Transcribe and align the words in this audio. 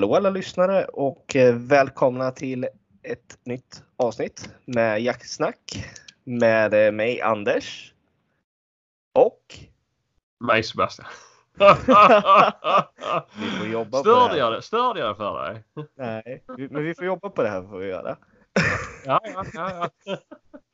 Hallå 0.00 0.14
alla 0.14 0.30
lyssnare 0.30 0.84
och 0.84 1.36
eh, 1.36 1.54
välkomna 1.54 2.30
till 2.30 2.68
ett 3.02 3.38
nytt 3.44 3.84
avsnitt 3.96 4.54
med 4.64 5.00
Jaktsnack 5.00 5.86
med 6.24 6.86
eh, 6.86 6.92
mig 6.92 7.20
Anders. 7.20 7.94
Och 9.14 9.58
Mig 10.44 10.62
Sebastian. 10.62 11.08
vi 13.38 13.50
får 13.58 13.66
jobba 13.66 13.98
på 13.98 14.04
Störde 14.04 14.34
det 14.34 14.38
jag 14.38 14.52
det? 14.52 14.62
Störde 14.62 15.00
jag 15.00 15.08
det 15.08 15.14
för 15.14 15.42
dig? 15.42 15.64
Nej, 15.96 16.44
men 16.70 16.84
vi 16.84 16.94
får 16.94 17.04
jobba 17.04 17.30
på 17.30 17.42
det 17.42 17.48
här 17.48 17.62
får 17.62 17.78
vi 17.78 17.88
göra. 17.88 18.16
Ja, 19.04 19.20
ja, 19.24 19.44
ja. 19.54 19.90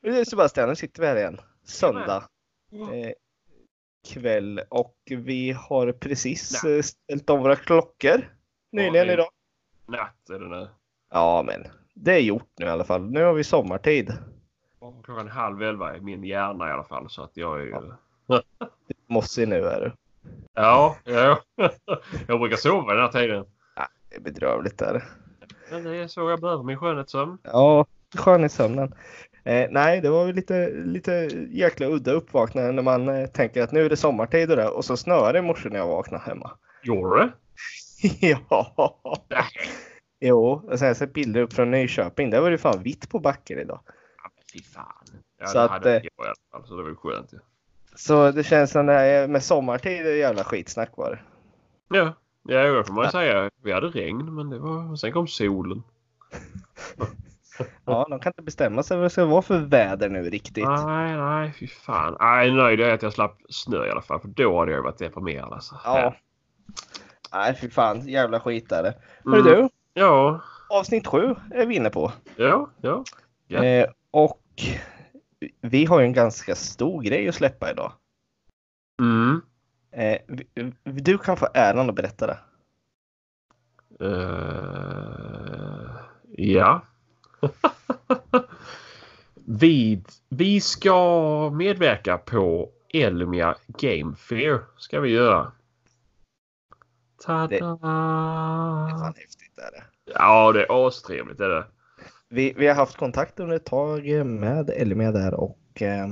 ja. 0.01 0.25
Sebastian, 0.25 0.69
nu 0.69 0.75
sitter 0.75 1.01
vi 1.01 1.07
här 1.07 1.15
igen. 1.15 1.41
Söndag 1.63 2.23
eh, 2.71 3.11
kväll 4.07 4.61
och 4.69 4.95
vi 5.05 5.51
har 5.51 5.91
precis 5.91 6.63
eh, 6.63 6.81
ställt 6.81 7.29
om 7.29 7.39
våra 7.39 7.55
klockor 7.55 8.36
nyligen 8.71 9.07
det- 9.07 9.13
idag. 9.13 9.29
Natt 9.85 10.29
är 10.29 10.39
det 10.39 10.47
nu. 10.47 10.67
Ja, 11.11 11.43
men 11.47 11.63
det 11.93 12.13
är 12.13 12.19
gjort 12.19 12.49
nu 12.57 12.65
i 12.65 12.69
alla 12.69 12.83
fall. 12.83 13.01
Nu 13.09 13.23
har 13.23 13.33
vi 13.33 13.43
sommartid. 13.43 14.13
Klockan 15.03 15.27
halv 15.27 15.61
elva 15.63 15.97
i 15.97 16.01
min 16.01 16.23
hjärna 16.23 16.69
i 16.69 16.71
alla 16.71 16.83
fall. 16.83 17.09
Så 17.09 17.23
att 17.23 17.31
jag 17.33 17.61
är 17.61 17.65
ju... 17.65 17.75
Mossig 19.07 19.47
nu 19.47 19.65
är 19.65 19.81
du. 19.81 19.91
Ja, 20.53 20.97
ja. 21.03 21.39
Jag 22.27 22.39
brukar 22.39 22.57
sova 22.57 22.93
den 22.93 23.01
här 23.03 23.11
tiden. 23.11 23.45
Det 24.09 24.15
är 24.15 24.19
bedrövligt 24.21 24.77
där. 24.77 25.03
Men 25.71 25.83
det 25.83 25.97
är 25.97 26.07
så 26.07 26.29
jag 26.29 26.41
behöver 26.41 26.63
min 26.63 26.77
skönhetssömn. 26.77 27.37
Ja, 27.43 27.85
skönhetssömnen. 28.15 28.93
Eh, 29.43 29.67
nej, 29.71 30.01
det 30.01 30.09
var 30.09 30.25
väl 30.25 30.35
lite, 30.35 30.69
lite 30.69 31.11
jäkla 31.49 31.87
udda 31.87 32.11
uppvaknande 32.11 32.71
när 32.71 32.83
man 32.83 33.09
eh, 33.09 33.27
tänker 33.27 33.63
att 33.63 33.71
nu 33.71 33.85
är 33.85 33.89
det 33.89 33.97
sommartid 33.97 34.51
och 34.51 34.57
det 34.57 34.67
och 34.67 34.85
så 34.85 34.97
snöar 34.97 35.33
det 35.33 35.39
i 35.39 35.41
morse 35.41 35.69
när 35.69 35.77
jag 35.79 35.87
vaknade 35.87 36.23
hemma. 36.23 36.51
Gjorde 36.83 37.19
det? 37.19 37.31
ja. 38.19 38.99
Jo, 40.19 40.43
och 40.71 40.79
sen 40.79 40.87
jag 40.87 40.97
sett 40.97 41.13
bilder 41.13 41.41
upp 41.41 41.53
från 41.53 41.71
Nyköping. 41.71 42.29
Där 42.29 42.41
var 42.41 42.51
det 42.51 42.57
fan 42.57 42.83
vitt 42.83 43.09
på 43.09 43.19
backen 43.19 43.59
idag. 43.59 43.79
Ja, 44.23 44.31
men 44.35 44.43
fy 44.53 44.63
fan. 44.63 45.05
Ja, 45.39 45.45
Så 45.47 45.57
det 45.57 45.63
att, 45.63 45.71
hade 45.71 45.89
eh, 45.89 45.93
jag 45.95 46.03
i 46.03 46.09
alla 46.27 46.35
fall. 46.51 46.67
Så 46.67 46.75
det 46.77 46.83
var 46.83 46.95
skönt 46.95 47.33
ju. 47.33 47.37
Så 47.95 48.31
det 48.31 48.43
känns 48.43 48.71
som 48.71 48.85
det 48.85 48.93
här 48.93 49.05
är- 49.05 49.27
med 49.27 49.43
sommartid 49.43 50.07
är 50.07 50.15
jävla 50.15 50.43
skitsnack 50.43 50.91
var 50.97 51.09
det. 51.11 51.19
Ja, 51.97 52.13
ja 52.43 52.63
det 52.63 52.83
får 52.83 52.93
man 52.93 53.05
ju 53.05 53.11
säga. 53.11 53.49
Vi 53.63 53.71
hade 53.71 53.87
regn 53.87 54.35
men 54.35 54.49
det 54.49 54.59
var... 54.59 54.95
Sen 54.95 55.11
kom 55.11 55.27
solen. 55.27 55.83
Ja, 57.85 58.07
de 58.09 58.19
kan 58.19 58.29
inte 58.29 58.41
bestämma 58.43 58.83
sig 58.83 58.97
vad 58.97 59.05
det 59.05 59.09
ska 59.09 59.25
vara 59.25 59.41
för 59.41 59.59
väder 59.59 60.09
nu 60.09 60.29
riktigt. 60.29 60.65
Nej, 60.67 61.17
nej, 61.17 61.53
fy 61.59 61.67
fan. 61.67 62.17
Nej, 62.19 62.51
nöjd 62.51 62.79
är 62.81 62.93
att 62.93 63.01
jag 63.01 63.13
slapp 63.13 63.37
snö 63.49 63.85
i 63.85 63.89
alla 63.91 64.01
fall. 64.01 64.19
För 64.19 64.27
då 64.27 64.59
hade 64.59 64.71
jag 64.71 64.83
varit 64.83 64.97
deprimerad 64.97 65.53
alltså. 65.53 65.75
Ja. 65.83 66.15
Nej, 67.33 67.57
fy 67.61 67.69
fan. 67.69 68.07
Jävla 68.07 68.39
skit 68.39 68.71
är 68.71 68.83
det. 68.83 68.93
Mm. 69.25 69.43
Hörru 69.43 69.55
du, 69.61 69.69
Ja, 69.93 70.41
avsnitt 70.69 71.07
sju 71.07 71.35
är 71.51 71.65
vi 71.65 71.75
inne 71.75 71.89
på. 71.89 72.11
ja, 72.35 72.69
ja. 72.81 73.03
Ja. 73.47 73.63
Eh, 73.63 73.87
och 74.11 74.41
vi 75.61 75.85
har 75.85 75.99
ju 75.99 76.05
en 76.05 76.13
ganska 76.13 76.55
stor 76.55 77.01
grej 77.01 77.29
att 77.29 77.35
släppa 77.35 77.71
idag. 77.71 77.91
Mm. 78.99 79.41
Eh, 79.91 80.17
du 80.83 81.17
kan 81.17 81.37
få 81.37 81.47
äran 81.53 81.89
att 81.89 81.95
berätta 81.95 82.27
det. 82.27 82.37
Eh, 83.99 85.89
ja. 86.37 86.81
vi, 89.45 90.03
vi 90.29 90.61
ska 90.61 91.49
medverka 91.53 92.17
på 92.17 92.69
Elmia 92.93 93.55
Game 93.67 94.15
Fair. 94.15 94.59
Ska 94.77 94.99
vi 94.99 95.09
göra. 95.09 95.51
Tada! 97.25 97.47
Det- 97.47 97.59
Det 97.59 97.63
är 97.65 98.97
fan 98.99 99.13
häftigt. 99.17 99.57
Är 99.57 99.71
det. 99.71 99.83
Ja, 100.13 100.51
det 100.51 100.63
är 100.63 100.87
astrevligt. 100.87 101.39
Är 101.39 101.49
det. 101.49 101.65
Vi, 102.29 102.53
vi 102.57 102.67
har 102.67 102.75
haft 102.75 102.97
kontakt 102.97 103.39
under 103.39 103.55
ett 103.55 103.65
tag 103.65 104.25
med 104.25 104.69
Elmia 104.69 105.11
där 105.11 105.33
och 105.33 105.81
eh, 105.81 106.07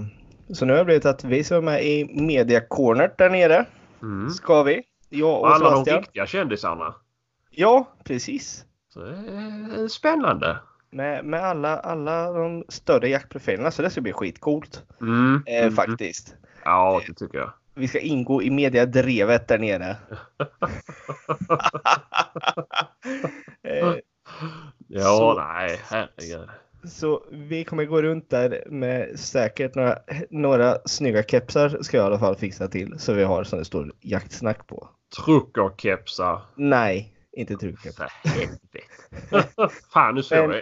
så 0.54 0.66
nu 0.66 0.74
har 0.74 0.78
det 0.78 0.86
blivit 0.86 1.06
att 1.06 1.24
vi 1.24 1.44
som 1.44 1.58
är 1.58 1.62
med 1.62 1.84
i 1.86 2.22
Media 2.22 2.62
Corner 2.62 3.14
där 3.18 3.30
nere 3.30 3.66
Mm. 4.02 4.30
ska 4.30 4.64
vi. 4.64 4.84
Jag 5.10 5.40
Och 5.42 5.48
alla 5.56 5.64
de 5.70 5.72
Sebastian. 5.76 5.98
riktiga 6.00 6.26
kändisarna. 6.26 6.96
Ja, 7.50 7.88
precis. 8.04 8.66
Så 8.90 9.00
det 9.00 9.16
är 9.16 9.88
spännande. 9.88 10.58
Med, 10.90 11.26
med 11.26 11.44
alla, 11.44 11.80
alla 11.80 12.32
de 12.32 12.66
större 12.70 13.10
jaktprofilerna 13.10 13.72
så 13.72 13.82
det 13.82 13.90
ska 13.90 14.02
bli 14.02 14.14
skitcoolt 14.14 14.84
Mm. 15.02 15.44
eh, 15.46 15.62
mm. 15.62 15.74
faktiskt. 15.76 16.36
Ja, 16.66 17.02
det 17.08 17.14
tycker 17.14 17.38
jag. 17.38 17.54
Vi 17.76 17.88
ska 17.88 18.00
ingå 18.00 18.44
i 18.44 18.50
mediadrevet 18.50 19.48
där 19.48 19.58
nere. 19.60 19.90
eh, 23.64 23.96
Ja, 24.88 25.04
Så- 25.04 25.34
nej, 25.34 25.80
herregud. 25.90 26.50
så 26.88 27.24
vi 27.32 27.64
kommer 27.64 27.86
gå 27.86 28.02
runt 28.02 28.30
där 28.30 28.64
med 28.68 29.20
säkert 29.20 29.76
några, 29.76 29.98
några 30.30 30.78
snygga 30.86 31.24
kepsar 31.24 31.78
ska 31.82 31.98
jag 31.98 32.04
i 32.04 32.08
alla 32.08 32.20
fall 32.20 32.36
fixa 32.36 32.68
till 32.68 33.00
så 33.00 33.14
vi 33.14 33.24
har 33.24 33.44
som 33.44 33.60
det 33.60 33.66
står 33.66 33.92
jaktsnack 34.02 34.68
på. 34.68 34.90
Truckerkepsar. 35.26 36.42
Nej, 36.56 37.14
inte 37.38 37.54
helvete. 37.54 38.08
Fan, 39.94 40.16
nu 40.16 40.24
såg 40.24 40.38
jag. 40.38 40.62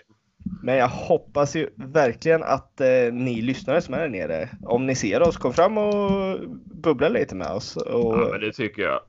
Men 0.64 0.76
jag 0.76 0.88
hoppas 0.88 1.56
ju 1.56 1.70
verkligen 1.76 2.44
att 2.44 2.82
eh, 2.82 3.14
ni 3.14 3.42
lyssnare 3.42 3.82
som 3.82 3.94
är 3.94 4.00
där 4.00 4.10
nere, 4.10 4.50
om 4.66 4.86
ni 4.86 4.96
ser 4.96 5.22
oss, 5.22 5.38
kom 5.38 5.54
fram 5.54 5.78
och 5.78 6.40
bubbla 6.66 7.10
lite 7.10 7.36
med 7.36 7.48
oss. 7.52 7.76
Och, 7.78 8.20
Ja, 8.20 8.28
men 8.32 8.42
det 8.42 8.52
tycker 8.52 8.82
jag. 8.82 9.00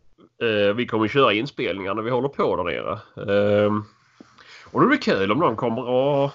Eh, 0.42 0.74
vi 0.74 0.86
kommer 0.86 1.08
köra 1.08 1.32
inspelningar 1.32 1.94
när 1.94 2.02
vi 2.02 2.10
håller 2.10 2.28
på 2.28 2.56
där 2.56 2.64
nere. 2.64 2.92
Eh, 3.64 3.72
och 4.72 4.80
det 4.80 4.86
blir 4.86 4.98
kul 4.98 5.32
om 5.32 5.38
någon 5.38 5.56
kommer 5.56 5.88
och 5.88 6.30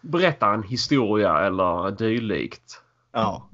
berättar 0.00 0.54
en 0.54 0.62
historia 0.62 1.38
eller 1.38 1.90
dylikt. 1.90 2.80
ja. 3.12 3.48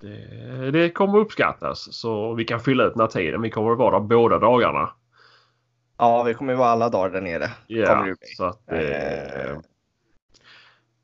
Det, 0.00 0.70
det 0.70 0.90
kommer 0.90 1.18
uppskattas 1.18 1.88
så 1.92 2.34
vi 2.34 2.44
kan 2.44 2.60
fylla 2.60 2.84
ut 2.84 2.92
den 2.94 3.00
här 3.00 3.08
tiden. 3.08 3.42
Vi 3.42 3.50
kommer 3.50 3.72
att 3.72 3.78
vara 3.78 3.98
där 4.00 4.06
båda 4.06 4.38
dagarna. 4.38 4.90
ja, 5.98 6.22
vi 6.22 6.34
kommer 6.34 6.54
vara 6.54 6.68
alla 6.68 6.88
dagar 6.88 7.10
där 7.10 7.20
nere. 7.20 7.50
Ja, 7.66 7.94
det 7.94 8.02
bli. 8.02 8.14
så 8.36 8.44
att 8.44 8.72
eh, 8.72 8.78
Eh. 8.78 9.58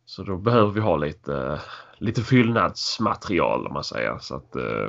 Så 0.06 0.22
då 0.22 0.36
behöver 0.36 0.72
vi 0.72 0.80
ha 0.80 0.96
lite, 0.96 1.60
lite 1.98 2.22
fyllnadsmaterial 2.22 3.66
om 3.66 3.72
man 3.72 3.84
säger. 3.84 4.18
Så 4.18 4.36
att, 4.36 4.56
eh, 4.56 4.88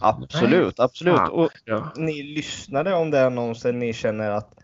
Absolut, 0.00 0.80
absolut. 0.80 1.16
Fan. 1.16 1.30
Och 1.30 1.52
ja. 1.64 1.92
ni 1.96 2.22
lyssnade 2.22 2.94
om 2.94 3.10
det 3.10 3.18
är 3.18 3.30
någonsin 3.30 3.78
ni 3.78 3.92
känner 3.92 4.30
att 4.30 4.54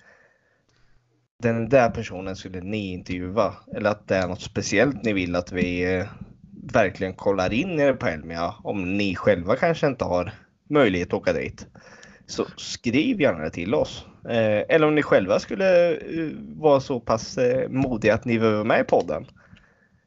den 1.43 1.69
där 1.69 1.91
personen 1.91 2.37
skulle 2.37 2.61
ni 2.61 2.93
intervjua 2.93 3.55
eller 3.75 3.91
att 3.91 4.09
det 4.09 4.17
är 4.17 4.29
något 4.29 4.43
speciellt 4.43 5.03
ni 5.05 5.13
vill 5.13 5.37
att 5.37 5.53
vi 5.53 5.97
eh, 5.97 6.07
verkligen 6.73 7.15
kollar 7.15 7.53
in 7.53 7.81
er 7.81 7.93
på 7.93 8.07
Elmia 8.07 8.55
om 8.63 8.97
ni 8.97 9.15
själva 9.15 9.57
kanske 9.57 9.87
inte 9.87 10.05
har 10.05 10.33
möjlighet 10.71 11.09
att 11.09 11.15
åka 11.15 11.33
dit. 11.33 11.67
Så 12.27 12.47
skriv 12.57 13.21
gärna 13.21 13.39
det 13.39 13.51
till 13.51 13.75
oss. 13.75 14.07
Eh, 14.25 14.65
eller 14.69 14.87
om 14.87 14.95
ni 14.95 15.03
själva 15.03 15.39
skulle 15.39 15.95
eh, 15.95 16.31
vara 16.57 16.81
så 16.81 17.01
pass 17.01 17.39
eh, 17.39 17.69
modiga 17.69 18.15
att 18.15 18.25
ni 18.25 18.39
vill 18.39 18.53
vara 18.53 18.65
med 18.65 18.81
i 18.81 18.85
podden. 18.85 19.27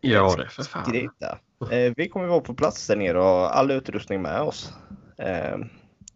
ja, 0.02 0.36
det 0.38 0.50
för 0.50 0.64
fan. 0.64 0.86
Skriv 0.86 1.10
det. 1.20 1.38
Eh, 1.72 1.94
vi 1.98 2.10
kommer 2.10 2.28
vara 2.28 2.40
på 2.40 2.54
plats 2.54 2.88
där 2.88 2.96
nere 2.96 3.18
och 3.18 3.24
ha 3.24 3.50
all 3.50 3.72
utrustning 3.72 4.22
med 4.22 4.42
oss. 4.42 4.74
Eh, 5.18 5.58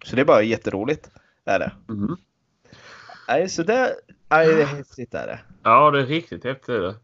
så 0.05 0.15
det 0.15 0.21
är 0.21 0.25
bara 0.25 0.41
jätteroligt. 0.41 1.09
Är 1.45 1.59
det. 1.59 1.71
Mm. 1.89 2.17
Nej, 3.27 3.49
så 3.49 3.63
det 3.63 3.95
nej, 4.29 4.47
det 4.47 4.61
är 4.61 4.65
häftigt 4.65 5.13
är 5.13 5.27
det. 5.27 5.39
Ja, 5.63 5.91
det 5.91 5.99
är 5.99 6.06
riktigt 6.06 6.44
häftigt. 6.44 6.69
är 6.69 6.79
det. 6.79 6.95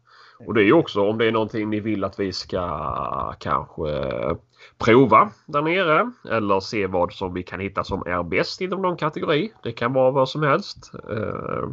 Och 0.46 0.54
det 0.54 0.62
är 0.62 0.64
ju 0.64 0.72
också 0.72 1.00
om 1.00 1.18
det 1.18 1.26
är 1.26 1.32
någonting 1.32 1.70
ni 1.70 1.80
vill 1.80 2.04
att 2.04 2.20
vi 2.20 2.32
ska 2.32 3.34
kanske 3.38 3.90
eh, 3.90 4.36
prova 4.78 5.30
där 5.46 5.62
nere 5.62 6.10
eller 6.30 6.60
se 6.60 6.86
vad 6.86 7.12
som 7.12 7.34
vi 7.34 7.42
kan 7.42 7.60
hitta 7.60 7.84
som 7.84 8.02
är 8.06 8.22
bäst 8.22 8.60
inom 8.60 8.82
någon 8.82 8.96
kategori. 8.96 9.52
Det 9.62 9.72
kan 9.72 9.92
vara 9.92 10.10
vad 10.10 10.28
som 10.28 10.42
helst. 10.42 10.92
Eh, 11.10 11.68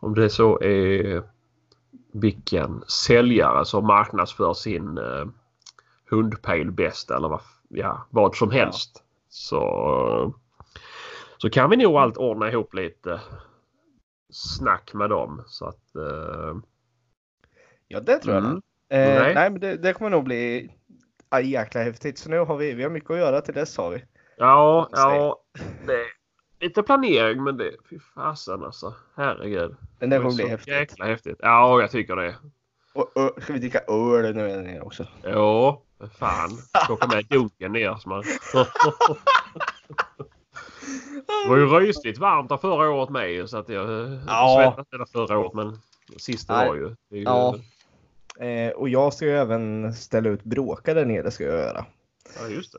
om 0.00 0.14
det 0.14 0.30
så 0.30 0.62
är 0.62 1.22
vilken 2.12 2.84
säljare 2.88 3.64
som 3.64 3.86
marknadsför 3.86 4.54
sin 4.54 4.98
eh, 4.98 5.26
hundpejl 6.10 6.70
bäst 6.70 7.10
eller 7.10 7.28
vad, 7.28 7.40
ja, 7.68 8.06
vad 8.10 8.36
som 8.36 8.50
helst. 8.50 9.02
Så, 9.28 10.34
så 11.38 11.50
kan 11.50 11.70
vi 11.70 11.76
nog 11.76 11.96
allt 11.96 12.16
ordna 12.16 12.50
ihop 12.50 12.74
lite 12.74 13.20
snack 14.30 14.94
med 14.94 15.10
dem. 15.10 15.42
Så 15.46 15.66
att, 15.66 15.96
eh, 15.96 16.56
Ja, 17.92 18.00
det 18.00 18.18
tror 18.18 18.34
jag. 18.34 18.44
Mm. 18.44 18.56
Eh, 18.88 19.22
Nej. 19.22 19.34
nej, 19.34 19.50
men 19.50 19.60
det, 19.60 19.76
det 19.76 19.92
kommer 19.92 20.10
nog 20.10 20.24
bli 20.24 20.70
ja, 21.30 21.40
jäkla 21.40 21.82
häftigt. 21.82 22.18
Så 22.18 22.30
nu 22.30 22.38
har 22.38 22.56
vi, 22.56 22.72
vi 22.74 22.82
har 22.82 22.90
mycket 22.90 23.10
att 23.10 23.18
göra 23.18 23.40
till 23.40 23.54
dess 23.54 23.76
har 23.76 23.90
vi. 23.90 24.04
ja, 24.36 24.88
ja. 24.92 25.38
Det 25.86 26.04
lite 26.62 26.82
planering 26.82 27.44
men 27.44 27.56
det, 27.56 27.72
fy 27.90 27.98
fasen 28.14 28.64
alltså. 28.64 28.94
Herregud. 29.16 29.76
Men 29.98 30.10
det 30.10 30.16
är 30.16 30.20
kommer 30.20 30.34
bli 30.34 30.48
häftigt. 30.48 30.74
Jäkla 30.74 31.06
häftigt. 31.06 31.36
Ja, 31.40 31.80
jag 31.80 31.90
tycker 31.90 32.16
det. 32.16 32.34
Och, 32.94 33.12
ö, 33.14 33.30
ska 33.40 33.52
vi 33.52 33.58
dricka 33.58 33.78
öl 33.78 34.34
nu 34.34 34.80
också? 34.80 35.06
Ja, 35.22 35.82
för 35.98 36.06
fan. 36.06 36.50
Plocka 36.86 37.06
med 37.06 37.26
dunken 37.26 37.72
ner. 37.72 37.94
Så 37.94 38.08
man... 38.08 38.22
Det 41.44 41.48
var 41.48 41.56
ju 41.56 41.66
rysligt 41.66 42.18
varmt 42.18 42.48
där 42.48 42.56
förra 42.56 42.90
året 42.90 43.10
med 43.10 43.50
så 43.50 43.58
att 43.58 43.68
jag 43.68 43.90
Ja. 44.26 44.74
svettas 44.74 44.92
hela 44.92 45.06
förra 45.06 45.38
året 45.38 45.54
men 45.54 45.78
sista 46.16 46.56
Nej. 46.56 46.68
var 46.68 46.74
ju. 46.74 46.96
Ju 47.10 47.22
Ja. 47.22 47.56
Eh, 48.40 48.72
och 48.72 48.88
jag 48.88 49.14
ska 49.14 49.24
ju 49.24 49.36
även 49.36 49.92
ställa 49.94 50.28
ut 50.28 50.44
bråka 50.44 50.94
där 50.94 51.04
nere 51.04 51.30
ska 51.30 51.44
jag 51.44 51.58
göra. 51.58 51.86
ja, 52.40 52.48
just 52.48 52.72
det. 52.72 52.78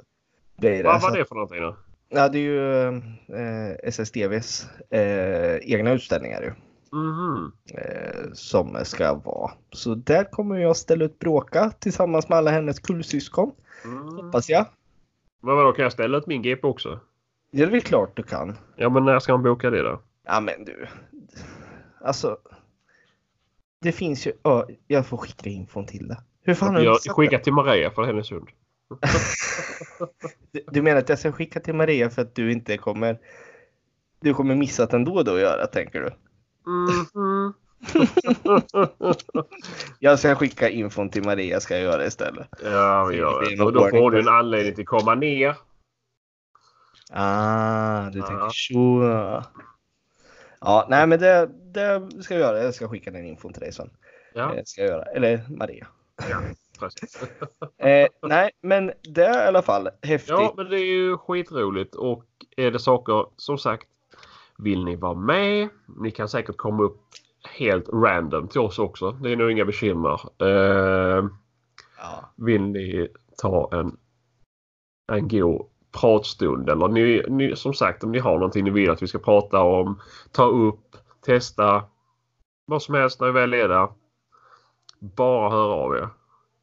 Det 0.55 0.79
är 0.79 0.83
Vad 0.83 1.01
var 1.01 1.17
det 1.17 1.25
för 1.25 1.35
någonting 1.35 1.61
då? 1.61 1.75
Ja, 2.09 2.29
det 2.29 2.37
är 2.37 2.41
ju 2.41 2.87
eh, 2.87 3.75
SSDVs 3.83 4.67
eh, 4.89 5.55
egna 5.55 5.91
utställningar 5.91 6.41
ju. 6.41 6.53
Mhm. 6.97 7.51
Eh, 7.73 8.31
som 8.33 8.77
ska 8.83 9.13
vara. 9.13 9.51
Så 9.71 9.95
där 9.95 10.23
kommer 10.23 10.55
jag 10.55 10.77
ställa 10.77 11.05
ut 11.05 11.19
bråka 11.19 11.71
tillsammans 11.79 12.29
med 12.29 12.37
alla 12.37 12.51
hennes 12.51 12.79
kullsyskon. 12.79 13.51
Mm. 13.83 14.07
Hoppas 14.07 14.49
jag. 14.49 14.65
Men 15.41 15.55
vadå 15.55 15.71
kan 15.71 15.83
jag 15.83 15.91
ställa 15.91 16.17
ut 16.17 16.27
min 16.27 16.41
GP 16.41 16.67
också? 16.67 16.99
Det 17.51 17.63
är 17.63 17.67
väl 17.67 17.81
klart 17.81 18.15
du 18.17 18.23
kan. 18.23 18.57
Ja 18.75 18.89
men 18.89 19.05
när 19.05 19.19
ska 19.19 19.33
man 19.33 19.43
boka 19.43 19.69
det 19.69 19.81
då? 19.81 20.01
Ja 20.25 20.39
men 20.39 20.65
du. 20.65 20.87
Alltså. 22.01 22.37
Det 23.83 23.91
finns 23.91 24.27
ju. 24.27 24.31
Ja, 24.43 24.67
jag 24.87 25.05
får 25.05 25.17
skicka 25.17 25.49
infon 25.49 25.85
till 25.85 26.07
det. 26.07 26.17
Hur 26.41 26.53
fan 26.53 26.75
har 26.75 26.81
du 26.81 26.85
Jag 26.85 26.97
skickar 27.15 27.39
till 27.39 27.53
Maria 27.53 27.91
från 27.91 28.05
Hennesund. 28.05 28.47
Du 30.71 30.81
menar 30.81 30.99
att 30.99 31.09
jag 31.09 31.19
ska 31.19 31.31
skicka 31.31 31.59
till 31.59 31.73
Maria 31.75 32.09
för 32.09 32.21
att 32.21 32.35
du 32.35 32.51
inte 32.51 32.77
kommer. 32.77 33.19
Du 34.19 34.33
kommer 34.33 34.55
missa 34.55 34.83
att 34.83 34.93
ändå 34.93 35.23
då 35.23 35.33
att 35.35 35.41
göra 35.41 35.67
tänker 35.67 36.01
du? 36.01 36.11
Mhm. 36.71 37.53
Jag 39.99 40.19
ska 40.19 40.35
skicka 40.35 40.69
infon 40.69 41.09
till 41.09 41.23
Maria 41.23 41.59
ska 41.59 41.73
jag 41.73 41.83
göra 41.83 42.05
istället. 42.05 42.47
Ja 42.63 43.05
vi 43.05 43.15
gör 43.17 43.55
Det 43.57 43.63
Och 43.63 43.73
då 43.73 43.89
får 43.89 44.11
du 44.11 44.19
en 44.19 44.27
anledning 44.27 44.73
till 44.75 44.81
att 44.81 44.87
komma 44.87 45.15
ner. 45.15 45.55
Ah, 47.11 48.09
du 48.09 48.19
Ja. 48.19 48.25
tänker 48.27 48.49
så. 48.49 49.03
Ja, 50.61 50.87
nej 50.89 51.07
men 51.07 51.19
det, 51.19 51.49
det 51.73 52.23
ska 52.23 52.33
jag 52.33 52.41
göra. 52.41 52.63
Jag 52.63 52.73
ska 52.75 52.89
skicka 52.89 53.11
den 53.11 53.25
infon 53.25 53.53
till 53.53 53.61
dig 53.61 53.71
sen. 53.73 53.89
Ja, 54.33 54.55
Eh, 54.55 54.61
Ska 54.65 54.81
jag 54.81 54.89
göra. 54.89 55.03
Eller 55.03 55.41
Maria. 55.49 55.87
ja 56.29 56.41
precis. 56.79 57.23
Eh, 57.77 58.07
nej, 58.21 58.51
men 58.61 58.91
det 59.01 59.25
är 59.25 59.43
i 59.45 59.47
alla 59.47 59.61
fall 59.61 59.89
häftigt. 60.01 60.29
Ja, 60.29 60.53
men 60.57 60.69
det 60.69 60.79
är 60.79 60.85
ju 60.93 61.17
skitroligt 61.17 61.95
och 61.95 62.25
är 62.57 62.71
det 62.71 62.79
saker 62.79 63.25
som 63.37 63.57
sagt 63.57 63.87
vill 64.57 64.83
ni 64.85 64.95
vara 64.95 65.13
med? 65.13 65.69
Ni 65.99 66.11
kan 66.11 66.29
säkert 66.29 66.57
komma 66.57 66.83
upp 66.83 66.99
helt 67.57 67.89
random 67.89 68.47
till 68.47 68.61
oss 68.61 68.79
också. 68.79 69.11
Det 69.11 69.31
är 69.31 69.35
nog 69.35 69.51
inga 69.51 69.65
bekymmer. 69.65 70.21
Eh, 70.41 71.25
Ja. 71.97 72.33
vill 72.35 72.61
ni 72.61 73.07
ta 73.37 73.69
en, 73.71 73.97
en 75.11 75.27
god 75.27 75.69
pratstund 76.01 76.69
eller 76.69 76.87
ni, 76.87 77.23
ni, 77.29 77.55
som 77.55 77.73
sagt 77.73 78.03
om 78.03 78.11
ni 78.11 78.19
har 78.19 78.33
någonting 78.33 78.63
ni 78.63 78.69
vill 78.69 78.89
att 78.89 79.01
vi 79.03 79.07
ska 79.07 79.19
prata 79.19 79.61
om, 79.61 80.01
ta 80.31 80.45
upp, 80.45 80.95
testa 81.25 81.83
vad 82.65 82.81
som 82.81 82.95
helst 82.95 83.19
när 83.19 83.27
vi 83.27 83.33
väl 83.33 83.53
är 83.53 83.67
där. 83.67 83.87
Bara 84.99 85.49
höra 85.49 85.73
av 85.73 85.95
er. 85.95 86.09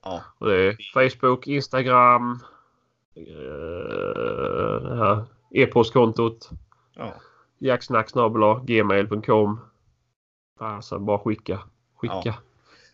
Ja. 0.05 0.23
Och 0.39 0.49
det 0.49 0.57
är 0.57 0.77
Facebook, 0.93 1.47
Instagram, 1.47 2.41
eh, 3.15 3.23
e-postkontot 5.51 6.51
ja. 6.95 7.15
jacksnacksnabel-gmail.com. 7.59 9.61
Alltså 10.59 10.99
bara 10.99 11.19
skicka. 11.19 11.61
Skicka. 11.97 12.23
Ja. 12.25 12.35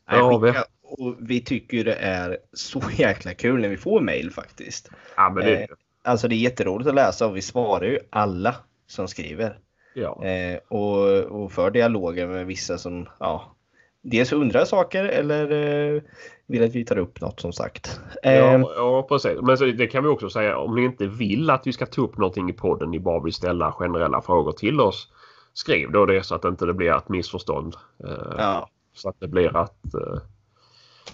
Hör 0.05 0.41
Nej, 0.41 0.53
skicka. 0.53 0.65
Och 0.83 1.15
vi 1.19 1.41
tycker 1.41 1.85
det 1.85 1.95
är 1.95 2.39
så 2.53 2.83
jäkla 2.97 3.35
kul 3.35 3.61
när 3.61 3.69
vi 3.69 3.77
får 3.77 4.01
mail 4.01 4.31
faktiskt. 4.31 4.91
Ja, 5.17 5.31
men 5.31 5.45
det, 5.45 5.63
Eh, 5.63 5.69
Alltså 6.07 6.29
det 6.29 6.35
är 6.35 6.39
jätteroligt 6.39 6.89
att 6.89 6.95
läsa 6.95 7.27
och 7.27 7.37
vi 7.37 7.43
svarar 7.43 7.87
ju 7.87 7.99
alla 8.11 8.57
som 8.87 9.09
skriver. 9.09 9.59
Ja. 9.97 10.25
Eh, 10.25 10.59
och, 10.69 11.19
och 11.19 11.53
för 11.53 11.71
dialogen 11.71 12.31
med 12.31 12.47
vissa 12.47 12.79
som 12.79 13.09
ja, 13.19 13.57
dels 14.03 14.33
undrar 14.33 14.65
saker 14.65 15.05
eller 15.05 15.51
eh, 15.51 16.03
vill 16.47 16.65
att 16.65 16.75
vi 16.75 16.85
tar 16.85 16.99
upp 16.99 17.21
något 17.21 17.41
som 17.41 17.53
sagt. 17.53 18.01
Eh, 18.23 18.35
Ja, 18.35 18.73
ja, 18.77 19.07
precis. 19.09 19.41
Men 19.43 19.59
så, 19.59 19.65
det 19.65 19.87
kan 19.87 20.03
vi 20.03 20.09
också 20.09 20.31
säga 20.31 20.59
om 20.59 20.75
ni 20.75 20.85
inte 20.85 21.07
vill 21.07 21.51
att 21.51 21.67
vi 21.67 21.73
ska 21.73 21.87
ta 21.87 22.03
upp 22.03 22.19
någonting 22.19 22.51
i 22.51 22.53
podden, 22.53 22.91
ni 22.91 23.01
bara 23.01 23.23
vill 23.23 23.33
ställa 23.33 23.73
generella 23.73 24.23
frågor 24.23 24.53
till 24.53 24.81
oss. 24.81 25.13
Skriv 25.53 25.91
då 25.91 26.07
det 26.07 26.23
så 26.23 26.35
att 26.35 26.45
inte 26.45 26.67
det 26.67 26.75
blir 26.75 26.97
ett 26.97 27.09
missförstånd. 27.09 27.75
Eh, 28.05 28.35
ja. 28.39 28.69
Så 28.95 29.09
att 29.09 29.21
det 29.21 29.29
blir 29.29 29.57
att 29.57 29.95
eh, 29.95 30.21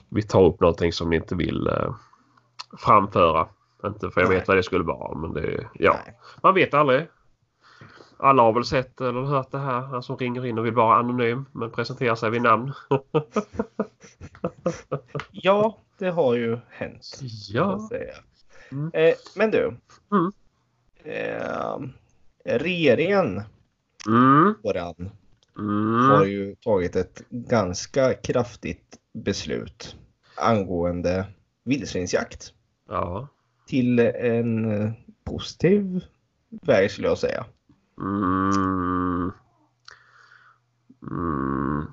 vi 0.08 0.22
tar 0.22 0.44
upp 0.44 0.60
någonting 0.60 0.92
som 0.92 1.10
ni 1.10 1.16
inte 1.16 1.34
vill 1.34 1.66
eh, 1.66 1.94
framföra. 2.78 3.48
Inte 3.84 4.10
för 4.10 4.20
jag 4.20 4.28
Nej. 4.28 4.38
vet 4.38 4.48
vad 4.48 4.56
det 4.56 4.62
skulle 4.62 4.84
vara 4.84 5.18
men 5.18 5.32
det, 5.32 5.66
ja. 5.74 5.96
Nej. 6.04 6.14
Man 6.42 6.54
vet 6.54 6.74
aldrig. 6.74 7.06
Alla 8.22 8.42
har 8.42 8.52
väl 8.52 8.64
sett 8.64 9.00
eller 9.00 9.20
hört 9.22 9.50
det 9.50 9.58
här. 9.58 9.80
Han 9.80 10.02
som 10.02 10.16
ringer 10.16 10.46
in 10.46 10.58
och 10.58 10.66
vill 10.66 10.74
vara 10.74 10.96
anonym 10.96 11.44
men 11.52 11.70
presenterar 11.70 12.14
sig 12.14 12.30
vid 12.30 12.42
namn. 12.42 12.72
ja, 15.30 15.78
det 15.98 16.10
har 16.10 16.34
ju 16.34 16.58
hänt. 16.70 17.20
ja. 17.48 17.88
Mm. 18.72 18.90
Eh, 18.94 19.14
men 19.36 19.50
du. 19.50 19.76
Mm. 20.12 20.32
Eh, 21.04 21.78
regeringen 22.44 23.42
Mm. 24.08 24.54
våran, 24.62 25.10
Mm. 25.58 26.10
har 26.10 26.24
ju 26.24 26.54
tagit 26.54 26.96
ett 26.96 27.22
ganska 27.30 28.14
kraftigt 28.14 28.96
beslut 29.14 29.96
angående 30.36 31.26
vildsvinsjakt 31.64 32.52
Ja. 32.88 33.28
till 33.66 33.98
en 33.98 34.92
positiv 35.24 36.04
väg 36.50 36.90
skulle 36.90 37.08
jag 37.08 37.18
säga. 37.18 37.44
Mm. 38.00 39.32
Mm. 41.10 41.86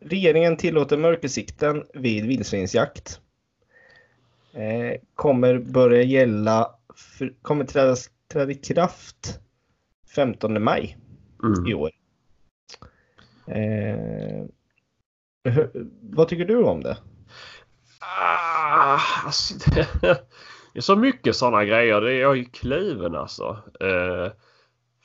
Regeringen 0.00 0.56
tillåter 0.56 0.96
mörkersikten 0.96 1.84
vid 1.94 2.26
vildsvinsjakt. 2.26 3.20
Eh, 4.52 5.00
kommer 5.14 5.58
börja 5.58 6.02
gälla, 6.02 6.74
för, 6.94 7.34
kommer 7.42 7.64
träda, 7.64 7.96
träda 8.32 8.50
i 8.52 8.54
kraft 8.54 9.40
15 10.14 10.62
maj 10.64 10.98
i 11.42 11.46
Mm. 11.46 11.78
år. 11.78 11.90
Eh, 13.46 14.44
hur- 15.44 15.88
vad 16.02 16.28
tycker 16.28 16.44
du 16.44 16.62
om 16.62 16.82
det? 16.82 16.96
Ah, 18.00 18.98
alltså, 19.24 19.54
det, 19.70 19.86
det 20.72 20.78
är 20.78 20.80
så 20.80 20.96
mycket 20.96 21.36
sådana 21.36 21.64
grejer. 21.64 22.00
Det 22.00 22.12
är 22.12 22.20
jag 22.20 22.38
är 22.38 22.44
kluven 22.44 23.14
alltså. 23.14 23.58
Eh, 23.80 24.32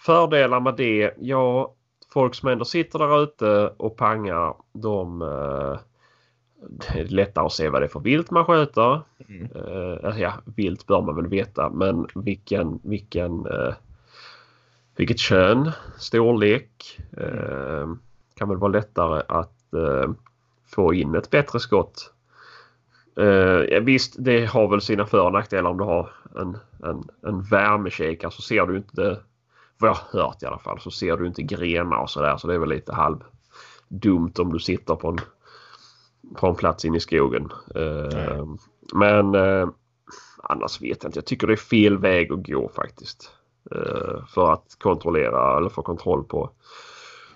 fördelar 0.05 0.59
med 0.59 0.75
det? 0.75 1.13
Ja, 1.19 1.73
folk 2.13 2.35
som 2.35 2.49
ändå 2.49 2.65
sitter 2.65 2.99
där 2.99 3.23
ute 3.23 3.73
och 3.77 3.97
pangar. 3.97 4.55
De, 4.73 5.21
eh, 5.21 5.79
det 6.69 6.99
är 6.99 7.05
lättare 7.05 7.45
att 7.45 7.53
se 7.53 7.69
vad 7.69 7.81
det 7.81 7.85
är 7.85 7.89
för 7.89 7.99
vilt 7.99 8.31
man 8.31 8.45
sköter. 8.45 9.01
Mm. 9.29 9.49
Eh, 9.55 10.19
ja, 10.19 10.33
vilt 10.45 10.87
bör 10.87 11.01
man 11.01 11.15
väl 11.15 11.27
veta 11.27 11.69
men 11.69 12.07
vilken, 12.15 12.79
vilken, 12.83 13.45
eh, 13.45 13.73
vilket 14.95 15.19
kön, 15.19 15.71
storlek. 15.97 16.99
Eh, 17.17 17.93
kan 18.35 18.49
väl 18.49 18.57
vara 18.57 18.71
lättare 18.71 19.23
att 19.27 19.73
eh, 19.73 20.11
få 20.75 20.93
in 20.93 21.15
ett 21.15 21.29
bättre 21.29 21.59
skott. 21.59 22.13
Eh, 23.17 23.25
ja, 23.69 23.79
visst, 23.79 24.15
det 24.19 24.45
har 24.45 24.67
väl 24.67 24.81
sina 24.81 25.05
för 25.05 25.25
och 25.25 25.33
nackdelar 25.33 25.69
om 25.69 25.77
du 25.77 25.83
har 25.83 26.09
en, 26.35 26.57
en, 26.83 27.03
en 27.21 27.41
värmekikare 27.41 28.31
så 28.31 28.41
ser 28.41 28.65
du 28.65 28.77
inte, 28.77 29.17
vad 29.83 29.89
jag 29.89 29.95
har 29.95 30.19
hört 30.19 30.43
i 30.43 30.45
alla 30.45 30.59
fall, 30.59 30.79
så 30.79 30.91
ser 30.91 31.17
du 31.17 31.27
inte 31.27 31.43
grenar 31.43 31.97
och 31.97 32.09
sådär 32.09 32.37
så 32.37 32.47
det 32.47 32.53
är 32.53 32.59
väl 32.59 32.69
lite 32.69 32.93
halv 32.93 33.17
dumt 33.87 34.33
om 34.39 34.53
du 34.53 34.59
sitter 34.59 34.95
på 34.95 35.07
en, 35.07 35.17
på 36.35 36.47
en 36.47 36.55
plats 36.55 36.85
inne 36.85 36.97
i 36.97 36.99
skogen. 36.99 37.51
Eh, 37.75 38.45
men 38.93 39.35
eh, 39.35 39.67
annars 40.43 40.81
vet 40.81 41.03
jag 41.03 41.09
inte. 41.09 41.17
Jag 41.17 41.25
tycker 41.25 41.47
det 41.47 41.53
är 41.53 41.57
fel 41.57 41.97
väg 41.97 42.31
att 42.31 42.47
gå 42.47 42.69
faktiskt. 42.69 43.31
Eh, 43.71 44.25
för 44.27 44.53
att 44.53 44.75
kontrollera 44.79 45.57
eller 45.57 45.69
få 45.69 45.81
kontroll 45.81 46.23
på, 46.23 46.49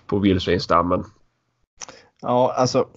på 0.06 0.18
vildsvinsstammen. 0.18 1.04
Ja, 2.20 2.54
alltså 2.56 2.88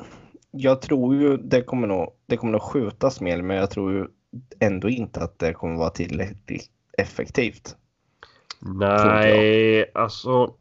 jag 0.51 0.81
tror 0.81 1.15
ju 1.15 1.37
det 1.37 1.61
kommer 1.61 1.87
nog, 1.87 2.13
det 2.25 2.37
kommer 2.37 2.51
nog 2.51 2.61
skjutas 2.61 3.21
mer, 3.21 3.41
men 3.41 3.57
jag 3.57 3.69
tror 3.69 3.91
ju 3.91 4.07
ändå 4.59 4.89
inte 4.89 5.23
att 5.23 5.39
det 5.39 5.53
kommer 5.53 5.75
vara 5.75 5.89
tillräckligt 5.89 6.71
effektivt. 6.97 7.75
Nej, 8.61 9.91
alltså. 9.93 10.53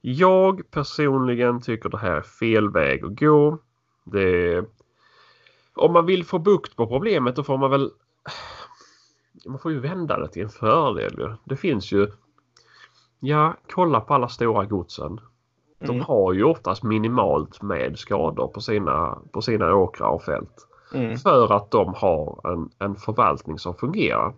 Jag 0.00 0.70
personligen 0.70 1.60
tycker 1.60 1.88
det 1.88 1.98
här 1.98 2.16
är 2.16 2.22
fel 2.22 2.70
väg 2.70 3.04
att 3.04 3.20
gå. 3.20 3.58
Det, 4.04 4.64
om 5.74 5.92
man 5.92 6.06
vill 6.06 6.24
få 6.24 6.38
bukt 6.38 6.76
på 6.76 6.86
problemet 6.86 7.36
då 7.36 7.42
får 7.42 7.58
man 7.58 7.70
väl 7.70 7.90
man 9.46 9.58
får 9.58 9.72
ju 9.72 9.80
vända 9.80 10.18
det 10.18 10.28
till 10.28 10.42
en 10.42 10.48
fördel. 10.48 11.36
Det 11.44 11.56
finns 11.56 11.92
ju 11.92 12.08
Ja, 13.20 13.54
kolla 13.74 14.00
på 14.00 14.14
alla 14.14 14.28
stora 14.28 14.64
godsen. 14.64 15.20
De 15.78 15.90
Mm. 15.90 16.00
har 16.00 16.32
ju 16.32 16.44
oftast 16.44 16.82
minimalt 16.82 17.62
med 17.62 17.98
skador 17.98 18.48
på 18.48 18.60
sina, 18.60 19.18
på 19.32 19.42
sina 19.42 19.74
åkrar 19.74 20.08
och 20.08 20.22
fält. 20.22 20.68
Mm. 20.94 21.16
För 21.16 21.52
att 21.52 21.70
de 21.70 21.94
har 21.94 22.52
en, 22.52 22.70
en 22.78 22.96
förvaltning 22.96 23.58
som 23.58 23.74
fungerar. 23.74 24.34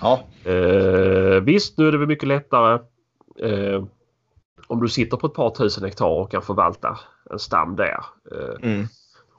Ja. 0.00 0.24
Eh, 0.44 1.40
visst, 1.42 1.78
nu 1.78 1.88
är 1.88 1.92
det 1.92 1.98
väl 1.98 2.08
mycket 2.08 2.28
lättare 2.28 2.78
eh, 3.38 3.84
om 4.66 4.80
du 4.80 4.88
sitter 4.88 5.16
på 5.16 5.26
ett 5.26 5.34
par 5.34 5.50
tusen 5.50 5.84
hektar 5.84 6.06
och 6.06 6.30
kan 6.30 6.42
förvalta 6.42 6.98
en 7.30 7.38
stam 7.38 7.76
där. 7.76 8.04
Eh, 8.32 8.68
Mm. 8.70 8.86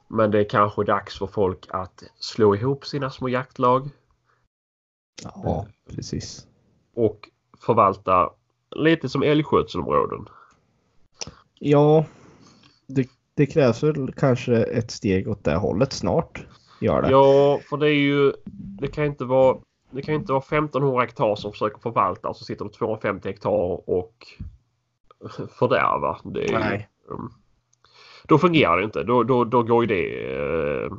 Men 0.10 0.32
det 0.32 0.40
är 0.40 0.50
kanske 0.50 0.84
dags 0.84 1.18
för 1.20 1.28
folk 1.28 1.66
att 1.70 2.04
slå 2.20 2.56
ihop 2.56 2.86
sina 2.86 3.10
små 3.10 3.30
jaktlag 3.30 3.90
Ja, 5.24 5.68
precis. 5.96 6.48
och 6.96 7.30
förvalta 7.66 8.30
lite 8.76 9.10
som 9.10 9.24
älgskötselområden. 9.24 10.26
Ja, 11.60 12.06
det, 12.88 13.10
det 13.34 13.46
krävs 13.46 13.84
väl 13.84 14.14
kanske 14.14 14.56
ett 14.64 14.92
steg 14.92 15.28
åt 15.28 15.44
det 15.44 15.56
hållet 15.56 15.94
snart. 15.94 16.46
Gör 16.82 17.02
det. 17.02 17.12
Ja, 17.12 17.60
för 17.70 17.78
det 17.78 17.90
är 17.90 18.00
ju... 18.00 18.34
Det 18.80 18.88
kan 18.88 19.06
inte 19.06 19.26
vara... 19.26 19.58
Det 19.98 20.04
kan 20.04 20.16
inte 20.16 20.32
vara 20.32 20.44
1500 20.44 21.02
hektar 21.02 21.36
som 21.36 21.52
försöker 21.52 21.80
förvalta 21.80 22.28
och 22.28 22.36
så 22.36 22.46
sitter 22.46 22.66
det 22.66 22.72
250 22.72 23.30
hektar 23.30 23.50
och 23.90 24.14
fördärva. 25.60 26.18
Det 26.24 26.40
är 26.40 26.48
ju, 26.48 26.60
Nej. 26.60 26.90
mm. 27.10 27.30
Då 28.28 28.38
fungerar 28.38 28.78
det 28.78 28.84
inte. 28.84 29.04
Då, 29.04 29.24
då, 29.24 29.44
då 29.44 29.64
går 29.64 29.84
ju 29.84 29.88
det 29.88 30.36
eh, 30.36 30.92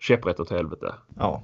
käpprätt 0.00 0.40
åt 0.40 0.50
helvete. 0.50 0.94
Ja, 1.18 1.42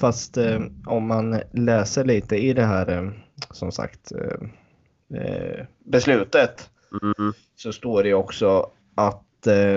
fast 0.00 0.36
eh, 0.36 0.60
om 0.86 1.06
man 1.06 1.40
läser 1.52 2.04
lite 2.04 2.36
i 2.36 2.52
det 2.52 2.64
här 2.64 2.98
eh, 2.98 3.10
som 3.50 3.72
sagt 3.72 4.12
eh, 4.12 4.48
eh, 5.20 5.66
beslutet 5.84 6.68
Mm. 7.02 7.32
så 7.56 7.72
står 7.72 8.02
det 8.02 8.14
också 8.14 8.70
att 8.94 9.46
eh, 9.46 9.76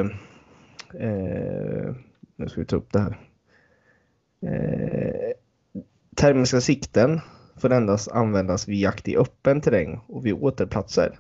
eh, 0.94 1.96
nu 2.36 2.50
ska 2.50 2.62
vi 2.62 2.66
ta 2.66 2.76
upp 2.76 2.92
det 2.92 3.00
här. 3.00 3.18
Termiska 6.16 6.62
sikten 6.62 7.22
får 7.58 7.72
endast 7.72 8.12
användas 8.12 8.68
vid 8.68 8.80
jakt 8.80 9.08
i 9.08 9.18
öppen 9.18 9.62
terräng 9.62 10.02
och 10.08 10.26
vid 10.26 10.34
återplatser. 10.34 11.20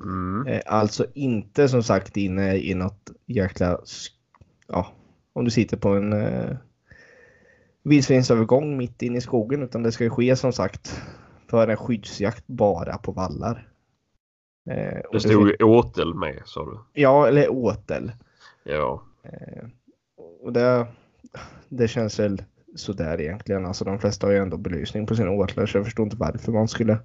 Mm. 0.00 0.46
Eh, 0.46 0.60
alltså 0.66 1.06
inte 1.14 1.68
som 1.68 1.82
sagt 1.82 2.16
inne 2.16 2.56
i 2.56 2.74
något 2.74 3.10
jäkla... 3.26 3.78
Ja, 4.68 4.86
om 5.32 5.44
du 5.44 5.50
sitter 5.50 5.76
på 5.76 5.88
en 5.88 6.12
eh, 6.12 6.56
vildsvinsövergång 7.82 8.76
mitt 8.76 9.02
inne 9.02 9.18
i 9.18 9.20
skogen 9.20 9.62
utan 9.62 9.82
det 9.82 9.92
ska 9.92 10.04
ju 10.04 10.10
ske 10.10 10.36
som 10.36 10.52
sagt 10.52 11.02
för 11.50 11.68
en 11.68 11.76
skyddsjakt 11.76 12.46
bara 12.46 12.98
på 12.98 13.12
vallar. 13.12 13.68
Eh, 14.70 15.00
Det 15.12 15.20
stod 15.20 15.48
ju 15.48 15.64
åtel 15.64 16.14
med 16.14 16.42
sa 16.44 16.64
du. 16.64 17.00
Ja, 17.02 17.28
eller 17.28 17.48
åtel. 17.48 18.12
Ja. 18.64 19.02
Eh, 19.22 19.64
och 20.42 20.52
det, 20.52 20.86
det 21.68 21.88
känns 21.88 22.18
väl 22.18 22.42
sådär 22.74 23.20
egentligen. 23.20 23.66
Alltså 23.66 23.84
de 23.84 23.98
flesta 23.98 24.26
har 24.26 24.32
ju 24.32 24.38
ändå 24.38 24.56
belysning 24.56 25.06
på 25.06 25.16
sina 25.16 25.30
åtlar 25.30 25.66
så 25.66 25.78
jag 25.78 25.84
förstår 25.84 26.04
inte 26.04 26.16
varför 26.16 26.52
man 26.52 26.68
skulle 26.68 26.98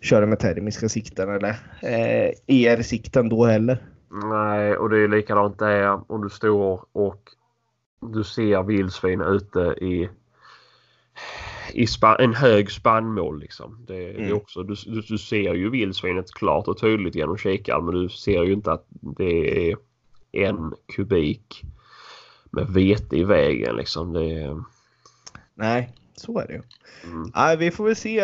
köra 0.00 0.26
med 0.26 0.38
termiska 0.38 0.88
sikten 0.88 1.28
eller 1.30 1.50
eh, 1.82 2.30
ER-sikten 2.46 3.28
då 3.28 3.44
heller. 3.44 3.78
Nej, 4.30 4.76
och 4.76 4.90
det 4.90 4.98
är 4.98 5.08
likadant 5.08 5.58
där 5.58 6.12
om 6.12 6.22
du 6.22 6.28
står 6.30 6.80
och 6.92 7.22
du 8.12 8.24
ser 8.24 8.62
vildsvin 8.62 9.20
ute 9.20 9.60
i, 9.60 10.08
i 11.72 11.86
span, 11.86 12.16
en 12.18 12.34
hög 12.34 12.70
spannmål. 12.70 13.40
Liksom. 13.40 13.84
Det, 13.88 13.94
det 13.94 14.10
är 14.10 14.18
Mm. 14.18 14.36
också, 14.36 14.62
du, 14.62 14.74
du, 14.86 15.00
du 15.00 15.18
ser 15.18 15.54
ju 15.54 15.70
vildsvinet 15.70 16.32
klart 16.34 16.68
och 16.68 16.78
tydligt 16.80 17.14
genom 17.14 17.36
kikaren 17.36 17.84
men 17.84 17.94
du 17.94 18.08
ser 18.08 18.42
ju 18.42 18.52
inte 18.52 18.72
att 18.72 18.86
det 18.90 19.70
är 19.70 19.76
en 20.32 20.74
kubik 20.96 21.62
med 22.50 22.66
vete 22.68 23.16
i 23.16 23.24
vägen. 23.24 23.76
Liksom. 23.76 24.12
Det, 24.12 24.56
Nej, 25.60 25.90
så 26.16 26.38
är 26.38 26.46
det 26.46 26.52
ju. 26.52 26.62
mm. 27.04 27.32
Nej, 27.34 27.56
vi 27.56 27.70
får 27.70 27.84
väl 27.84 27.96
se 27.96 28.22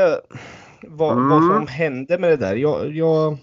vad, 0.83 1.13
Mm. 1.13 1.29
vad 1.29 1.43
som 1.57 1.67
händer 1.67 2.19
med 2.19 2.31
det 2.31 2.37
där. 2.37 2.57
Jag, 2.57 2.95
jag, 2.97 3.39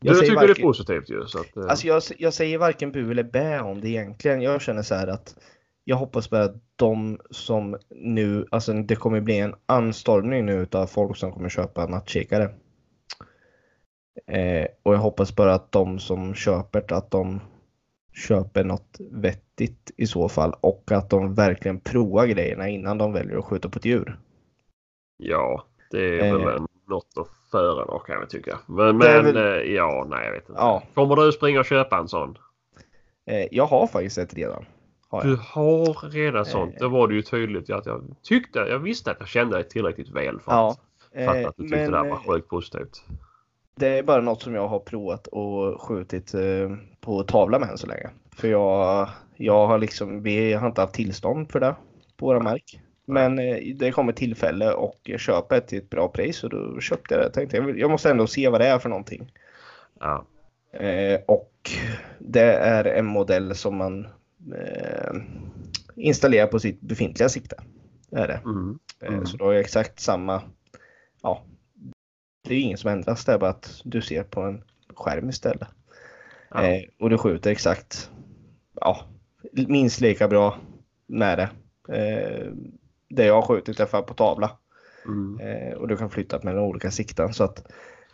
Jag, 0.00 0.16
säger 0.16 0.28
tycker 0.30 0.40
det 0.40 0.44
är 0.44 0.48
varken- 0.48 0.62
positivt 0.66 1.10
ju. 1.10 1.26
Så 1.26 1.38
att, 1.40 1.56
eh, 1.56 1.62
Alltså 1.68 1.86
jag, 1.86 2.02
jag 2.18 2.34
säger 2.34 2.58
varken 2.58 2.92
bu 2.92 3.10
eller 3.10 3.22
bä 3.22 3.60
om 3.60 3.80
det 3.80 3.88
egentligen. 3.88 4.40
Jag 4.42 4.60
känner 4.60 4.82
så 4.82 4.94
här 4.94 5.06
att 5.06 5.36
jag 5.84 5.96
hoppas 5.96 6.30
bara 6.30 6.44
att 6.44 6.56
de 6.76 7.18
som 7.30 7.76
nu, 7.90 8.46
alltså 8.50 8.72
det 8.72 8.96
kommer 8.96 9.20
bli 9.20 9.38
en 9.38 9.54
anstormning 9.66 10.46
nu 10.46 10.62
utav 10.62 10.86
folk 10.86 11.16
som 11.16 11.32
kommer 11.32 11.48
köpa 11.48 11.86
nattkikare. 11.86 12.50
Eh, 14.26 14.66
och 14.82 14.94
jag 14.94 14.98
hoppas 14.98 15.36
bara 15.36 15.54
att 15.54 15.72
de 15.72 15.98
som 15.98 16.34
köper 16.34 16.92
att 16.92 17.10
de 17.10 17.40
köper 18.14 18.64
något 18.64 18.96
vettigt 19.10 19.90
i 19.96 20.06
så 20.06 20.28
fall 20.28 20.54
och 20.60 20.92
att 20.92 21.10
de 21.10 21.34
verkligen 21.34 21.80
provar 21.80 22.26
grejerna 22.26 22.68
innan 22.68 22.98
de 22.98 23.12
väljer 23.12 23.38
att 23.38 23.44
skjuta 23.44 23.68
på 23.68 23.78
ett 23.78 23.84
djur. 23.84 24.18
Ja, 25.16 25.64
det 25.90 26.20
är 26.20 26.36
väl 26.38 26.56
Eh. 26.56 26.62
något 26.88 27.18
att 27.20 27.28
föredra 27.50 27.98
kan 28.06 28.14
jag 28.20 28.30
tycka. 28.30 28.58
Men, 28.66 28.96
men 28.98 29.24
väl- 29.24 29.36
eh, 29.36 29.72
ja, 29.74 30.06
nej 30.10 30.24
jag 30.26 30.32
vet 30.32 30.48
inte. 30.48 30.60
Ja. 30.60 30.82
Kommer 30.94 31.16
du 31.16 31.32
springa 31.32 31.60
och 31.60 31.66
köpa 31.66 31.98
en 31.98 32.08
sån? 32.08 32.38
Eh, 33.26 33.46
jag 33.50 33.66
har 33.66 33.86
faktiskt 33.86 34.18
ett 34.18 34.34
redan. 34.34 34.64
Har 35.08 35.22
Du 35.22 35.36
har 35.40 36.10
redan 36.10 36.46
sånt. 36.46 36.74
Eh. 36.74 36.78
Det 36.80 36.88
var 36.88 37.08
det 37.08 37.14
ju 37.14 37.22
tydligt 37.22 37.70
att 37.70 37.86
jag 37.86 38.16
tyckte, 38.22 38.58
jag 38.58 38.78
visste 38.78 39.10
att 39.10 39.16
jag 39.20 39.28
kände 39.28 39.56
dig 39.56 39.68
tillräckligt 39.68 40.10
väl 40.10 40.40
för 40.40 40.52
Ja. 40.52 40.70
att 40.70 40.76
fatta 41.24 41.40
Eh, 41.40 41.48
att 41.48 41.56
du 41.56 41.62
tyckte 41.62 41.76
men, 41.78 41.90
det 41.90 41.96
här 41.98 42.04
var 42.04 42.10
eh, 42.16 42.22
sjukt 42.32 42.48
positivt. 42.48 43.04
Det 43.82 43.98
är 43.98 44.02
bara 44.02 44.20
något 44.20 44.42
som 44.42 44.54
jag 44.54 44.68
har 44.68 44.78
provat 44.78 45.26
och 45.26 45.82
skjutit 45.82 46.34
eh, 46.34 46.70
på 47.00 47.22
tavla 47.22 47.58
med 47.58 47.68
än 47.68 47.78
så 47.78 47.86
länge. 47.86 48.10
För 48.36 48.48
jag, 48.48 49.08
jag 49.36 49.66
har 49.66 49.78
liksom, 49.78 50.22
vi 50.22 50.52
har 50.52 50.66
inte 50.66 50.80
haft 50.80 50.94
tillstånd 50.94 51.52
för 51.52 51.60
det 51.60 51.74
på 52.16 52.26
våra 52.26 52.40
mark. 52.40 52.80
Men 53.04 53.38
eh, 53.38 53.56
det 53.74 53.92
kom 53.92 54.08
ett 54.08 54.16
tillfälle 54.16 54.72
och 54.72 55.10
köpa 55.18 55.56
ett 55.56 55.68
till 55.68 55.78
ett 55.78 55.90
bra 55.90 56.08
pris 56.08 56.44
och 56.44 56.50
då 56.50 56.80
köpte 56.80 57.14
jag 57.14 57.24
det. 57.24 57.30
Tänkte 57.30 57.56
jag, 57.56 57.78
jag 57.78 57.90
måste 57.90 58.10
ändå 58.10 58.26
se 58.26 58.48
vad 58.48 58.60
det 58.60 58.66
är 58.66 58.78
för 58.78 58.88
någonting. 58.88 59.32
Ja. 60.00 60.24
Eh, 60.72 61.20
och 61.26 61.70
det 62.18 62.52
är 62.52 62.84
en 62.84 63.06
modell 63.06 63.54
som 63.54 63.76
man 63.76 64.06
installerar 65.96 66.46
på 66.46 66.58
sitt 66.58 66.80
befintliga 66.80 67.28
sikte. 67.28 67.56
Det 68.10 68.20
är 68.20 68.28
det. 68.28 68.40
Mm. 68.44 68.78
Mm. 69.02 69.26
Så 69.26 69.36
då 69.36 69.44
har 69.44 69.52
jag 69.52 69.60
exakt 69.60 70.00
samma, 70.00 70.42
ja, 71.22 71.42
det 72.52 72.56
är 72.56 72.58
ju 72.58 72.64
inget 72.64 72.80
som 72.80 72.90
ändras, 72.90 73.24
det 73.24 73.32
är 73.32 73.38
bara 73.38 73.50
att 73.50 73.80
du 73.84 74.02
ser 74.02 74.22
på 74.22 74.40
en 74.40 74.62
skärm 74.94 75.28
istället. 75.28 75.68
Ja. 76.50 76.62
Eh, 76.66 76.82
och 77.00 77.10
du 77.10 77.18
skjuter 77.18 77.50
exakt, 77.50 78.10
ja, 78.80 79.00
minst 79.52 80.00
lika 80.00 80.28
bra 80.28 80.56
med 81.06 81.38
det. 81.38 81.48
Eh, 81.96 82.52
det 83.08 83.24
jag 83.24 83.34
har 83.34 83.42
skjutit 83.42 83.80
är 83.80 83.86
för 83.86 84.02
på 84.02 84.14
tavla 84.14 84.50
Mm. 85.06 85.40
eh, 85.40 85.72
och 85.74 85.88
du 85.88 85.96
kan 85.96 86.10
flytta 86.10 86.40
mellan 86.42 86.62
olika 86.62 86.90
sikten. 86.90 87.32
Så 87.32 87.44
att, 87.44 87.72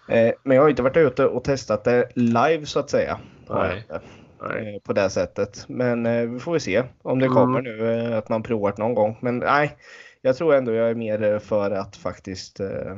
eh, 0.08 0.32
men 0.42 0.56
jag 0.56 0.62
har 0.62 0.70
inte 0.70 0.82
varit 0.82 0.96
ute 0.96 1.26
och 1.26 1.44
testat 1.44 1.84
det 1.84 2.08
live 2.14 2.66
så 2.66 2.78
att 2.78 2.90
säga. 2.90 3.18
Nej. 3.50 3.78
inte, 3.78 4.00
Nej. 4.42 4.74
eh, 4.74 4.80
på 4.82 4.92
det 4.92 5.10
sättet. 5.10 5.64
Men 5.68 6.06
eh, 6.06 6.26
vi 6.26 6.38
får 6.38 6.52
väl 6.52 6.60
se 6.60 6.82
om 7.02 7.18
det 7.18 7.26
Mm. 7.26 7.36
kommer 7.36 7.62
nu 7.62 7.92
eh, 7.92 8.18
att 8.18 8.28
man 8.28 8.42
provar 8.42 8.72
det 8.76 8.82
någon 8.82 8.94
gång. 8.94 9.16
Men 9.20 9.38
nej, 9.38 9.76
jag 10.22 10.36
tror 10.36 10.54
ändå 10.54 10.72
jag 10.72 10.90
är 10.90 10.94
mer 10.94 11.22
eh, 11.22 11.38
för 11.38 11.70
att 11.70 11.96
faktiskt 11.96 12.60
eh, 12.60 12.68
eh, 12.68 12.96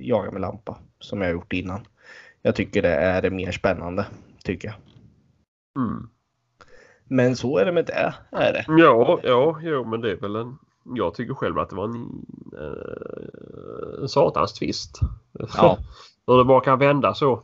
jaga 0.00 0.30
med 0.30 0.40
lampa 0.40 0.78
som 0.98 1.20
jag 1.20 1.28
har 1.28 1.32
gjort 1.32 1.52
innan. 1.52 1.86
Jag 2.42 2.56
tycker 2.56 2.82
det 2.82 2.94
är 2.94 3.30
mer 3.30 3.52
spännande, 3.52 4.06
tycker 4.44 4.68
jag. 4.68 4.76
Mm. 5.84 6.08
Men 7.04 7.36
så 7.36 7.58
är 7.58 7.64
det 7.64 7.72
med 7.72 7.86
det, 7.86 8.14
är 8.30 8.52
det. 8.52 8.64
Ja, 8.68 9.20
ja, 9.22 9.58
jo, 9.62 9.84
men 9.84 10.00
det 10.00 10.10
är 10.10 10.16
väl 10.16 10.36
en... 10.36 10.58
Jag 10.84 11.14
tycker 11.14 11.34
själv 11.34 11.58
att 11.58 11.70
det 11.70 11.76
var 11.76 11.84
en, 11.84 12.26
eh, 12.58 14.02
en 14.02 14.08
satans 14.08 14.52
twist. 14.52 15.00
Ja. 15.56 15.78
Hur 16.26 16.38
det 16.38 16.44
bara 16.44 16.60
kan 16.60 16.78
vända 16.78 17.14
så. 17.14 17.42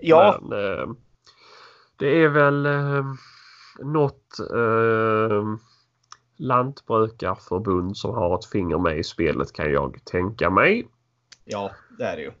Ja, 0.00 0.38
Men, 0.42 0.58
eh, 0.58 0.86
det 1.96 2.22
är 2.22 2.28
väl 2.28 2.66
eh, 2.66 3.04
något 3.78 4.38
eh, 4.54 5.44
lantbrukarförbund 6.36 7.96
som 7.96 8.14
har 8.14 8.38
ett 8.38 8.44
finger 8.44 8.78
med 8.78 8.98
i 8.98 9.04
spelet 9.04 9.52
kan 9.52 9.72
jag 9.72 10.04
tänka 10.04 10.50
mig. 10.50 10.88
Ja, 11.50 11.70
det 11.98 12.04
är 12.04 12.16
det 12.16 12.22
ju. 12.22 12.32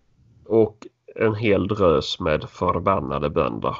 Och 0.46 0.86
en 1.14 1.34
hel 1.34 1.68
drös 1.68 2.20
med 2.20 2.50
förbannade 2.50 3.30
bönder. 3.30 3.76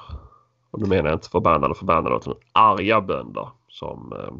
Och 0.71 0.81
nu 0.83 0.89
menar 0.89 1.09
jag 1.11 1.17
inte 1.17 1.29
förbannade 1.29 1.75
förbannade 1.75 2.17
utan 2.17 2.35
arga 2.53 3.01
bönder 3.01 3.49
som, 3.69 4.13
eh, 4.13 4.35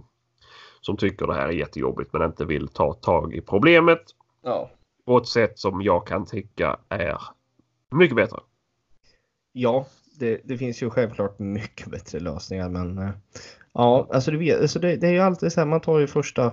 som 0.81 0.97
tycker 0.97 1.27
det 1.27 1.35
här 1.35 1.49
är 1.49 1.53
jättejobbigt 1.53 2.13
men 2.13 2.23
inte 2.23 2.45
vill 2.45 2.69
ta 2.69 2.93
tag 2.93 3.35
i 3.35 3.41
problemet 3.41 4.03
Ja, 4.43 4.71
på 5.07 5.19
ett 5.19 5.29
sätt 5.29 5.59
som 5.59 5.83
jag 5.83 6.07
kan 6.07 6.27
tycka 6.27 6.77
är 6.89 7.19
mycket 7.91 8.17
bättre. 8.17 8.39
ja 9.53 9.87
det, 10.19 10.41
det 10.45 10.59
finns 10.59 10.83
ju 10.83 10.91
självklart 10.91 11.39
mycket 11.39 11.87
bättre 11.87 12.21
lösningar 12.21 12.69
men 12.69 12.99
eh, 12.99 13.11
ja, 13.73 14.09
alltså, 14.13 14.31
du 14.31 14.39
vet, 14.39 14.61
alltså 14.61 14.79
det, 14.79 14.97
det 14.97 15.07
är 15.07 15.13
ju 15.13 15.21
alltid 15.21 15.53
så 15.53 15.61
här, 15.61 15.67
man 15.67 15.81
tar 15.81 15.99
ju 15.99 16.07
första 16.07 16.53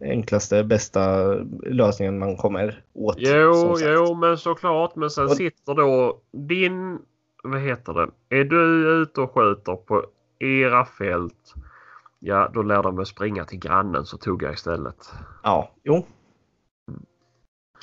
enklaste, 0.00 0.64
bästa 0.64 1.34
lösningen 1.62 2.18
man 2.18 2.36
kommer 2.36 2.82
åt. 2.94 3.16
Jo, 3.18 3.76
jo, 3.80 4.14
men 4.14 4.38
såklart. 4.38 4.96
Men 4.96 5.10
sen 5.10 5.24
Och- 5.24 5.36
sitter 5.36 5.74
då 5.74 6.20
din, 6.32 6.98
vad 7.42 7.60
heter 7.60 7.92
det, 7.92 8.36
är 8.38 8.44
du 8.44 8.88
ute 9.02 9.20
och 9.20 9.34
skjuter 9.34 9.76
på 9.76 10.06
era 10.38 10.84
fält, 10.84 11.54
ja 12.18 12.50
då 12.54 12.62
lär 12.62 12.82
de 12.82 12.96
väl 12.96 13.06
springa 13.06 13.44
till 13.44 13.58
grannen 13.58 14.06
så 14.06 14.18
tugga 14.18 14.52
istället. 14.52 15.10
Ja, 15.42 15.70
jo. 15.82 16.06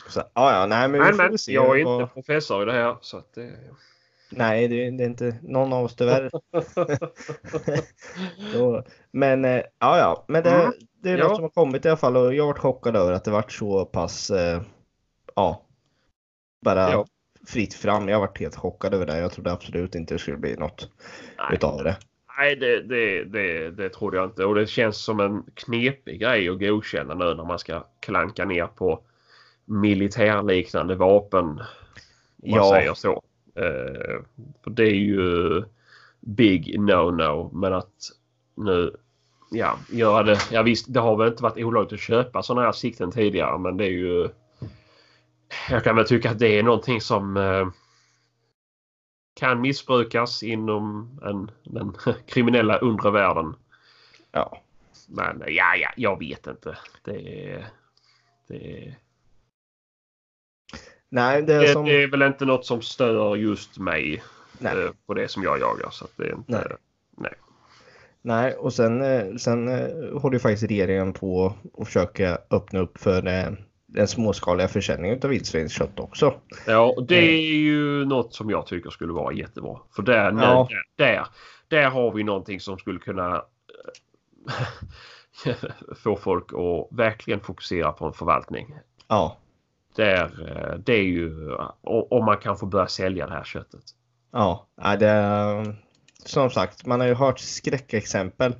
Så, 0.07 0.19
ja, 0.33 0.59
ja, 0.59 0.65
nej, 0.65 0.89
men, 0.89 1.01
Men, 1.01 1.17
men 1.17 1.37
jag 1.47 1.79
är 1.79 1.99
inte 1.99 2.13
professor 2.13 2.61
i 2.63 2.65
det 2.65 2.71
här. 2.71 2.97
Så 3.01 3.17
att 3.17 3.33
det... 3.33 3.51
Nej, 4.29 4.67
det, 4.67 4.91
det 4.91 5.03
är 5.03 5.07
inte 5.07 5.35
någon 5.41 5.73
av 5.73 5.85
oss 5.85 5.95
tyvärr. 5.95 6.29
Så, 8.53 8.83
men 9.11 9.45
eh, 9.45 9.61
ja, 9.79 9.97
ja, 9.97 10.25
men 10.27 10.43
det, 10.43 10.49
Mm. 10.51 10.71
det 11.01 11.09
är 11.11 11.17
Ja. 11.17 11.27
något 11.27 11.35
som 11.35 11.43
har 11.43 11.49
kommit 11.49 11.85
i 11.85 11.89
alla 11.89 11.97
fall 11.97 12.17
och 12.17 12.33
jag 12.35 12.45
varit 12.45 12.59
chockad 12.59 12.95
över 12.95 13.11
att 13.11 13.23
det 13.23 13.31
varit 13.31 13.51
så 13.51 13.85
pass, 13.85 14.29
eh, 14.31 14.61
ja, 15.35 15.61
bara 16.61 16.91
Ja. 16.91 17.05
fritt 17.47 17.73
fram. 17.73 18.09
Jag 18.09 18.15
har 18.15 18.21
varit 18.27 18.39
helt 18.39 18.55
chockad 18.55 18.93
över 18.93 19.05
det. 19.05 19.17
Jag 19.19 19.31
trodde 19.31 19.51
absolut 19.51 19.95
inte 19.95 20.13
det 20.13 20.19
skulle 20.19 20.37
bli 20.37 20.55
något 20.55 20.89
Nej. 21.37 21.47
utav 21.53 21.83
det. 21.83 21.97
Nej, 22.37 22.55
det, 22.55 22.81
det, 22.81 23.23
det, 23.23 23.71
det 23.71 23.89
trodde 23.89 24.17
jag 24.17 24.25
inte. 24.25 24.45
Och 24.45 24.55
det 24.55 24.67
känns 24.67 24.97
som 25.03 25.19
en 25.19 25.43
knepig 25.53 26.19
grej 26.21 26.49
att 26.49 26.59
godkänna 26.59 27.13
nu 27.13 27.33
när 27.35 27.45
man 27.45 27.59
ska 27.59 27.85
klanka 27.99 28.45
ner 28.45 28.67
på 28.67 28.99
militärliknande 29.65 30.95
vapen. 30.95 31.43
Om 31.45 31.55
man 32.43 32.59
Ja. 32.59 32.71
säger 32.71 32.93
så. 32.93 33.23
Eh, 33.55 34.21
för 34.63 34.71
det 34.71 34.83
är 34.83 34.95
ju 34.95 35.63
big 36.19 36.79
no-no. 36.79 37.49
Men 37.53 37.73
att 37.73 37.93
nu 38.55 38.95
ja, 39.51 39.79
göra 39.91 40.23
det. 40.23 40.39
Ja 40.51 40.61
visst, 40.63 40.93
det 40.93 40.99
har 40.99 41.15
väl 41.17 41.27
inte 41.27 41.43
varit 41.43 41.63
olagligt 41.63 41.93
att 41.93 41.99
köpa 41.99 42.43
sådana 42.43 42.65
här 42.65 42.71
sikten 42.71 43.11
tidigare. 43.11 43.57
Men 43.57 43.77
det 43.77 43.85
är 43.85 43.89
ju. 43.91 44.29
Jag 45.69 45.83
kan 45.83 45.95
väl 45.95 46.07
tycka 46.07 46.31
att 46.31 46.39
det 46.39 46.59
är 46.59 46.63
någonting 46.63 47.01
som 47.01 47.37
eh, 47.37 47.67
kan 49.39 49.61
missbrukas 49.61 50.43
inom 50.43 51.19
en, 51.23 51.51
den 51.63 51.95
kriminella 52.27 52.77
undre 52.77 53.11
världen. 53.11 53.55
Ja, 54.31 54.61
Men 55.07 55.43
ja, 55.47 55.75
ja, 55.75 55.89
jag 55.97 56.19
vet 56.19 56.47
inte. 56.47 56.77
Det 57.03 57.51
är, 57.51 57.67
det, 58.47 58.87
är- 58.87 58.95
nej, 61.09 61.41
det 61.41 61.53
är 61.53 61.61
det, 61.61 61.67
som... 61.67 61.85
det 61.85 62.03
är 62.03 62.07
väl 62.07 62.21
inte 62.21 62.45
något 62.45 62.65
som 62.65 62.81
stör 62.81 63.35
just 63.35 63.77
mig 63.77 64.23
Nej. 64.59 64.83
eh, 64.83 64.91
på 65.07 65.13
det 65.13 65.27
som 65.27 65.43
jag 65.43 65.59
jagar. 65.59 65.89
Så 65.91 66.07
det 66.15 66.23
är 66.23 66.35
inte, 66.35 66.51
Nej. 66.51 67.33
Nej, 68.21 68.53
och 68.53 68.73
sen, 68.73 69.01
eh, 69.01 69.35
sen 69.35 69.67
eh, 69.67 70.19
håller 70.19 70.35
ju 70.35 70.39
faktiskt 70.39 70.63
regeringen 70.63 71.13
på 71.13 71.53
att 71.77 71.87
försöka 71.87 72.37
öppna 72.49 72.79
upp 72.79 72.97
för 72.97 73.27
eh, 73.27 73.51
den 73.85 74.07
småskaliga 74.07 74.67
försäljningen 74.67 75.19
av 75.23 75.29
vildsvinskött 75.29 75.99
också. 75.99 76.33
Ja, 76.67 76.93
och 76.97 77.03
det 77.03 77.15
är 77.15 77.53
ju 77.53 78.05
något 78.05 78.33
som 78.33 78.49
jag 78.49 78.67
tycker 78.67 78.89
skulle 78.89 79.13
vara 79.13 79.33
jättebra. 79.33 79.79
För 79.95 80.03
där, 80.03 80.31
Ja. 80.31 80.67
där, 80.69 81.05
där, 81.05 81.25
där 81.67 81.89
har 81.89 82.11
vi 82.11 82.23
någonting 82.23 82.59
som 82.59 82.77
skulle 82.77 82.99
kunna 82.99 83.43
eh, 85.45 85.55
få 85.95 86.15
folk 86.15 86.53
att 86.53 86.97
verkligen 86.97 87.39
fokusera 87.39 87.91
på 87.91 88.05
en 88.05 88.13
förvaltning. 88.13 88.75
Ja, 89.07 89.37
Där, 89.95 90.23
eh, 90.47 90.77
det 90.79 90.93
är 90.93 91.03
ju 91.03 91.51
om 91.83 92.25
man 92.25 92.37
kan 92.37 92.57
få 92.57 92.65
börja 92.65 92.87
sälja 92.87 93.27
det 93.27 93.33
här 93.33 93.43
köttet. 93.43 93.83
ja, 94.31 94.67
det 94.99 95.07
är, 95.07 95.75
som 96.25 96.49
sagt, 96.49 96.85
man 96.85 96.99
har 96.99 97.07
ju 97.07 97.13
hört 97.13 97.39
skräckexempel 97.39 98.55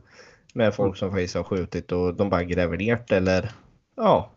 med 0.53 0.75
folk 0.75 0.87
Mm. 0.87 0.95
som 0.95 1.11
faktiskt 1.11 1.35
har 1.35 1.43
skjutit 1.43 1.91
och 1.91 2.13
de 2.15 2.29
bara 2.29 2.43
gräver 2.43 2.77
ner 2.77 3.03
det 3.07 3.15
eller 3.17 3.51
ja. 3.95 4.31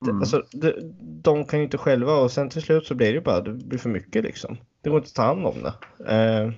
Det, 0.00 0.10
Mm. 0.10 0.20
alltså, 0.22 0.42
det, 0.52 0.74
de 1.22 1.44
kan 1.44 1.58
ju 1.58 1.64
inte 1.64 1.78
själva 1.78 2.12
och 2.12 2.30
sen 2.30 2.48
till 2.50 2.62
slut 2.62 2.86
så 2.86 2.94
blir 2.94 3.06
det 3.06 3.12
ju 3.14 3.20
bara 3.20 3.40
det 3.40 3.52
blir 3.52 3.78
för 3.78 3.88
mycket 3.88 4.24
liksom. 4.24 4.56
Det 4.82 4.90
går 4.90 4.98
inte 4.98 5.08
att 5.08 5.14
ta 5.14 5.22
hand 5.22 5.46
om 5.46 5.54
det. 5.62 6.12
Eh, 6.14 6.52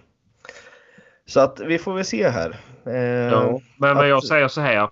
så 1.27 1.41
att 1.41 1.61
vi 1.61 1.79
får 1.79 1.95
väl 1.95 2.05
se 2.05 2.29
här. 2.29 2.61
Eh, 2.87 2.95
Ja, 3.33 3.43
men 3.51 3.61
men 3.77 3.97
att- 3.99 4.09
jag 4.09 4.25
säger 4.25 4.49
så 4.49 4.61
här. 4.61 4.89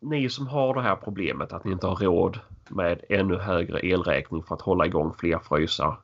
Ni 0.00 0.28
som 0.30 0.46
har 0.46 0.74
det 0.74 0.82
här 0.82 0.96
problemet 0.96 1.52
att 1.52 1.64
ni 1.64 1.72
inte 1.72 1.86
har 1.86 1.96
råd 1.96 2.38
med 2.70 3.00
ännu 3.08 3.36
högre 3.36 3.80
elräkning 3.80 4.42
för 4.42 4.54
att 4.54 4.60
hålla 4.62 4.86
igång 4.86 5.14
fler 5.18 5.38
frysar. 5.38 5.96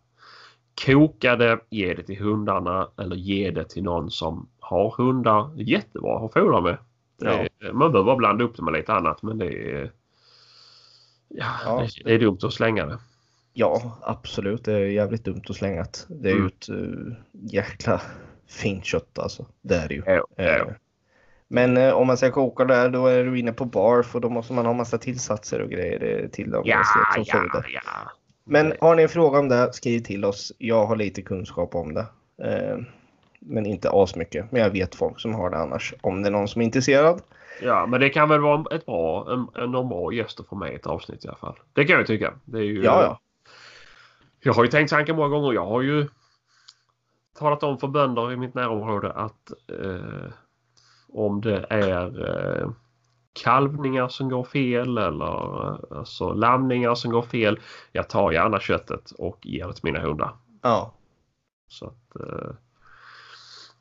Koka 0.87 1.37
det, 1.37 1.59
ge 1.71 1.95
det 1.95 2.03
till 2.03 2.19
hundarna 2.21 2.89
eller 2.99 3.17
ge 3.17 3.51
det 3.51 3.65
till 3.65 3.83
någon 3.83 4.11
som 4.11 4.49
har 4.61 4.95
hundar. 4.99 5.51
Jättebra 5.57 6.27
att 6.27 6.33
fodra 6.33 6.61
med. 6.61 6.77
Det 7.19 7.27
är, 7.61 7.73
Man 7.73 7.93
behöver 7.93 8.07
bara 8.07 8.17
blanda 8.17 8.45
upp 8.45 8.57
det 8.57 8.63
med 8.63 8.73
lite 8.75 8.93
annat 8.93 9.23
men 9.23 9.39
det 9.39 9.73
är... 9.73 9.93
Ja, 11.29 11.47
Ja. 11.65 11.81
Det, 11.81 12.05
det 12.05 12.15
är 12.15 12.19
dumt 12.19 12.39
att 12.43 12.53
slänga 12.55 12.87
det. 12.87 12.99
Ja, 13.53 13.99
absolut. 14.03 14.65
Det 14.65 14.73
är 14.73 14.79
jävligt 14.87 15.25
dumt 15.25 15.43
att 15.49 15.57
slänga 15.57 15.83
det. 15.83 16.07
Det 16.09 16.31
är 16.31 16.35
ju 16.35 16.39
Mm. 16.39 16.47
ett 16.47 16.69
uh, 16.71 17.13
jäkla 17.33 18.01
fint 18.49 18.85
kött 18.85 19.19
alltså. 19.19 19.47
Det 19.63 19.75
är 19.75 19.89
det 19.89 19.95
ju. 19.95 20.03
Ja, 20.07 20.27
ja. 20.37 20.67
Men 21.49 21.77
eh, 21.77 21.95
om 21.95 22.07
man 22.07 22.17
ska 22.17 22.31
koka 22.31 22.65
det 22.65 22.89
då 22.89 23.07
är 23.07 23.25
du 23.25 23.39
inne 23.39 23.53
på 23.53 23.65
barf 23.65 24.15
och 24.15 24.21
då 24.21 24.29
måste 24.29 24.53
man 24.53 24.67
ha 24.67 24.73
massa 24.73 24.99
tillsatser 24.99 25.63
och 25.63 25.71
grejer 25.71 26.23
eh, 26.23 26.29
till 26.29 26.51
dem. 26.51 26.63
Ja, 26.67 26.83
som 27.15 27.25
ja, 27.27 27.33
foder. 27.33 27.71
ja. 27.75 28.11
Men 28.45 28.73
har 28.81 28.95
ni 28.97 29.03
en 29.03 29.09
fråga 29.09 29.39
om 29.39 29.49
det, 29.49 29.73
skriv 29.73 30.01
till 30.01 30.25
oss. 30.25 30.53
Jag 30.59 30.87
har 30.87 30.97
lite 30.97 31.23
kunskap 31.23 31.75
om 31.75 31.95
det. 31.95 32.07
Eh, 32.43 32.79
Men 33.41 33.67
inte 33.67 33.91
asmycket. 33.93 34.53
Men 34.53 34.63
jag 34.63 34.71
vet 34.71 34.95
folk 34.95 35.21
som 35.21 35.35
har 35.35 35.51
det 35.51 35.57
annars. 35.59 35.95
Om 36.01 36.23
det 36.23 36.29
är 36.29 36.33
någon 36.33 36.49
som 36.49 36.61
är 36.61 36.65
intresserad. 36.65 37.21
Ja, 37.63 37.87
men 37.87 38.01
det 38.01 38.09
kan 38.09 38.29
väl 38.29 38.41
vara 38.41 38.77
ett 38.77 38.87
bra, 38.87 39.33
en, 39.33 39.63
en 39.63 39.73
bra 39.73 40.13
gäst 40.13 40.41
att 40.41 40.47
få 40.49 40.57
med 40.57 40.73
i 40.73 40.75
ett 40.75 40.87
avsnitt 40.87 41.25
i 41.25 41.29
alla 41.29 41.37
fall. 41.37 41.59
Det 41.73 41.85
kan 41.85 41.97
jag 41.97 42.07
tycka. 42.07 42.35
Det 42.45 42.59
är 42.59 42.63
ju, 42.63 42.83
Ja, 42.83 43.03
ja. 43.03 43.21
Jag 44.41 44.53
har 44.53 44.65
ju 44.65 44.71
tänkt 44.71 44.91
tanken 44.91 45.17
många 45.17 45.29
gånger. 45.29 45.53
Jag 45.53 45.67
har 45.67 45.83
ju 45.83 46.09
talat 47.39 47.63
om 47.63 47.79
för 47.79 47.89
bönder 47.89 48.33
i 48.33 48.37
mitt 48.37 48.55
närområde 48.55 49.13
att 49.13 49.51
eh, 49.81 50.33
om 51.13 51.41
det 51.41 51.67
är 51.71 52.29
eh, 52.61 52.71
kalvningar 53.45 54.09
som 54.09 54.29
går 54.29 54.45
fel 54.45 54.99
eller 54.99 55.67
eh, 55.69 55.99
alltså 55.99 56.33
lamningar 56.33 56.95
som 56.95 57.11
går 57.11 57.23
fel. 57.23 57.59
Jag 57.93 58.09
tar 58.09 58.33
gärna 58.33 58.61
köttet 58.61 59.11
och 59.19 59.39
ger 59.43 59.67
det 59.67 59.73
till 59.73 59.85
mina 59.85 60.01
hundar. 60.01 60.37
Ja, 60.63 60.93
Så 61.69 61.87
att, 61.87 62.17
eh, 62.21 62.51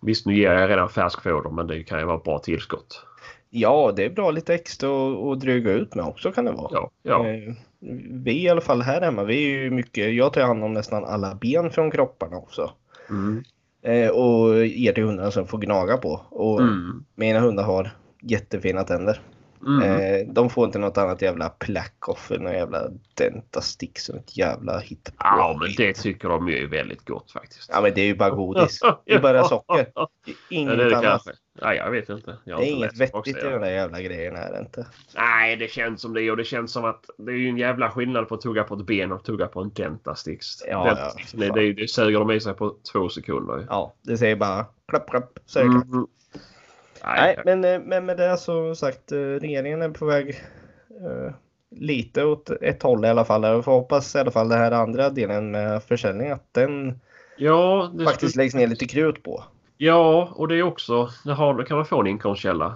visst, 0.02 0.26
nu 0.26 0.38
ger 0.38 0.52
jag 0.54 0.70
redan 0.70 0.90
färskfoder 0.90 1.50
men 1.50 1.68
det 1.68 1.84
kan 1.84 2.00
ju 2.00 2.06
vara 2.06 2.18
ett 2.18 2.24
bra 2.24 2.40
tillskott. 2.40 3.06
ja 3.50 3.94
det 3.96 4.06
är 4.06 4.10
bra 4.10 4.32
lite 4.32 4.54
extra 4.54 4.90
att 5.32 5.40
dryga 5.40 5.72
ut 5.72 5.96
med 5.96 6.06
också 6.06 6.32
kan 6.32 6.46
det 6.46 6.52
vara. 6.52 6.70
Ja, 6.74 6.92
ja. 7.02 7.26
Vi 8.26 8.44
i 8.44 8.50
alla 8.50 8.62
fall 8.62 8.82
här 8.82 9.02
hemma, 9.02 9.24
vi 9.24 9.36
är 9.46 9.64
ju 9.64 9.70
mycket, 9.72 10.14
jag 10.14 10.34
tar 10.34 10.42
hand 10.42 10.64
om 10.64 10.74
nästan 10.74 11.06
alla 11.06 11.36
ben 11.36 11.72
från 11.72 11.92
kropparna 11.92 12.38
också. 12.38 12.72
Mm. 13.10 13.44
Eh, 13.86 14.10
och 14.10 14.66
ger 14.66 14.94
till 14.94 15.04
hundarna 15.04 15.32
som 15.32 15.48
får 15.48 15.58
gnaga 15.58 15.98
på. 15.98 16.22
Och 16.30 16.62
Mm. 16.62 17.04
mina 17.16 17.40
hundar 17.40 17.64
har 17.64 17.92
jättefina 18.22 18.84
tänder. 18.84 19.22
Mm. 19.66 19.82
Eh, 19.82 20.28
de 20.34 20.50
får 20.50 20.66
inte 20.66 20.80
något 20.80 20.98
annat 20.98 21.22
jävla 21.22 21.50
plack-off 21.50 22.32
någon 22.40 22.54
jävla 22.54 22.90
dentastix 23.14 24.10
och 24.10 24.16
ett 24.16 24.38
jävla 24.38 24.80
hit. 24.80 25.12
Ja, 25.20 25.58
men 25.62 25.70
det 25.78 25.94
tycker 25.94 26.30
de 26.30 26.50
ju 26.50 26.64
är 26.64 26.68
väldigt 26.68 27.06
gott 27.06 27.32
faktiskt. 27.32 27.70
Ja 27.74 27.82
men 27.82 27.94
det 27.94 28.02
är 28.02 28.06
ju 28.06 28.16
bara 28.16 28.30
godis. 28.30 28.80
Det 29.06 29.14
är 29.14 29.20
bara 29.20 29.44
socker. 29.44 29.88
Ja, 29.96 30.10
Inget 30.50 30.78
det 30.78 30.84
är 30.84 30.90
det 30.90 30.98
annat. 30.98 31.28
Nej, 31.62 31.78
jag 31.78 31.92
vet 31.92 32.10
inte. 32.10 32.38
Jag 32.44 32.60
Det 32.60 32.66
är 32.66 32.72
inget 32.72 32.98
vettigt 32.98 33.38
i 33.38 33.42
de 33.42 33.62
där 33.62 33.72
jävla 33.72 34.02
grejerna 34.02 34.38
är 34.38 34.52
det 34.52 34.60
inte. 34.60 34.88
Nej, 35.16 35.56
det 35.56 35.68
känns 35.68 36.02
som 36.02 36.14
det 36.14 36.32
och 36.32 36.38
det 36.38 36.44
känns 36.44 36.72
som 36.72 36.86
att 36.86 37.10
det 37.18 37.32
är 37.32 37.36
ju 37.36 37.50
en 37.50 37.58
jävla 37.58 37.92
skillnad 37.92 38.28
på 38.28 38.36
att 38.36 38.42
tugga 38.42 38.64
på 38.64 38.76
ett 38.76 38.86
ben 38.86 39.12
och 39.12 39.24
tugga 39.24 39.48
på 39.48 39.62
en 39.62 39.72
Dentastix. 39.74 40.48
Ja, 40.68 40.84
Dentastix, 40.84 41.34
ja, 41.34 41.54
det, 41.54 41.62
det, 41.62 41.74
det 41.74 41.88
suger 41.88 42.20
de 42.20 42.32
i 42.32 42.40
sig 42.40 42.54
på 42.54 42.76
två 42.92 43.10
sekunder. 43.10 43.66
Ja, 43.70 43.96
det 44.02 44.18
säger 44.18 44.36
bara 44.36 44.66
klapp 44.88 45.10
klapp 45.10 45.40
är 45.56 45.64
det 45.64 45.70
klart. 45.70 45.86
Mm. 45.86 46.08
Nej, 47.06 47.40
men, 47.46 47.64
eh, 47.66 47.80
men 47.80 48.06
med 48.06 48.18
det 48.18 48.38
så 48.38 48.76
sagt, 48.76 49.12
eh, 49.12 49.18
regeringen 49.18 49.82
är 49.82 49.90
på 49.90 50.06
väg 50.06 50.30
eh, 50.90 51.34
lite 51.72 52.24
åt 52.26 52.50
ett 52.50 52.84
håll 52.84 53.06
i 53.06 53.08
alla 53.08 53.26
fall. 53.26 53.44
Jag 53.44 53.66
får 53.66 53.72
hoppas 53.72 54.16
i 54.16 54.20
alla 54.20 54.32
fall 54.32 54.50
den 54.50 54.58
här 54.60 54.72
andra 54.72 55.10
delen 55.10 55.52
med 55.52 55.84
försäljning 55.84 56.32
att 56.32 56.54
den 56.54 57.00
ja, 57.38 57.92
faktiskt 58.06 58.32
skulle, 58.32 58.44
läggs 58.44 58.56
ner 58.56 58.68
lite 58.68 58.86
krut 58.88 59.24
på. 59.24 59.44
ja, 59.78 60.34
och 60.36 60.48
det 60.48 60.56
är 60.56 60.64
också, 60.64 61.10
då 61.26 61.64
kan 61.64 61.78
man 61.78 61.86
få 61.86 62.02
en 62.02 62.08
inkomstkälla. 62.08 62.76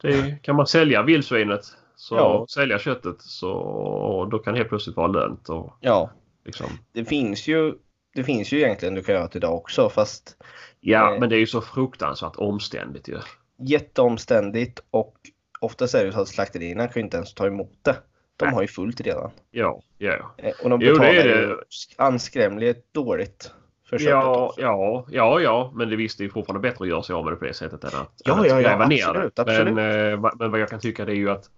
Det, 0.00 0.42
kan 0.42 0.56
man 0.56 0.66
sälja 0.66 1.02
vildsvinet 1.02 1.60
så 1.96 2.16
Ja. 2.16 2.46
sälja 2.48 2.78
köttet 2.78 3.16
så 3.22 4.28
då 4.30 4.38
kan 4.38 4.52
det 4.52 4.58
helt 4.58 4.68
plötsligt 4.68 4.96
vara 4.96 5.06
lönt. 5.06 5.48
Och, 5.48 5.72
Ja, 5.80 6.10
liksom. 6.44 6.66
det 6.92 7.04
finns 7.04 7.48
ju. 7.48 7.74
Det 8.14 8.24
finns 8.24 8.52
ju 8.52 8.58
egentligen 8.60 8.94
du 8.94 9.02
kan 9.02 9.14
göra 9.14 9.28
till 9.28 9.38
idag 9.38 9.54
också 9.56 9.88
fast 9.88 10.36
Ja, 10.80 11.14
Eh. 11.14 11.20
men 11.20 11.28
det 11.28 11.36
är 11.36 11.40
ju 11.40 11.46
så 11.46 11.60
fruktansvärt 11.60 12.36
omständigt 12.36 13.08
ju. 13.08 13.18
jätteomständigt 13.58 14.80
och 14.90 15.14
oftast 15.60 15.94
är 15.94 15.98
det 15.98 16.04
ju 16.06 16.12
så 16.12 16.20
att 16.20 16.28
slakterierna 16.28 16.86
kan 16.86 17.00
ju 17.00 17.04
inte 17.04 17.16
ens 17.16 17.34
ta 17.34 17.46
emot 17.46 17.78
det. 17.82 17.96
De 18.36 18.44
Nej. 18.44 18.54
har 18.54 18.62
ju 18.62 18.68
fullt 18.68 19.00
redan. 19.00 19.30
Ja, 19.50 19.82
ja. 19.98 20.34
Eh, 20.36 20.52
Och 20.62 20.70
de 20.70 20.80
Jo, 20.80 20.86
det 20.92 20.98
betalar 21.00 21.08
är 21.14 21.40
ju 21.40 21.46
det. 21.46 21.56
anskrämligt 21.96 22.94
dåligt 22.94 23.52
för 23.88 23.98
Ja, 24.02 24.54
ja, 24.56 25.06
ja, 25.10 25.40
ja, 25.40 25.72
men 25.74 25.88
det 25.88 25.96
visst 25.96 26.18
det 26.18 26.24
är 26.24 26.28
fortfarande 26.28 26.68
bättre 26.68 26.84
att 26.84 26.88
göra 26.88 27.02
sig 27.02 27.14
av 27.14 27.24
med 27.24 27.32
det 27.32 27.36
på 27.36 27.44
det 27.44 27.54
sättet 27.54 27.84
än 27.84 28.00
att, 28.00 28.12
Ja, 28.24 28.34
än 28.34 28.40
att 28.40 28.46
ja, 28.48 28.60
ja, 28.60 28.68
gräva 28.68 28.86
ner 28.86 29.08
absolut, 29.08 29.36
det. 29.36 29.42
absolut. 29.42 29.74
Men, 29.74 30.12
eh, 30.12 30.32
men 30.38 30.50
vad 30.50 30.60
jag 30.60 30.68
kan 30.68 30.80
tycka 30.80 31.04
det 31.04 31.12
är 31.12 31.16
ju 31.16 31.30
att 31.30 31.50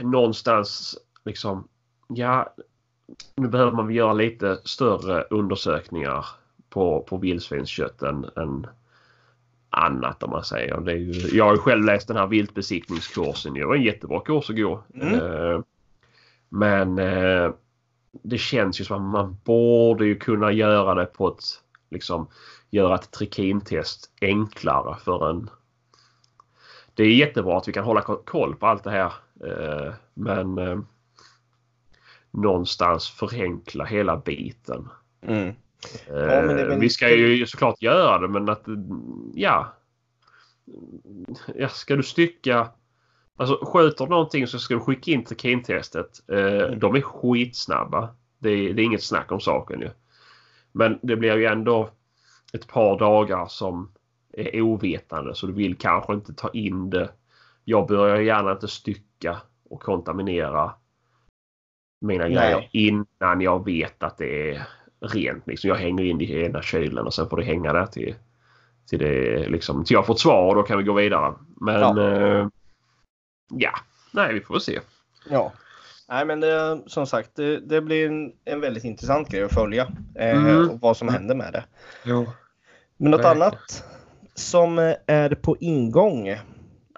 någonstans 0.00 0.98
liksom, 1.24 1.68
ja, 2.08 2.54
nu 3.36 3.48
behöver 3.48 3.72
man 3.72 3.90
göra 3.90 4.12
lite 4.12 4.60
större 4.64 5.22
undersökningar 5.22 6.26
på, 6.70 7.02
på 7.02 7.16
vildsvinskött 7.16 8.02
än, 8.02 8.26
än 8.36 8.66
annat 9.70 10.22
om 10.22 10.30
man 10.30 10.44
säger. 10.44 10.90
Ju, 10.90 11.36
jag 11.36 11.44
har 11.44 11.52
ju 11.52 11.58
själv 11.58 11.84
läst 11.84 12.08
den 12.08 12.16
här 12.16 12.26
viltbesiktningskursen. 12.26 13.54
Det 13.54 13.64
var 13.64 13.74
en 13.74 13.82
jättebra 13.82 14.20
kurs 14.20 14.50
att 14.50 14.56
gå. 14.56 14.82
Mm. 14.94 15.14
Eh, 15.14 15.60
Men 16.48 16.98
eh, 16.98 17.50
det 18.22 18.38
känns 18.38 18.80
ju 18.80 18.84
som 18.84 19.06
att 19.06 19.12
man 19.12 19.36
borde 19.44 20.06
ju 20.06 20.14
kunna 20.14 20.52
göra 20.52 20.94
det 20.94 21.06
på 21.06 21.28
ett 21.28 21.44
liksom 21.90 22.28
göra 22.70 22.94
ett 22.94 23.10
trikintest 23.10 24.10
enklare 24.20 24.96
för 25.04 25.30
en. 25.30 25.50
Det 26.94 27.02
är 27.02 27.14
jättebra 27.14 27.58
att 27.58 27.68
vi 27.68 27.72
kan 27.72 27.84
hålla 27.84 28.02
koll 28.02 28.56
på 28.56 28.66
allt 28.66 28.84
det 28.84 28.90
här. 28.90 29.12
Eh, 29.44 29.92
men 30.14 30.58
någonstans 32.30 33.08
förenkla 33.08 33.84
hela 33.84 34.16
biten. 34.16 34.88
Mm. 35.22 35.54
Ja, 36.06 36.14
väl... 36.14 36.78
Vi 36.78 36.90
ska 36.90 37.10
ju 37.10 37.46
såklart 37.46 37.82
göra 37.82 38.18
det 38.18 38.28
men 38.28 38.48
att 38.48 38.64
ja. 39.34 39.74
ja 41.54 41.68
ska 41.68 41.96
du 41.96 42.02
stycka 42.02 42.68
Alltså 43.38 43.58
sköter 43.62 44.04
du 44.04 44.10
någonting 44.10 44.46
så 44.46 44.58
ska 44.58 44.74
du 44.74 44.80
skicka 44.80 45.10
in 45.10 45.24
trikintestet. 45.24 46.28
Mm. 46.28 46.78
De 46.78 46.94
är 46.94 47.00
skitsnabba. 47.00 48.08
Det 48.38 48.50
är, 48.50 48.74
det 48.74 48.82
är 48.82 48.84
inget 48.84 49.02
snack 49.02 49.32
om 49.32 49.40
saken 49.40 49.80
ju. 49.80 49.90
Men 50.72 50.98
det 51.02 51.16
blir 51.16 51.36
ju 51.36 51.44
ändå 51.44 51.90
ett 52.52 52.66
par 52.66 52.98
dagar 52.98 53.46
som 53.46 53.92
är 54.32 54.60
ovetande 54.60 55.34
så 55.34 55.46
du 55.46 55.52
vill 55.52 55.76
kanske 55.76 56.14
inte 56.14 56.34
ta 56.34 56.50
in 56.50 56.90
det. 56.90 57.10
Jag 57.64 57.88
börjar 57.88 58.20
gärna 58.20 58.52
inte 58.52 58.68
stycka 58.68 59.36
och 59.70 59.82
kontaminera 59.82 60.72
mina 62.00 62.24
Nej. 62.24 62.34
grejer 62.34 62.68
innan 62.72 63.40
jag 63.40 63.64
vet 63.64 64.02
att 64.02 64.18
det 64.18 64.50
är 64.50 64.68
rent. 65.00 65.46
Liksom. 65.46 65.68
Jag 65.68 65.76
hänger 65.76 66.04
in 66.04 66.20
i 66.20 66.44
ena 66.44 66.62
kylen 66.62 67.06
och 67.06 67.14
sen 67.14 67.28
får 67.28 67.36
det 67.36 67.44
hänga 67.44 67.72
där 67.72 67.86
till, 67.86 68.14
till, 68.88 68.98
det, 68.98 69.48
liksom, 69.48 69.84
till 69.84 69.94
jag 69.94 70.06
får 70.06 70.14
ett 70.14 70.20
svar 70.20 70.48
och 70.48 70.54
då 70.54 70.62
kan 70.62 70.78
vi 70.78 70.84
gå 70.84 70.92
vidare. 70.92 71.34
Men 71.60 71.80
ja, 71.80 72.02
eh, 72.02 72.48
ja. 73.48 73.70
nej 74.12 74.34
vi 74.34 74.40
får 74.40 74.54
väl 74.54 74.60
se. 74.60 74.80
Ja. 75.30 75.52
Nej 76.08 76.24
men 76.24 76.40
det, 76.40 76.82
som 76.86 77.06
sagt 77.06 77.30
det, 77.34 77.60
det 77.60 77.80
blir 77.80 78.06
en, 78.06 78.32
en, 78.44 78.60
väldigt 78.60 78.84
intressant 78.84 79.28
grej 79.28 79.42
att 79.42 79.54
följa. 79.54 79.86
Eh, 80.14 80.36
mm. 80.36 80.78
vad 80.78 80.96
som 80.96 81.08
händer 81.08 81.34
med 81.34 81.52
det. 81.52 81.64
Ja. 82.04 82.32
Men 82.96 83.10
något 83.10 83.20
Verkligen. 83.20 83.42
annat 83.42 83.84
som 84.34 84.94
är 85.06 85.34
på 85.34 85.56
ingång? 85.60 86.24
Nej 86.24 86.38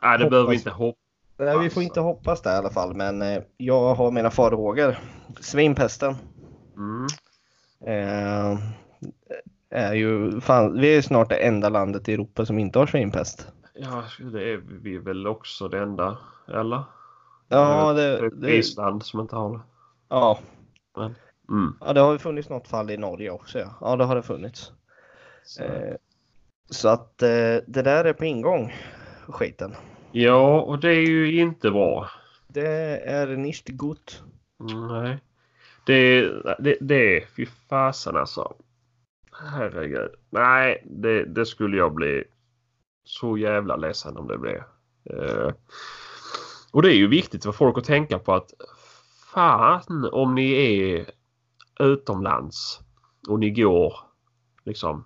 det 0.02 0.08
hoppas. 0.08 0.30
behöver 0.30 0.50
vi 0.50 0.56
inte 0.56 0.70
hoppas. 0.70 1.09
Nej, 1.44 1.58
vi 1.58 1.70
får 1.70 1.82
inte 1.82 2.00
hoppas 2.00 2.42
det 2.42 2.50
i 2.50 2.56
alla 2.56 2.70
fall. 2.70 2.94
Men 2.94 3.22
eh, 3.22 3.42
jag 3.56 3.94
har 3.94 4.10
mina 4.10 4.30
farhågor. 4.30 4.98
Svinpesten. 5.40 6.14
Mm. 6.76 7.06
Eh, 7.86 8.58
är 9.70 9.94
ju, 9.94 10.40
fan, 10.40 10.80
vi 10.80 10.96
är 10.96 11.02
snart 11.02 11.28
det 11.28 11.36
enda 11.36 11.68
landet 11.68 12.08
i 12.08 12.14
Europa 12.14 12.46
som 12.46 12.58
inte 12.58 12.78
har 12.78 12.86
svinpest. 12.86 13.52
Ja, 13.74 14.04
det 14.32 14.52
är 14.52 14.56
vi 14.82 14.98
väl 14.98 15.26
också 15.26 15.68
det 15.68 15.78
enda, 15.78 16.18
eller? 16.48 16.82
Ja, 17.48 17.92
det, 17.92 18.30
det 18.30 18.50
är 18.50 18.54
Island 18.54 19.02
som 19.02 19.20
inte 19.20 19.36
har 19.36 19.52
det. 19.52 19.60
Ja. 20.08 20.38
Men, 20.96 21.14
mm. 21.48 21.74
Ja, 21.80 21.92
det 21.92 22.00
har 22.00 22.12
ju 22.12 22.18
funnits 22.18 22.48
något 22.48 22.68
fall 22.68 22.90
i 22.90 22.96
Norge 22.96 23.30
också. 23.30 23.58
Ja, 23.58 23.74
ja 23.80 23.96
det 23.96 24.04
har 24.04 24.16
det 24.16 24.22
funnits. 24.22 24.72
Så, 25.44 25.62
eh, 25.62 25.94
så 26.70 26.88
att 26.88 27.22
eh, 27.22 27.56
det 27.66 27.82
där 27.82 28.04
är 28.04 28.12
på 28.12 28.24
ingång, 28.24 28.74
skiten. 29.28 29.74
Ja, 30.12 30.60
och 30.60 30.78
det 30.80 30.94
är 30.94 31.06
ju 31.06 31.40
inte 31.40 31.70
bra. 31.70 32.10
Det 32.48 33.00
är 33.00 33.36
nicht 33.36 33.68
gott. 33.68 34.22
Nej. 34.88 35.18
Det, 35.86 36.28
det, 36.58 36.76
det 36.80 37.16
är 37.16 37.26
fy 37.36 37.46
fasen 37.46 38.16
alltså. 38.16 38.54
Herregud. 39.32 40.10
Nej, 40.30 40.82
det, 40.86 41.24
det 41.24 41.46
skulle 41.46 41.76
jag 41.76 41.94
bli 41.94 42.24
så 43.04 43.38
jävla 43.38 43.76
ledsen 43.76 44.16
om 44.16 44.28
det 44.28 44.38
blev. 44.38 44.62
Uh, 45.12 45.52
och 46.72 46.82
det 46.82 46.94
är 46.94 46.96
ju 46.96 47.08
viktigt 47.08 47.44
för 47.44 47.52
folk 47.52 47.78
att 47.78 47.84
tänka 47.84 48.18
på 48.18 48.34
att 48.34 48.50
fan 49.32 50.08
om 50.12 50.34
ni 50.34 50.52
är 50.52 51.10
utomlands 51.80 52.80
och 53.28 53.38
ni 53.38 53.50
går 53.50 53.94
liksom 54.64 55.04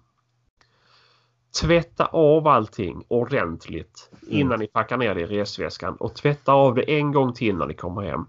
tvätta 1.60 2.04
av 2.04 2.48
allting 2.48 3.04
ordentligt 3.08 4.10
mm. 4.22 4.40
innan 4.40 4.58
ni 4.58 4.66
packar 4.66 4.96
ner 4.96 5.14
det 5.14 5.20
i 5.20 5.26
resväskan 5.26 5.96
och 5.96 6.14
tvätta 6.14 6.52
av 6.52 6.74
det 6.74 6.98
en 6.98 7.12
gång 7.12 7.32
till 7.32 7.56
när 7.56 7.66
ni 7.66 7.74
kommer 7.74 8.02
hem. 8.02 8.26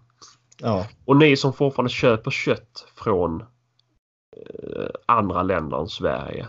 Ja. 0.62 0.88
Och 1.06 1.18
ni 1.18 1.38
som 1.38 1.54
fortfarande 1.54 1.90
köper 1.90 2.32
kött 2.32 2.88
från 2.96 3.42
eh, 3.42 4.88
andra 5.06 5.44
länder 5.44 5.78
än 5.78 5.88
Sverige. 5.88 6.48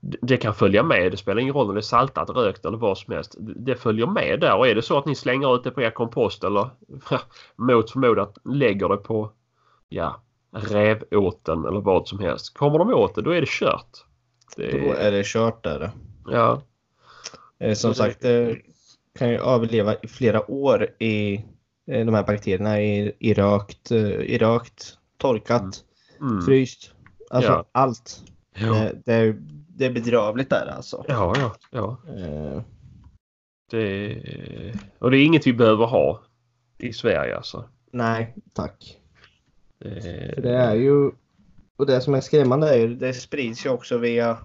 Det 0.00 0.36
kan 0.36 0.54
följa 0.54 0.82
med. 0.82 1.12
Det 1.12 1.16
spelar 1.16 1.40
ingen 1.40 1.54
roll 1.54 1.68
om 1.68 1.74
det 1.74 1.80
är 1.80 1.82
saltat, 1.82 2.30
rökt 2.30 2.64
eller 2.64 2.78
vad 2.78 2.98
som 2.98 3.14
helst. 3.14 3.34
Det 3.38 3.74
följer 3.74 4.06
med 4.06 4.40
där 4.40 4.56
och 4.56 4.68
är 4.68 4.74
det 4.74 4.82
så 4.82 4.98
att 4.98 5.06
ni 5.06 5.14
slänger 5.14 5.56
ut 5.56 5.64
det 5.64 5.70
på 5.70 5.82
er 5.82 5.90
kompost 5.90 6.44
eller 6.44 6.70
mot 7.56 7.90
förmodan 7.90 8.28
lägger 8.44 8.88
det 8.88 8.96
på 8.96 9.32
ja, 9.88 10.22
rävåten 10.50 11.64
eller 11.64 11.80
vad 11.80 12.08
som 12.08 12.18
helst. 12.18 12.58
Kommer 12.58 12.78
de 12.78 12.94
åt 12.94 13.14
det 13.14 13.22
då 13.22 13.30
är 13.30 13.40
det 13.40 13.48
kört. 13.48 14.05
Det... 14.56 14.78
Då 14.78 14.92
är 14.92 15.10
det 15.10 15.26
kört 15.26 15.64
där. 15.64 15.90
Ja. 16.26 16.62
Eh, 17.58 17.74
som 17.74 17.94
sagt, 17.94 18.20
det 18.20 18.56
kan 19.18 19.30
ju 19.30 19.36
överleva 19.36 19.94
i 19.94 20.08
flera 20.08 20.50
år 20.50 20.88
i 20.98 21.34
eh, 21.90 22.06
de 22.06 22.14
här 22.14 22.22
bakterierna 22.22 22.80
i, 22.80 23.12
i, 23.18 23.34
rökt, 23.34 23.90
eh, 23.90 23.98
i 24.08 24.38
rökt, 24.38 24.98
torkat, 25.18 25.84
mm. 26.20 26.32
Mm. 26.32 26.46
fryst. 26.46 26.92
Alltså 27.30 27.50
ja. 27.50 27.64
allt. 27.72 28.22
Ja. 28.54 28.74
Det, 28.74 29.02
det, 29.04 29.14
är, 29.14 29.36
det 29.68 29.86
är 29.86 29.92
bedrövligt 29.92 30.50
där 30.50 30.66
alltså. 30.66 31.04
Ja, 31.08 31.34
ja, 31.36 31.56
ja. 31.70 31.98
Uh. 32.08 32.62
Det, 33.70 34.22
och 34.98 35.10
det 35.10 35.18
är 35.18 35.24
inget 35.24 35.46
vi 35.46 35.52
behöver 35.52 35.86
ha 35.86 36.22
i 36.78 36.92
Sverige 36.92 37.36
alltså. 37.36 37.64
Nej, 37.90 38.34
tack. 38.52 38.98
Det, 39.78 40.40
det 40.42 40.56
är 40.56 40.74
ju 40.74 41.10
och 41.76 41.86
det 41.86 42.00
som 42.00 42.14
är 42.14 42.20
skrämmande 42.20 42.74
är 42.74 42.78
ju 42.78 42.94
det 42.94 43.12
sprids 43.12 43.66
ju 43.66 43.70
också 43.70 43.98
via, 43.98 44.38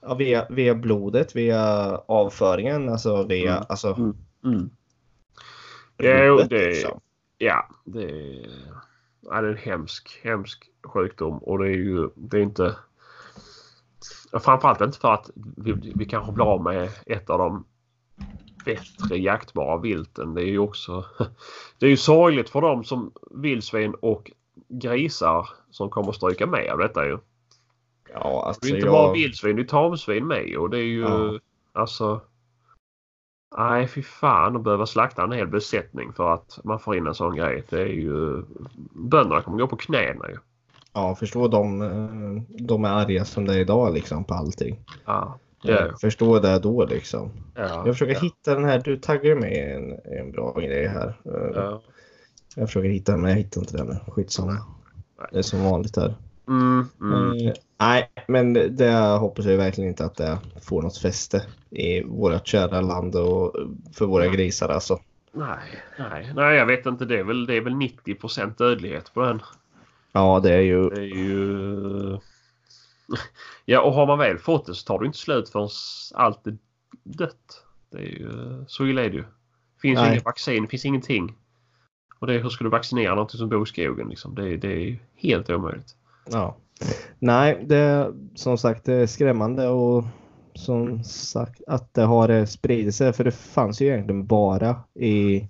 ja, 0.00 0.14
via, 0.14 0.46
via 0.50 0.74
blodet, 0.74 1.36
via 1.36 1.96
avföringen, 2.06 2.88
alltså 2.88 3.22
via, 3.22 3.52
mm. 3.52 3.64
alltså. 3.68 3.94
Mm. 3.94 4.16
Mm. 4.44 4.70
Ja, 5.96 6.44
det, 6.50 6.66
liksom. 6.66 7.00
ja, 7.38 7.68
det 7.84 8.02
är, 8.02 8.46
ja, 9.20 9.40
det 9.40 9.48
är 9.48 9.52
en 9.52 9.56
hemsk, 9.56 10.20
hemsk 10.22 10.70
sjukdom 10.82 11.38
och 11.38 11.58
det 11.58 11.66
är 11.66 11.76
ju, 11.76 12.08
det 12.14 12.36
är 12.36 12.42
inte 12.42 12.74
Framförallt 14.40 14.80
inte 14.80 14.98
för 14.98 15.12
att 15.12 15.30
vi, 15.56 15.92
vi 15.94 16.04
kanske 16.04 16.32
blir 16.32 16.44
av 16.44 16.62
med 16.62 16.90
ett 17.06 17.30
av 17.30 17.38
de 17.38 17.64
bättre 18.64 19.16
jaktbara 19.16 19.78
vilten. 19.78 20.34
Det 20.34 20.42
är 20.42 20.46
ju 20.46 20.58
också 20.58 21.04
Det 21.78 21.86
är 21.86 21.90
ju 21.90 21.96
sorgligt 21.96 22.50
för 22.50 22.60
dem 22.60 22.84
som 22.84 23.12
vildsvin 23.30 23.94
och 23.94 24.30
grisar 24.72 25.48
som 25.70 25.90
kommer 25.90 26.12
stryka 26.12 26.46
med 26.46 26.70
av 26.72 26.78
detta 26.78 27.06
ju. 27.06 27.18
Ja, 28.14 28.44
alltså 28.46 28.60
det 28.62 28.68
är 28.68 28.74
inte 28.74 28.86
jag... 28.86 28.92
bara 28.92 29.12
vildsvin, 29.12 29.56
det 29.56 29.62
är 29.62 29.66
tamsvin 29.66 30.26
med 30.26 30.56
och 30.56 30.70
det 30.70 30.78
är 30.78 30.84
ju 30.84 31.00
ja. 31.00 31.38
alltså. 31.72 32.20
Nej, 33.58 33.88
fy 33.88 34.02
fan 34.02 34.56
att 34.56 34.62
behöva 34.62 34.86
slakta 34.86 35.22
en 35.22 35.32
hel 35.32 35.46
besättning 35.46 36.12
för 36.12 36.34
att 36.34 36.58
man 36.64 36.80
får 36.80 36.96
in 36.96 37.06
en 37.06 37.14
sån 37.14 37.36
grej. 37.36 37.64
Det 37.68 37.80
är 37.80 37.86
ju... 37.86 38.42
Bönderna 38.92 39.42
kommer 39.42 39.58
gå 39.58 39.66
på 39.66 39.76
knäna 39.76 40.28
ju. 40.28 40.36
Ja, 40.92 41.14
förstå 41.14 41.48
de, 41.48 41.82
eh, 41.82 42.42
de 42.66 42.84
är 42.84 42.88
arga 42.88 43.24
som 43.24 43.44
det 43.44 43.54
är 43.54 43.58
idag 43.58 43.94
liksom 43.94 44.24
på 44.24 44.34
allting. 44.34 44.84
Ja, 45.04 45.38
det 45.62 45.72
är. 45.72 45.94
Förstå 46.00 46.38
det 46.38 46.58
då 46.58 46.84
liksom. 46.84 47.30
Ja, 47.54 47.62
jag 47.62 47.94
försöker 47.94 48.14
ja. 48.14 48.20
hitta 48.20 48.54
den 48.54 48.64
här, 48.64 48.78
du 48.84 48.96
taggar 48.96 49.34
med 49.34 49.76
en, 49.76 50.18
en 50.18 50.32
bra 50.32 50.54
grej 50.54 50.86
här. 50.86 51.14
Ja. 51.54 51.82
Jag 52.56 52.68
försöker 52.68 52.88
hitta 52.88 53.12
den 53.12 53.20
men 53.20 53.30
jag 53.30 53.38
hittar 53.38 53.60
inte 53.60 53.76
den. 53.76 53.96
Skitsamma. 54.08 54.58
Det 55.32 55.38
är 55.38 55.42
som 55.42 55.64
vanligt 55.64 55.96
här. 55.96 56.14
Mm, 56.48 56.88
mm. 57.00 57.46
Eh, 57.46 57.52
nej, 57.80 58.10
men 58.28 58.52
det 58.52 58.92
hoppas 59.18 59.44
jag 59.44 59.56
verkligen 59.56 59.90
inte 59.90 60.04
att 60.04 60.14
det 60.14 60.38
får 60.62 60.82
något 60.82 60.98
fäste 60.98 61.46
i 61.70 62.02
vårt 62.02 62.46
kära 62.46 62.80
land 62.80 63.14
och 63.14 63.56
för 63.92 64.06
våra 64.06 64.24
ja. 64.26 64.32
grisar 64.32 64.68
alltså. 64.68 65.00
Nej, 65.32 65.82
nej, 65.98 66.32
nej, 66.34 66.56
jag 66.56 66.66
vet 66.66 66.86
inte. 66.86 67.04
Det 67.04 67.18
är 67.18 67.24
väl, 67.24 67.46
det 67.46 67.54
är 67.54 67.60
väl 67.60 67.72
90% 67.72 68.58
dödlighet 68.58 69.14
på 69.14 69.20
den. 69.20 69.42
Ja, 70.12 70.40
det 70.42 70.54
är 70.54 70.60
ju. 70.60 70.88
Det 70.88 71.00
är 71.00 71.16
ju. 71.16 72.18
Ja, 73.64 73.80
och 73.80 73.92
har 73.92 74.06
man 74.06 74.18
väl 74.18 74.38
fått 74.38 74.66
det 74.66 74.74
så 74.74 74.86
tar 74.86 75.00
det 75.00 75.06
inte 75.06 75.18
slut 75.18 75.48
förrän 75.48 75.68
allt 76.14 76.46
är 76.46 76.56
dött. 77.02 77.64
Det 77.90 77.98
är 77.98 78.02
ju 78.02 78.64
så 78.68 78.86
illa 78.86 79.04
är 79.04 79.10
det 79.10 79.16
ju. 79.16 79.24
Finns 79.82 79.98
nej. 79.98 80.10
inget 80.12 80.24
vaccin, 80.24 80.68
finns 80.68 80.84
ingenting. 80.84 81.36
Och 82.22 82.28
det, 82.28 82.38
hur 82.38 82.48
ska 82.48 82.64
du 82.64 82.70
vaccinera 82.70 83.14
någonting 83.14 83.38
som 83.38 83.48
bor 83.48 83.62
i 83.62 83.66
skogen? 83.66 84.08
Liksom? 84.08 84.34
Det, 84.34 84.56
det 84.56 84.88
är 84.88 84.98
helt 85.16 85.50
omöjligt. 85.50 85.96
Ja. 86.30 86.56
Nej, 87.18 87.64
det 87.66 88.12
som 88.34 88.58
sagt 88.58 88.84
det 88.84 88.94
är 88.94 89.06
skrämmande 89.06 89.68
och 89.68 90.04
som 90.54 91.04
sagt 91.04 91.62
att 91.66 91.94
det 91.94 92.02
har 92.02 92.44
spridit 92.44 92.94
sig. 92.94 93.12
För 93.12 93.24
det 93.24 93.30
fanns 93.30 93.80
ju 93.80 93.86
egentligen 93.86 94.26
bara 94.26 94.76
i, 94.94 95.48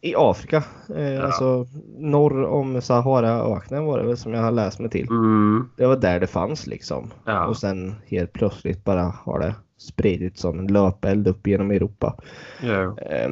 i 0.00 0.14
Afrika. 0.16 0.64
Eh, 0.96 1.12
ja. 1.12 1.22
Alltså 1.22 1.66
norr 1.98 2.44
om 2.44 2.80
Saharaöknen 2.80 3.84
var 3.84 3.98
det 3.98 4.06
väl 4.06 4.16
som 4.16 4.34
jag 4.34 4.42
har 4.42 4.52
läst 4.52 4.80
mig 4.80 4.90
till. 4.90 5.08
Mm. 5.08 5.70
Det 5.76 5.86
var 5.86 5.96
där 5.96 6.20
det 6.20 6.26
fanns 6.26 6.66
liksom. 6.66 7.10
Ja. 7.24 7.46
Och 7.46 7.56
sen 7.56 7.94
helt 8.06 8.32
plötsligt 8.32 8.84
bara 8.84 9.02
har 9.02 9.40
det 9.40 9.54
spridit 9.78 10.38
som 10.38 10.58
en 10.58 10.66
löpeld 10.66 11.28
upp 11.28 11.46
genom 11.46 11.70
Europa. 11.70 12.16
Ja. 12.62 12.98
Eh, 12.98 13.30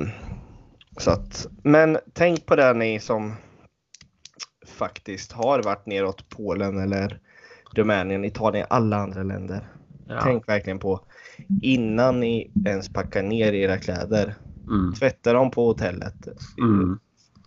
så 0.97 1.11
att, 1.11 1.47
men 1.63 1.99
tänk 2.13 2.47
på 2.47 2.57
det 2.57 2.75
ni 2.75 3.01
som 3.01 3.35
faktiskt 4.67 5.33
har 5.33 5.63
varit 5.63 5.87
neråt 5.87 6.29
Polen 6.29 6.79
eller 6.79 7.19
Rumänien, 7.75 8.25
Italien, 8.25 8.67
alla 8.71 8.97
andra 8.97 9.23
länder. 9.23 9.69
Ja. 10.09 10.21
Tänk 10.23 10.49
verkligen 10.49 10.79
på 10.79 11.01
innan 11.63 12.21
ni 12.21 12.51
ens 12.67 12.89
packar 12.89 13.23
ner 13.23 13.53
era 13.53 13.79
kläder. 13.79 14.35
Mm. 14.67 14.95
Tvätta 14.95 15.33
dem 15.33 15.51
på 15.51 15.67
hotellet. 15.67 16.15
Mm. 16.59 16.99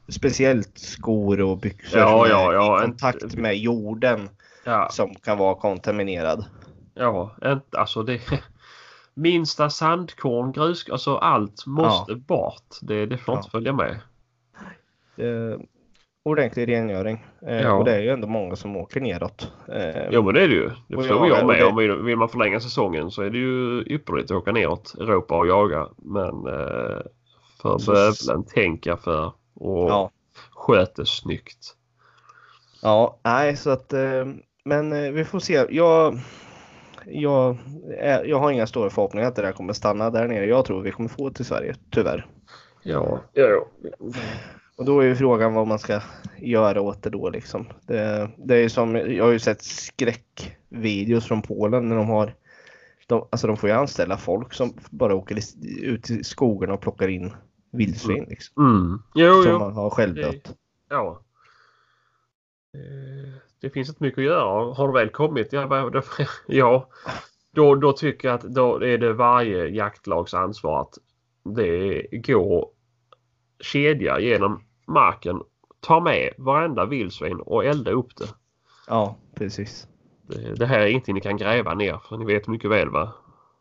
Speciellt 0.07 0.77
skor 0.77 1.41
och 1.41 1.57
byxor 1.57 1.99
Ja, 1.99 2.07
som 2.09 2.25
är 2.25 2.29
ja, 2.29 2.53
ja, 2.53 2.79
i 2.79 2.85
kontakt 2.85 3.35
med 3.35 3.57
jorden 3.57 4.29
Ja, 4.63 4.89
som 4.91 5.15
kan 5.15 5.37
vara 5.37 5.55
kontaminerad. 5.55 6.45
ja, 6.93 7.35
alltså 7.71 8.03
det... 8.03 8.21
Minsta 9.17 9.69
sandkorn, 9.69 10.51
grus, 10.51 10.89
alltså 10.89 11.15
allt 11.17 11.65
måste 11.65 12.15
bort. 12.15 12.75
Det, 12.81 13.05
det 13.05 13.17
får 13.17 13.33
Ja. 13.33 13.39
inte 13.39 13.49
följa 13.49 13.73
med. 13.73 13.91
Eh, 15.17 15.59
ordentlig 16.25 16.67
rengöring. 16.69 17.25
Eh, 17.47 17.61
Ja. 17.61 17.73
Och 17.73 17.85
det 17.85 17.95
är 17.95 17.99
ju 17.99 18.09
ändå 18.09 18.27
många 18.27 18.55
som 18.55 18.75
åker 18.75 19.01
neråt. 19.01 19.51
Eh, 19.67 20.07
Jo 20.11 20.23
men 20.23 20.33
det 20.33 20.43
är 20.43 20.47
det 20.47 20.53
ju. 20.53 20.71
Det 20.87 20.95
förstår 20.95 21.27
jag 21.27 21.41
och 21.41 21.47
med. 21.47 21.59
det- 21.59 21.65
Om 21.65 21.75
vill, 21.75 21.91
vill 21.95 22.17
man 22.17 22.29
förlänga 22.29 22.59
säsongen 22.59 23.11
så 23.11 23.21
är 23.21 23.29
det 23.29 23.37
ju 23.37 23.83
ypperligt 23.87 24.31
att 24.31 24.37
åka 24.37 24.51
neråt 24.51 24.95
Europa 24.99 25.37
och 25.37 25.47
jaga. 25.47 25.87
Men 25.97 26.27
eh, 26.47 27.01
för 27.61 27.77
Så- 27.77 27.91
bövelen 27.91 28.43
tänka 28.45 28.97
för 28.97 29.31
och 29.53 29.89
ja. 29.89 30.11
sköt 30.51 30.95
det 30.95 31.05
snyggt. 31.05 31.75
ja, 32.81 33.17
nej 33.23 33.55
så 33.57 33.69
att 33.69 33.93
eh, 33.93 34.25
men 34.65 34.93
eh, 35.05 35.11
vi 35.11 35.25
får 35.25 35.39
se. 35.39 35.65
Jag, 35.69 36.19
jag, 37.07 37.57
är, 37.97 38.23
jag 38.23 38.39
har 38.39 38.51
inga 38.51 38.67
stora 38.67 38.89
förhoppningar 38.89 39.27
att 39.27 39.35
det 39.35 39.41
där 39.41 39.51
kommer 39.51 39.73
stanna 39.73 40.09
där 40.09 40.27
nere. 40.27 40.45
Jag 40.45 40.65
tror 40.65 40.81
vi 40.81 40.91
kommer 40.91 41.09
få 41.09 41.29
till 41.29 41.45
Sverige, 41.45 41.75
tyvärr. 41.91 42.27
Ja, 42.83 43.21
ja. 43.33 43.67
Och 44.77 44.85
då 44.85 44.99
är 44.99 45.05
ju 45.05 45.15
frågan 45.15 45.53
vad 45.53 45.67
man 45.67 45.79
ska 45.79 46.01
göra 46.37 46.81
åt 46.81 47.03
det 47.03 47.09
då 47.09 47.29
liksom. 47.29 47.67
Det, 47.87 48.29
det 48.37 48.55
är 48.55 48.69
som, 48.69 48.95
jag 48.95 49.23
har 49.23 49.31
ju 49.31 49.39
sett 49.39 49.61
skräckvideos 49.61 51.25
från 51.25 51.41
Polen 51.41 51.89
när 51.89 51.95
de 51.95 52.07
har 52.07 52.33
de, 53.07 53.27
alltså 53.29 53.47
de 53.47 53.57
får 53.57 53.69
ju 53.69 53.75
anställa 53.75 54.17
folk 54.17 54.53
som 54.53 54.73
bara 54.89 55.15
åker 55.15 55.39
ut 55.81 56.09
i 56.09 56.23
skogen 56.23 56.71
och 56.71 56.81
plockar 56.81 57.07
in 57.07 57.33
vildsvin 57.71 58.25
liksom. 58.29 58.65
Mm. 58.65 58.99
Jo, 59.15 59.43
Som 59.43 59.51
jo. 59.51 59.59
man 59.59 59.73
har 59.73 59.89
självdött. 59.89 60.53
Ja. 60.89 61.21
Det 63.65 63.69
finns 63.69 63.89
inte 63.89 64.03
mycket 64.03 64.17
att 64.17 64.23
göra. 64.23 64.73
Har 64.73 64.87
det 64.87 64.93
väl 64.93 65.09
kommit, 65.09 65.53
ja, 65.53 65.89
då, 65.89 66.01
ja 66.47 66.89
då, 67.51 67.75
då 67.75 67.91
tycker 67.91 68.27
jag 68.27 68.35
att 68.35 68.41
då 68.41 68.83
är 68.83 68.97
det 68.97 69.13
varje 69.13 69.67
jaktlags 69.67 70.33
ansvar 70.33 70.81
att 70.81 70.93
det 71.55 72.07
går 72.11 72.69
kedja 73.59 74.19
genom 74.19 74.63
marken. 74.87 75.41
Ta 75.79 75.99
med 75.99 76.33
varenda 76.37 76.85
vildsvin 76.85 77.39
och 77.39 77.65
elda 77.65 77.91
upp 77.91 78.15
det. 78.15 78.27
Ja, 78.87 79.17
precis. 79.35 79.87
det. 80.27 80.55
Det 80.55 80.65
här 80.65 80.79
är 80.79 80.87
ingenting 80.87 81.15
ni 81.15 81.21
kan 81.21 81.37
gräva 81.37 81.73
ner 81.73 81.99
för 82.09 82.17
ni 82.17 82.25
vet 82.25 82.47
mycket 82.47 82.71
väl 82.71 82.89
vad, 82.89 83.09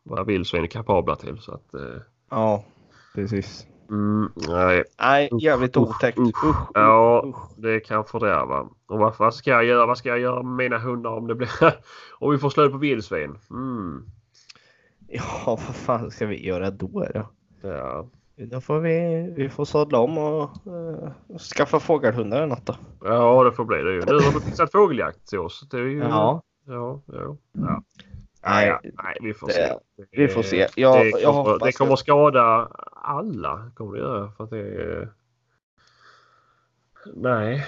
vad 0.02 0.26
vildsvin 0.26 0.62
är 0.62 0.66
kapabla 0.66 1.16
till. 1.16 1.38
Så 1.38 1.52
att, 1.52 1.74
eh, 1.74 2.00
Ja, 2.30 2.64
precis. 3.14 3.66
Mm, 3.90 4.32
nej, 4.48 4.84
Nej, 5.00 5.28
jävligt 5.40 5.76
otäckt. 5.76 6.18
usch. 6.18 6.44
Usch, 6.44 6.56
Ja. 6.74 7.22
usch. 7.26 7.50
Det 7.56 7.80
kan 7.80 8.04
fördärva. 8.04 8.60
Och 8.86 8.98
vad, 8.98 9.14
vad 9.18 9.34
ska 9.34 9.50
jag 9.50 9.64
göra? 9.64 9.86
Vad 9.86 9.98
ska 9.98 10.08
jag 10.08 10.18
göra 10.18 10.42
med 10.42 10.54
mina 10.56 10.78
hundar 10.78 11.10
om 11.10 11.26
det 11.26 11.34
blir 11.34 11.50
om 12.18 12.30
vi 12.32 12.38
får 12.38 12.50
slut 12.50 12.72
på 12.72 12.78
vildsvin? 12.78 13.38
Mm. 13.50 14.04
Ja, 15.08 15.22
vad 15.46 15.58
fan 15.76 16.10
ska 16.10 16.26
vi 16.26 16.46
göra 16.46 16.70
då? 16.70 17.06
då? 17.14 17.28
Ja. 17.68 18.06
Då 18.36 18.60
får 18.60 18.80
vi, 18.80 19.32
vi 19.36 19.48
får 19.48 19.64
sadla 19.64 19.98
om 19.98 20.18
och 20.18 20.42
eh, 20.66 21.38
skaffa 21.38 21.80
fågelhundar 21.80 22.36
eller 22.36 22.46
något 22.46 22.66
då. 22.66 22.74
ja, 23.04 23.44
det 23.44 23.52
får 23.52 23.64
bli 23.64 23.76
det. 23.76 23.84
Nu 24.06 24.12
har 24.12 24.34
du 24.34 24.40
fixat 24.40 24.72
fågeljakt 24.72 25.26
till 25.28 25.38
oss. 25.38 25.68
Det 25.70 25.76
är 25.76 25.82
ju... 25.82 25.98
Ja, 25.98 26.42
Ja, 26.66 27.00
ja. 27.06 27.36
ja. 27.52 27.82
Nej, 28.46 28.78
Nej, 28.82 29.16
vi 29.20 29.34
får 29.34 29.46
det- 29.46 29.52
se. 29.52 29.74
vi 30.10 30.28
får 30.28 30.42
se. 30.42 30.68
Jag- 30.76 30.98
det, 30.98 31.08
jag 31.10 31.22
kommer, 31.34 31.50
hoppas 31.50 31.62
det 31.66 31.72
kommer 31.72 31.96
skada 31.96 32.68
alla. 32.92 33.70
Kommer 33.74 33.92
det 33.92 33.98
göra. 33.98 34.30
För 34.36 34.44
att 34.44 34.50
det 34.50 34.58
är... 34.58 35.08
Nej. 37.14 37.64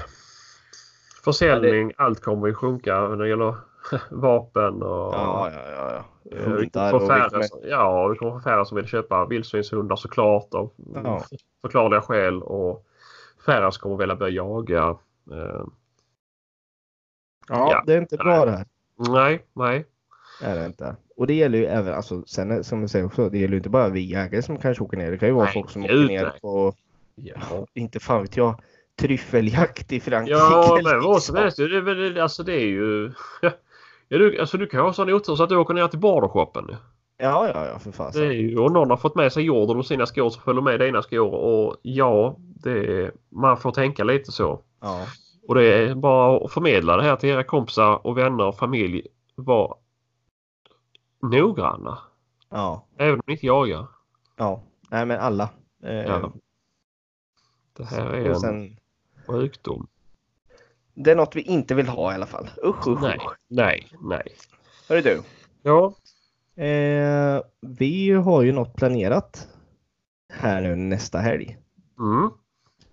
Försäljning, 1.24 1.92
allt 1.96 2.20
kommer 2.20 2.48
att 2.48 2.56
sjunka 2.56 3.00
när 3.08 3.16
det 3.16 3.28
gäller 3.28 3.54
vapen 4.10 4.82
och... 4.82 5.14
ja, 5.14 5.50
ja, 5.54 5.70
ja. 5.70 5.92
ja. 5.92 6.04
Vi 6.24 6.38
Hundar 6.44 6.90
kommer 6.90 6.94
och 6.94 7.00
få 7.00 7.14
vi 7.14 7.20
färre, 7.20 7.30
kommer... 7.30 7.42
som- 7.44 7.60
ja, 7.64 8.08
vi 8.08 8.16
kommer 8.18 8.32
få 8.32 8.40
färre 8.40 8.66
som 8.66 8.76
vill 8.76 8.86
köpa 8.86 9.26
vildsvinshundar 9.26 9.96
såklart 9.96 10.54
av 10.54 10.70
Ja. 11.04 11.22
förklarliga 11.62 12.00
skäl 12.02 12.42
och 12.42 12.86
färre 13.46 13.72
som 13.72 13.80
kommer 13.82 13.96
vilja 13.96 14.16
börja 14.16 14.32
jaga. 14.34 14.96
Eh, 15.32 15.64
Ja, 17.48 17.70
Ja. 17.72 17.82
det 17.86 17.94
är 17.94 17.98
inte 18.00 18.16
bra 18.16 18.44
det 18.44 18.50
här. 18.50 18.66
nej, 18.96 19.46
nej. 19.52 19.84
Är 20.42 20.56
det 20.56 20.66
inte. 20.66 20.96
Och 21.16 21.26
det 21.26 21.34
gäller 21.34 21.58
ju 21.58 21.64
även, 21.66 21.94
alltså, 21.94 22.22
sen 22.26 22.64
som 22.64 22.80
du 22.82 22.88
säger 22.88 23.06
också, 23.06 23.28
det 23.30 23.38
gäller 23.38 23.52
ju 23.52 23.56
inte 23.58 23.68
bara 23.70 23.88
vi 23.88 24.00
jägare 24.00 24.42
som 24.42 24.58
kanske 24.58 24.84
åker 24.84 24.96
ner. 24.96 25.10
Det 25.10 25.18
kan 25.18 25.28
ju 25.28 25.34
vara 25.34 25.44
Nej, 25.44 25.54
folk 25.54 25.70
som 25.70 25.84
åker 25.84 25.94
ner 25.96 26.22
nej. 26.22 26.40
på, 26.40 26.74
Ja, 27.14 27.66
inte 27.74 28.00
fan 28.00 28.22
vet 28.22 28.36
jag, 28.36 28.60
tryffeljakt 29.00 29.92
i 29.92 30.00
Frankrike. 30.00 30.38
ja 30.38 30.80
men 30.84 31.00
vad 31.02 31.22
som 31.22 31.36
helst. 31.36 31.56
Det, 31.56 31.62
är 31.64 31.80
väl- 31.80 32.18
alltså 32.20 32.42
det 32.42 32.52
är 32.54 32.66
ju... 32.66 33.12
Ja, 34.08 34.18
du, 34.18 34.38
alltså 34.40 34.58
du 34.58 34.66
kan 34.66 34.80
ha 34.80 34.92
sån 34.92 35.12
otur 35.12 35.36
så 35.36 35.42
att 35.42 35.48
du 35.48 35.56
åker 35.56 35.74
ner 35.74 35.88
till 35.88 35.98
bordershoppen. 35.98 36.76
Ja, 37.18 37.48
ja, 37.54 37.66
ja, 37.66 37.92
för. 37.92 38.12
Det 38.20 38.26
är 38.26 38.32
ju, 38.32 38.58
och 38.58 38.72
någon 38.72 38.90
har 38.90 38.96
fått 38.96 39.14
med 39.14 39.32
sig 39.32 39.42
jorden 39.44 39.76
och 39.76 39.86
sina 39.86 40.06
skor 40.06 40.30
som 40.30 40.42
följer 40.42 40.62
med 40.62 40.80
dina 40.80 41.02
skor 41.02 41.34
och 41.34 41.76
ja, 41.82 42.36
det, 42.38 43.10
man 43.30 43.56
får 43.56 43.72
tänka 43.72 44.04
lite 44.04 44.32
så. 44.32 44.60
Ja, 44.80 45.06
Och 45.48 45.54
det 45.54 45.64
är 45.64 45.94
bara 45.94 46.44
att 46.44 46.52
förmedla 46.52 46.96
det 46.96 47.02
här 47.02 47.16
till 47.16 47.28
era 47.28 47.44
kompisar 47.44 48.06
och 48.06 48.18
vänner 48.18 48.46
och 48.46 48.56
familj. 48.58 49.06
Var 49.34 49.76
noggranna. 51.22 51.98
ja, 52.50 52.86
Även 52.96 53.14
om 53.14 53.20
ni 53.26 53.32
inte 53.32 53.46
jagar. 53.46 53.86
ja. 54.36 54.62
Nej, 54.90 55.06
men 55.06 55.20
alla. 55.20 55.50
Eh, 55.82 55.92
Ja. 55.94 56.32
Det 57.72 57.84
här 57.84 58.06
är 58.06 58.24
en 58.30 58.40
sen, 58.40 58.76
sjukdom. 59.26 59.86
det 60.94 61.10
är 61.10 61.16
något 61.16 61.36
vi 61.36 61.42
inte 61.42 61.74
vill 61.74 61.88
ha 61.88 62.12
i 62.12 62.14
alla 62.14 62.26
fall. 62.26 62.50
Usch, 62.64 62.86
usch, 62.88 63.00
Nej, 63.02 63.18
nej, 63.48 63.88
nej. 64.00 64.22
Hörru 64.88 65.00
du. 65.00 65.22
Ja. 65.62 65.94
Eh, 66.64 67.42
vi 67.60 68.10
har 68.10 68.42
ju 68.42 68.52
något 68.52 68.76
planerat 68.76 69.48
här 70.32 70.62
nu 70.62 70.76
nästa 70.76 71.18
helg. 71.18 71.58
Mm. 71.98 72.30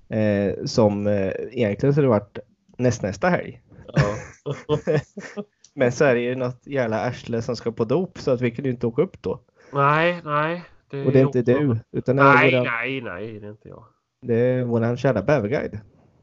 Eh, 0.10 0.66
som 0.66 1.08
eh, 1.08 1.32
egentligen 1.52 1.94
skulle 1.94 2.08
varit 2.08 2.38
nästnästa 2.78 3.30
helg. 3.30 3.62
ja. 3.88 4.16
Men 5.76 5.92
så 5.92 6.06
är 6.06 6.16
det 6.16 6.22
ju 6.22 6.36
något 6.36 6.68
jävla 6.68 7.00
arsle 7.00 7.42
som 7.42 7.56
ska 7.56 7.72
på 7.72 7.86
dop 7.86 8.18
så 8.18 8.32
att 8.32 8.42
vi 8.42 8.52
kunde 8.52 8.70
ju 8.70 8.74
inte 8.74 8.88
åka 8.88 9.02
upp 9.02 9.22
då. 9.22 9.40
nej, 9.74 10.22
nej. 10.24 10.64
Och 11.06 11.12
det 11.12 11.20
är 11.20 11.26
inte 11.26 11.42
du, 11.42 11.78
utan 11.92 12.16
det 12.16 12.24
Nej, 12.24 12.52
våran, 12.52 12.64
nej, 12.66 13.02
nej, 13.02 13.40
det 13.40 13.48
är 13.48 13.52
inte 13.52 13.70
jag. 13.70 13.84
det 14.22 14.36
är 14.36 14.64
våran 14.64 14.98
kära 14.98 15.22
bäverguide. 15.22 15.80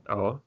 Ja. 0.06 0.40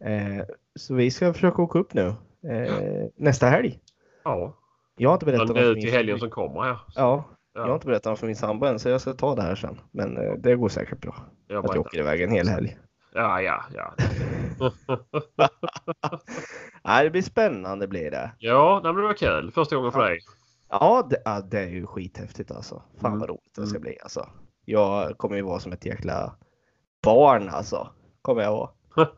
Eh, 0.00 0.44
så 0.74 0.94
vi 0.94 1.10
ska 1.10 1.32
försöka 1.32 1.62
åka 1.62 1.78
upp 1.78 1.94
nu 1.94 2.06
eh, 2.50 3.06
nästa 3.16 3.46
helg. 3.46 3.78
Ja. 4.24 4.56
Jag 4.96 5.10
har 5.10 5.14
inte 5.14 5.26
berättat 5.26 5.48
för 5.48 5.54
nu 5.54 5.74
till 5.74 5.92
helgen 5.92 6.18
som 6.18 6.30
kommer 6.30 6.60
här. 6.62 6.76
Ja, 6.94 7.24
jag 7.54 7.66
har 7.66 7.74
inte 7.74 7.86
berättat 7.86 8.18
för 8.18 8.26
min 8.26 8.36
sambo 8.36 8.66
än 8.66 8.78
så 8.78 8.88
jag 8.88 9.00
ska 9.00 9.12
ta 9.12 9.34
det 9.34 9.42
här 9.42 9.54
sen. 9.54 9.80
Men 9.90 10.16
eh, 10.16 10.32
det 10.38 10.56
går 10.56 10.68
säkert 10.68 11.00
bra. 11.00 11.14
Jag 11.48 11.64
Att 11.64 11.74
jag 11.74 11.86
åker 11.86 11.98
iväg 11.98 12.20
en 12.20 12.30
hel 12.30 12.48
helg. 12.48 12.76
Ja, 13.12 13.42
ja, 13.42 13.64
ja. 13.74 13.94
Nej, 16.84 17.04
det 17.04 17.10
blir 17.10 17.22
spännande 17.22 17.88
blir 17.88 18.10
det. 18.10 18.30
Ja, 18.38 18.80
det 18.84 18.92
var 18.92 19.14
kul. 19.14 19.50
Första 19.52 19.76
gången 19.76 19.92
för 19.92 20.08
dig. 20.08 20.18
Ja 20.70 21.06
det, 21.10 21.22
ja, 21.24 21.40
det 21.40 21.58
är 21.60 21.68
ju 21.68 21.86
skithäftigt 21.86 22.50
alltså. 22.50 22.82
Fan 23.00 23.06
Mm. 23.10 23.18
vad 23.20 23.28
roligt 23.28 23.54
det 23.56 23.66
ska 23.66 23.76
Mm. 23.76 23.82
bli 23.82 23.98
alltså. 24.02 24.28
Jag 24.64 25.18
kommer 25.18 25.36
ju 25.36 25.42
vara 25.42 25.60
som 25.60 25.72
ett 25.72 25.86
jäkla 25.86 26.34
barn 27.02 27.48
alltså. 27.48 27.88
Kommer 28.22 28.42
jag 28.42 28.52
vara. 28.52 28.70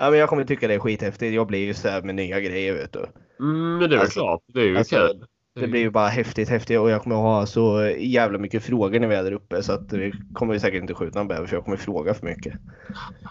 Ja, 0.00 0.10
men 0.10 0.18
jag 0.18 0.28
kommer 0.28 0.44
tycka 0.44 0.68
det 0.68 0.74
är 0.74 0.78
skithäftigt. 0.78 1.34
Jag 1.34 1.46
blir 1.46 1.58
ju 1.66 1.74
så 1.74 1.88
med 2.04 2.14
nya 2.14 2.40
grejer 2.40 2.72
vet 2.74 2.92
du. 2.92 3.06
Mm, 3.40 3.78
men 3.78 3.90
det 3.90 3.96
är 3.96 4.00
Alltså- 4.00 4.20
klart. 4.20 4.40
Det 4.46 4.60
är 4.60 4.64
ju 4.64 4.78
alltså, 4.78 4.96
kul. 4.96 5.26
Det 5.54 5.68
blir 5.68 5.80
ju 5.80 5.90
bara 5.90 6.08
häftigt 6.08 6.48
häftigt 6.48 6.78
och 6.78 6.90
jag 6.90 7.02
kommer 7.02 7.16
ha 7.16 7.46
så 7.46 7.92
jävla 7.98 8.38
mycket 8.38 8.62
frågor 8.62 9.00
när 9.00 9.08
vi 9.08 9.14
är 9.14 9.24
där 9.24 9.32
uppe 9.32 9.62
så 9.62 9.72
att 9.72 9.92
vi 9.92 10.12
kommer 10.34 10.58
säkert 10.58 10.80
inte 10.80 10.94
skjuta 10.94 11.18
någon 11.18 11.28
bäver 11.28 11.46
för 11.46 11.56
jag 11.56 11.64
kommer 11.64 11.76
fråga 11.76 12.14
för 12.14 12.26
mycket. 12.26 12.54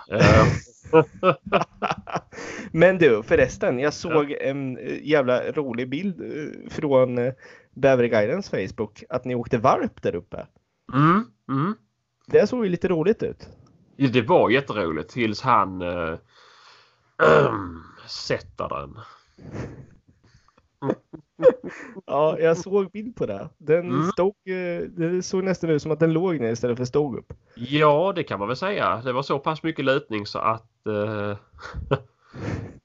Ja. 0.07 0.45
Men 2.71 2.97
du 2.97 3.23
förresten, 3.23 3.79
jag 3.79 3.93
såg 3.93 4.31
en 4.31 4.77
eh, 4.77 5.03
jävla 5.03 5.51
rolig 5.51 5.89
bild 5.89 6.21
eh, 6.21 6.69
från 6.69 7.17
eh, 7.17 7.33
Bäverguidens 7.73 8.49
Facebook 8.49 9.03
att 9.09 9.25
ni 9.25 9.35
åkte 9.35 9.57
varp 9.57 10.01
där 10.01 10.15
uppe. 10.15 10.47
Mm, 10.93 11.23
mm. 11.49 11.75
Det 12.27 12.47
såg 12.47 12.65
ju 12.65 12.71
lite 12.71 12.87
roligt 12.87 13.23
ut. 13.23 13.49
Ja, 13.95 14.09
det 14.09 14.21
var 14.21 14.49
jätteroligt 14.49 15.09
tills 15.09 15.41
han 15.41 15.81
äh, 15.81 16.15
sätter 18.07 18.69
den. 18.69 18.97
Ja, 22.05 22.39
jag 22.39 22.57
såg 22.57 22.91
bild 22.91 23.15
på 23.15 23.25
det. 23.25 23.49
Den 23.57 23.89
Mm. 23.89 24.11
stod, 24.11 24.35
eh, 24.45 24.81
det 24.89 25.21
såg 25.23 25.43
nästan 25.43 25.69
ut 25.69 25.81
som 25.81 25.91
att 25.91 25.99
den 25.99 26.13
låg 26.13 26.39
ner 26.39 26.51
istället 26.51 26.77
för 26.77 26.85
stod 26.85 27.17
upp. 27.17 27.33
Ja, 27.55 28.13
det 28.15 28.23
kan 28.23 28.39
man 28.39 28.47
väl 28.47 28.57
säga. 28.57 29.01
Det 29.05 29.13
var 29.13 29.21
så 29.23 29.39
pass 29.39 29.63
mycket 29.63 29.85
lutning 29.85 30.25
så 30.25 30.39
att 30.39 30.87
eh, 30.87 31.37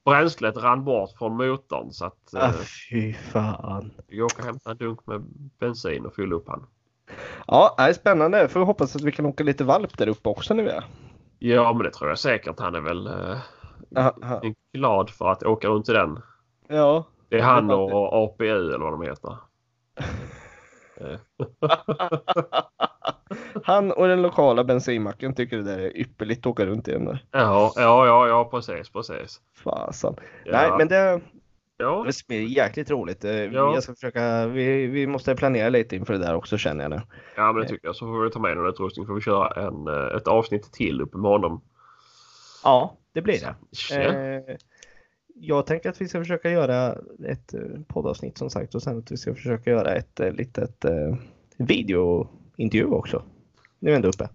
bränslet 0.05 0.57
rann 0.57 0.85
bort 0.85 1.11
från 1.19 1.37
motorn 1.37 1.93
så 1.93 2.05
att 2.07 2.35
Ah, 2.35 2.47
eh, 2.49 2.53
fy 2.91 3.13
fan. 3.13 3.91
vi 4.09 4.23
åker 4.23 4.39
och 4.39 4.45
hämta 4.45 4.71
en 4.71 4.77
dunk 4.77 5.07
med 5.07 5.23
bensin 5.59 6.07
och 6.07 6.15
fylla 6.15 6.35
upp 6.35 6.49
han. 6.49 6.67
Ja, 7.47 7.75
det 7.79 7.83
är 7.83 7.93
spännande. 7.93 8.49
Får 8.49 8.61
hoppas 8.61 8.97
att 8.97 9.03
vi 9.03 9.13
kan 9.13 9.27
åka 9.27 9.45
lite 9.45 9.65
valp 9.65 9.99
där 9.99 10.09
uppe 10.09 10.29
också 10.29 10.55
när 10.55 10.63
vi 10.65 10.71
är. 10.71 10.85
Ja, 11.39 11.73
men 11.73 11.83
det 11.83 11.91
tror 11.91 12.09
jag 12.09 12.19
säkert. 12.19 12.61
Han 12.61 12.75
är 12.75 12.81
väl 12.81 13.07
eh, 13.07 14.41
glad 14.73 15.11
för 15.11 15.29
att 15.29 15.43
åka 15.43 15.69
runt 15.69 15.89
i 15.89 15.93
den. 15.93 16.19
Ja. 16.69 17.05
Det 17.29 17.37
är 17.39 17.43
han 17.43 17.71
och 17.71 18.25
APU 18.25 18.51
eller 18.51 18.79
vad 18.79 18.93
de 18.93 19.03
heter. 19.03 19.37
Eh, 21.01 21.19
Han 23.65 23.93
och 23.93 24.09
den 24.09 24.23
lokala 24.23 24.65
bensinmacken 24.65 25.35
tycker 25.35 25.57
det 25.57 25.63
där 25.63 25.79
är 25.79 25.97
ypperligt 25.97 26.41
att 26.41 26.47
åka 26.47 26.67
runt 26.67 26.89
i 26.89 26.93
den 26.93 27.05
där. 27.05 27.25
Ja, 27.31 27.73
ja, 27.77 28.07
ja, 28.07 28.29
ja 28.29 28.45
precis, 28.51 28.91
precis. 28.91 29.41
Fasen. 29.55 30.15
Ja. 30.45 30.53
Nej, 30.53 30.71
men 30.79 30.89
det, 30.89 31.21
Ja, 31.79 32.05
det 32.07 32.27
blir 32.29 32.41
jäkligt 32.43 32.91
roligt. 32.91 33.25
Eh, 33.25 33.33
Ja. 33.33 33.75
Jag 33.75 33.83
ska 33.83 33.95
försöka, 33.95 34.47
vi, 34.47 34.87
vi 34.87 35.07
måste 35.07 35.35
planera 35.37 35.69
lite 35.69 35.97
inför 35.97 36.13
det 36.13 36.19
där 36.19 36.35
också 36.35 36.59
känner 36.59 36.85
jag 36.85 36.91
nu. 36.91 37.01
ja 37.37 37.53
men 37.53 37.63
det 37.63 37.69
tycker 37.69 37.89
jag. 37.89 37.97
Så 37.97 38.07
får 38.07 38.25
vi 38.25 38.31
ta 38.31 38.39
med 38.39 38.57
någon 38.57 38.69
utrustning. 38.69 39.07
får 39.07 39.15
vi 39.15 39.21
köra 39.21 39.67
en, 39.67 39.89
eh, 39.89 40.17
ett 40.17 40.29
avsnitt 40.29 40.73
till 40.73 41.01
uppe 41.01 41.19
med 41.19 41.31
honom. 41.31 41.61
Ja, 42.65 42.97
det 43.13 43.23
blir 43.23 43.41
det. 43.41 43.55
Eh, 43.97 44.57
jag 45.41 45.67
tänker 45.67 45.91
att 45.91 46.01
vi 46.01 46.09
ska 46.09 46.19
försöka 46.19 46.51
göra 46.51 46.99
ett 47.29 47.55
eh, 47.55 47.61
poddavsnitt 47.87 48.39
som 48.39 48.51
sagt 48.51 48.75
och 48.75 48.83
sen 48.83 48.99
att 48.99 49.13
vi 49.13 49.17
ska 49.17 49.35
försöka 49.35 49.71
göra 49.71 49.95
ett 49.95 50.21
eh, 50.21 50.33
litet 50.33 50.85
eh, 50.85 51.17
videointervju 51.57 52.85
också. 52.85 53.23
Nu 53.79 53.91
är 53.91 53.93
vi 53.93 53.97
ändå 53.97 54.09
uppe. 54.09 54.29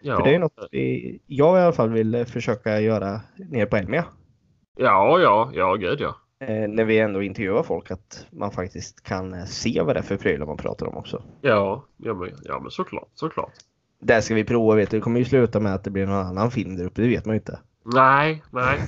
Ja, 0.00 0.16
För 0.16 0.24
det 0.24 0.34
är 0.34 0.38
något 0.38 0.68
vi, 0.70 1.20
jag 1.26 1.58
i 1.58 1.60
alla 1.60 1.72
fall 1.72 1.90
vill 1.90 2.14
eh, 2.14 2.24
försöka 2.24 2.80
göra 2.80 3.20
nere 3.36 3.66
på 3.66 3.76
Elmia. 3.76 4.04
ja, 4.76 5.20
ja, 5.20 5.50
ja, 5.54 5.74
gud 5.74 6.00
ja. 6.00 6.16
Eh, 6.40 6.68
när 6.68 6.84
vi 6.84 6.98
ändå 6.98 7.22
intervjuar 7.22 7.62
folk 7.62 7.90
att 7.90 8.26
man 8.30 8.50
faktiskt 8.50 9.02
kan 9.02 9.46
se 9.46 9.82
vad 9.82 9.96
det 9.96 10.00
är 10.00 10.02
för 10.02 10.16
prylar 10.16 10.46
man 10.46 10.56
pratar 10.56 10.86
om 10.86 10.96
också. 10.96 11.22
Ja, 11.40 11.84
ja, 11.96 12.14
men, 12.14 12.30
ja, 12.42 12.60
men 12.60 12.70
såklart, 12.70 13.08
såklart. 13.14 13.52
Där 14.00 14.20
ska 14.20 14.34
vi 14.34 14.44
prova 14.44 14.74
vet 14.74 14.90
du. 14.90 14.96
Det 14.96 15.00
kommer 15.00 15.18
ju 15.18 15.24
sluta 15.24 15.60
med 15.60 15.74
att 15.74 15.84
det 15.84 15.90
blir 15.90 16.06
någon 16.06 16.26
annan 16.26 16.50
film 16.50 16.76
där 16.76 16.84
uppe. 16.84 17.02
Det 17.02 17.08
vet 17.08 17.26
man 17.26 17.34
ju 17.34 17.38
inte. 17.38 17.58
Nej, 17.84 18.42
nej. 18.50 18.78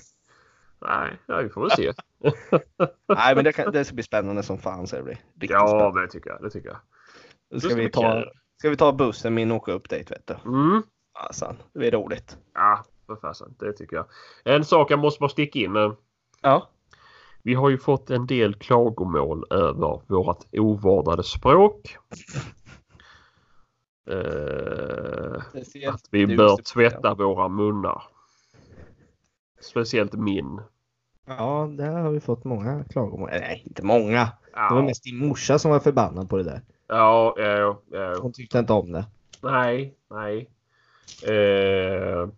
Nej, 0.80 1.18
ja, 1.26 1.36
vi 1.36 1.48
får 1.48 1.60
väl 1.60 1.70
se. 1.70 1.92
Nej 3.08 3.34
men 3.34 3.44
det, 3.44 3.52
kan, 3.52 3.72
det 3.72 3.84
ska 3.84 3.94
bli 3.94 4.04
spännande 4.04 4.42
som 4.42 4.58
fan 4.58 4.86
så 4.86 4.96
det 4.96 5.02
blir. 5.02 5.14
Riktigt 5.14 5.50
Ja, 5.50 5.68
spännande. 5.68 6.00
det 6.00 6.08
tycker 6.08 6.30
jag. 6.30 6.42
Det 6.42 6.50
tycker 6.50 6.68
jag. 6.68 6.78
Då 7.50 7.60
ska 7.60 7.74
vi, 7.74 7.90
ta, 7.90 8.24
ska 8.58 8.70
vi 8.70 8.76
ta 8.76 8.92
bussen 8.92 9.34
min 9.34 9.50
och 9.50 9.56
åka 9.56 9.72
upp 9.72 9.88
dit 9.88 10.10
vet 10.10 10.26
du. 10.26 10.34
Mm. 10.44 10.82
Alltså, 11.12 11.56
det 11.72 11.78
blir 11.78 11.90
roligt. 11.90 12.38
Ja, 12.54 12.84
för 13.06 13.16
fasen. 13.16 13.54
Det 13.58 13.72
tycker 13.72 13.96
jag. 13.96 14.06
En 14.44 14.64
sak 14.64 14.90
jag 14.90 14.98
måste 14.98 15.20
bara 15.20 15.28
sticka 15.28 15.58
in. 15.58 15.94
Ja. 16.42 16.68
Vi 17.42 17.54
har 17.54 17.70
ju 17.70 17.78
fått 17.78 18.10
en 18.10 18.26
del 18.26 18.54
klagomål 18.54 19.44
över 19.50 20.02
vårt 20.06 20.44
ovårdade 20.52 21.22
språk. 21.22 21.96
Eh, 24.10 25.42
att 25.92 26.00
vi 26.10 26.36
bör 26.36 26.56
tvätta 26.56 27.14
våra 27.14 27.48
munnar. 27.48 28.02
Speciellt 29.60 30.12
min. 30.12 30.60
Ja, 31.26 31.68
där 31.78 31.90
har 31.92 32.10
vi 32.10 32.20
fått 32.20 32.44
många 32.44 32.84
klagomål. 32.84 33.30
Nej, 33.32 33.62
inte 33.66 33.82
många. 33.82 34.24
Det 34.52 34.60
var 34.70 34.76
Ja, 34.76 34.82
mest 34.82 35.04
din 35.04 35.16
morsa 35.26 35.58
som 35.58 35.70
var 35.70 35.80
förbannad 35.80 36.28
på 36.30 36.36
det 36.36 36.42
där. 36.44 36.62
ja, 36.86 37.34
ja, 37.36 37.80
ja. 37.90 38.16
Hon 38.20 38.32
tyckte 38.32 38.58
inte 38.58 38.72
om 38.72 38.92
det. 38.92 39.06
Nej, 39.42 39.94
nej. 40.10 40.50
Eh, 41.26 42.28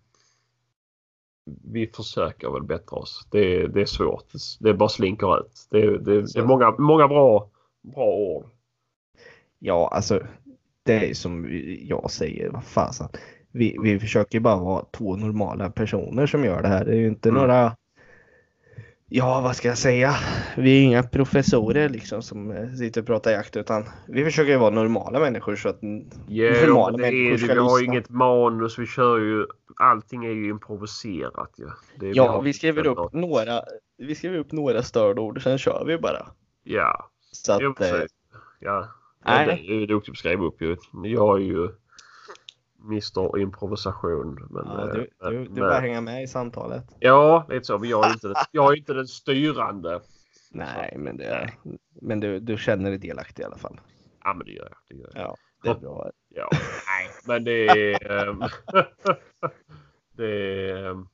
vi 1.65 1.87
försöker 1.87 2.51
väl 2.51 2.63
bättra 2.63 2.99
oss. 2.99 3.27
Det, 3.31 3.67
det 3.67 3.81
är 3.81 3.87
svårt. 3.87 4.27
Det 4.61 4.75
bara 4.75 4.89
slinker 4.89 5.41
ut. 5.41 5.67
Det, 5.71 5.99
det, 5.99 6.23
det 6.23 6.39
är 6.39 6.45
många, 6.47 6.71
många 6.79 7.09
bra, 7.09 7.51
bra 7.83 8.05
ord. 8.15 8.47
Ja, 9.59 9.89
alltså. 9.93 10.21
Det 10.83 11.11
är 11.11 11.15
som 11.15 11.47
jag 11.81 12.11
säger. 12.11 12.51
Vad 12.51 12.65
fasen. 12.65 13.09
Vi, 13.53 13.77
vi 13.83 13.99
försöker 14.01 14.41
bara 14.41 14.57
vara 14.57 14.85
två 14.91 15.17
normala 15.17 15.71
personer 15.71 16.27
som 16.27 16.45
gör 16.45 16.63
det 16.63 16.69
här. 16.69 16.85
Det 16.85 16.91
är 16.93 16.97
ju 16.97 17.07
inte 17.09 17.29
Mm. 17.29 17.41
några. 17.41 17.77
Ja, 19.13 19.41
vad 19.41 19.57
ska 19.57 19.69
jag 19.69 19.79
säga? 19.79 20.15
Vi 20.57 20.79
är 20.79 20.83
inga 20.83 21.03
professorer 21.03 21.89
liksom 21.89 22.23
som 22.23 22.51
eh, 22.51 22.71
sitter 22.73 23.01
och 23.01 23.07
pratar 23.07 23.31
jakt 23.31 23.57
utan 23.57 23.85
vi 24.09 24.25
försöker 24.25 24.53
ju 24.53 24.59
vara 24.59 24.71
normala 24.71 25.21
människor 25.21 25.57
så 25.57 25.69
att 25.69 25.79
Ja, 26.29 26.51
normala 26.51 26.97
det 26.97 27.03
människor 27.03 27.31
det, 27.33 27.39
ska 27.39 27.53
vi 27.55 27.61
har 27.61 27.81
lyssna. 27.81 27.93
inget 27.95 28.09
manus. 28.11 28.79
Vi 28.79 28.87
kör 28.87 29.19
ju. 29.19 29.47
Allting 29.77 30.25
är 30.25 30.31
ju 30.31 30.49
improviserat 30.51 31.51
ju. 31.59 31.67
Det, 31.97 32.09
Ja, 32.11 32.29
har- 32.31 32.43
vi 32.43 32.53
skriver 32.53 32.87
upp 32.87 33.13
några. 33.13 33.61
Vi 33.99 34.15
skriver 34.15 34.39
upp 34.39 34.53
några 34.53 34.83
stödord 34.83 35.43
sen 35.43 35.59
kör 35.59 35.85
vi 35.87 35.99
bara. 35.99 36.27
Ja, 36.65 37.11
Så 37.33 37.53
att, 37.53 37.63
eh, 37.63 37.73
precis. 37.73 38.11
Ja, 38.61 38.89
nej. 39.27 39.47
jag 39.67 39.77
är 39.77 39.81
ju 39.81 39.87
duktig 39.87 40.13
på 40.13 40.15
att 40.15 40.19
skriva 40.19 40.45
upp 40.45 40.63
ju. 40.63 40.77
Jag 41.05 41.37
är 41.41 41.45
ju 41.45 41.69
Mr 42.85 43.39
Improvisation. 43.39 44.47
Men, 44.51 44.67
ja, 44.67 44.87
du, 44.87 45.01
eh, 45.01 45.31
du, 45.31 45.39
men- 45.39 45.55
du 45.55 45.61
bara 45.61 45.79
hänga 45.81 46.01
med 46.01 46.23
i 46.23 46.27
samtalet. 46.27 46.97
Ja, 47.01 47.47
lite 47.49 47.65
så. 47.65 47.79
Men 47.79 47.89
jag 47.89 48.07
är 48.07 48.13
inte, 48.13 48.29
den- 48.29 48.37
jag 48.53 48.73
är 48.73 48.77
inte 48.79 48.93
den 48.95 49.07
styrande. 49.09 50.01
Nej, 50.53 50.95
men, 50.99 51.17
det, 51.17 51.51
men 52.03 52.21
du, 52.21 52.41
du 52.41 52.57
känner 52.57 52.91
dig 52.91 52.99
delaktig 52.99 53.43
i 53.43 53.47
alla 53.47 53.59
fall. 53.59 53.81
Ja, 54.25 54.35
men 54.35 54.47
det 54.47 54.53
gör 54.53 54.69
jag. 54.71 54.79
Det 54.89 55.03
gör 55.03 55.11
jag. 55.15 55.23
Ja, 55.23 55.37
det 55.63 55.71
är 55.71 55.75
bra. 55.75 56.11
Ja, 56.29 56.49
nej, 56.87 57.11
men 57.27 57.45
det 57.45 57.67
är... 57.69 58.29
ehm, 58.29 58.39
det 60.17 60.25
är... 60.71 60.91
ehm, 60.91 61.07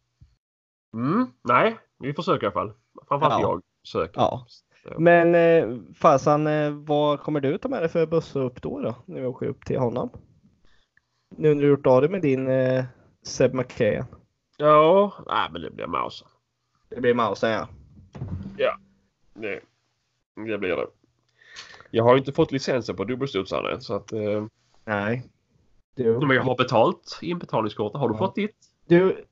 Mm, 0.95 1.27
nej, 1.45 1.79
vi 1.99 2.13
försöker 2.15 2.43
i 2.43 2.47
alla 2.47 2.53
fall. 2.53 2.73
Framförallt 3.09 3.43
Ja. 3.43 3.49
jag 3.51 3.63
försöker. 3.85 4.21
Ja. 4.21 4.47
Men 4.99 5.35
eh, 5.35 5.79
fasan, 5.95 6.47
eh, 6.47 6.71
vad 6.71 7.21
kommer 7.21 7.41
du 7.41 7.59
ta 7.59 7.69
med 7.69 7.83
dig 7.83 7.89
för 7.89 8.07
buss 8.07 8.37
upp 8.37 8.63
då, 8.63 8.81
då? 8.81 8.95
När 9.07 9.21
vi 9.21 9.27
åker 9.27 9.47
upp 9.47 9.65
till 9.65 9.79
honom? 9.79 10.11
Nu 11.37 11.55
när 11.55 11.63
du 11.63 11.69
gjort 11.69 11.87
av 11.87 12.01
dig 12.01 12.11
med 12.11 12.23
din 12.23 12.49
eh, 12.49 12.85
Seb 13.23 13.55
McKayen. 13.55 14.05
Ja, 14.57 15.13
nej, 15.27 15.49
men 15.53 15.63
det 15.63 15.71
blir 15.71 15.87
Mauser. 15.87 16.29
Det 16.89 17.01
blir 17.01 17.15
Mausen 17.15 17.51
ja. 17.51 17.69
Det, 19.35 19.61
det 20.47 20.59
blir 20.59 20.77
det. 20.77 20.87
Jag 21.91 22.05
har 22.05 22.13
ju 22.15 22.19
inte 22.19 22.33
fått 22.33 22.53
licensen 22.53 22.97
på 22.97 23.05
dubbelstudsaren 23.05 23.75
än, 23.75 23.81
så 23.81 23.95
att... 23.95 24.13
Eh, 24.13 24.47
Nej. 24.85 25.27
Du, 25.95 26.19
men 26.21 26.37
jag 26.37 26.43
har 26.43 26.57
betalt 26.57 27.19
inbetalningskortet. 27.23 28.01
Har 28.01 28.09
du 28.09 28.15
Ja. 28.15 28.19
fått 28.19 28.35
ditt? 28.35 28.57
du, 28.87 29.25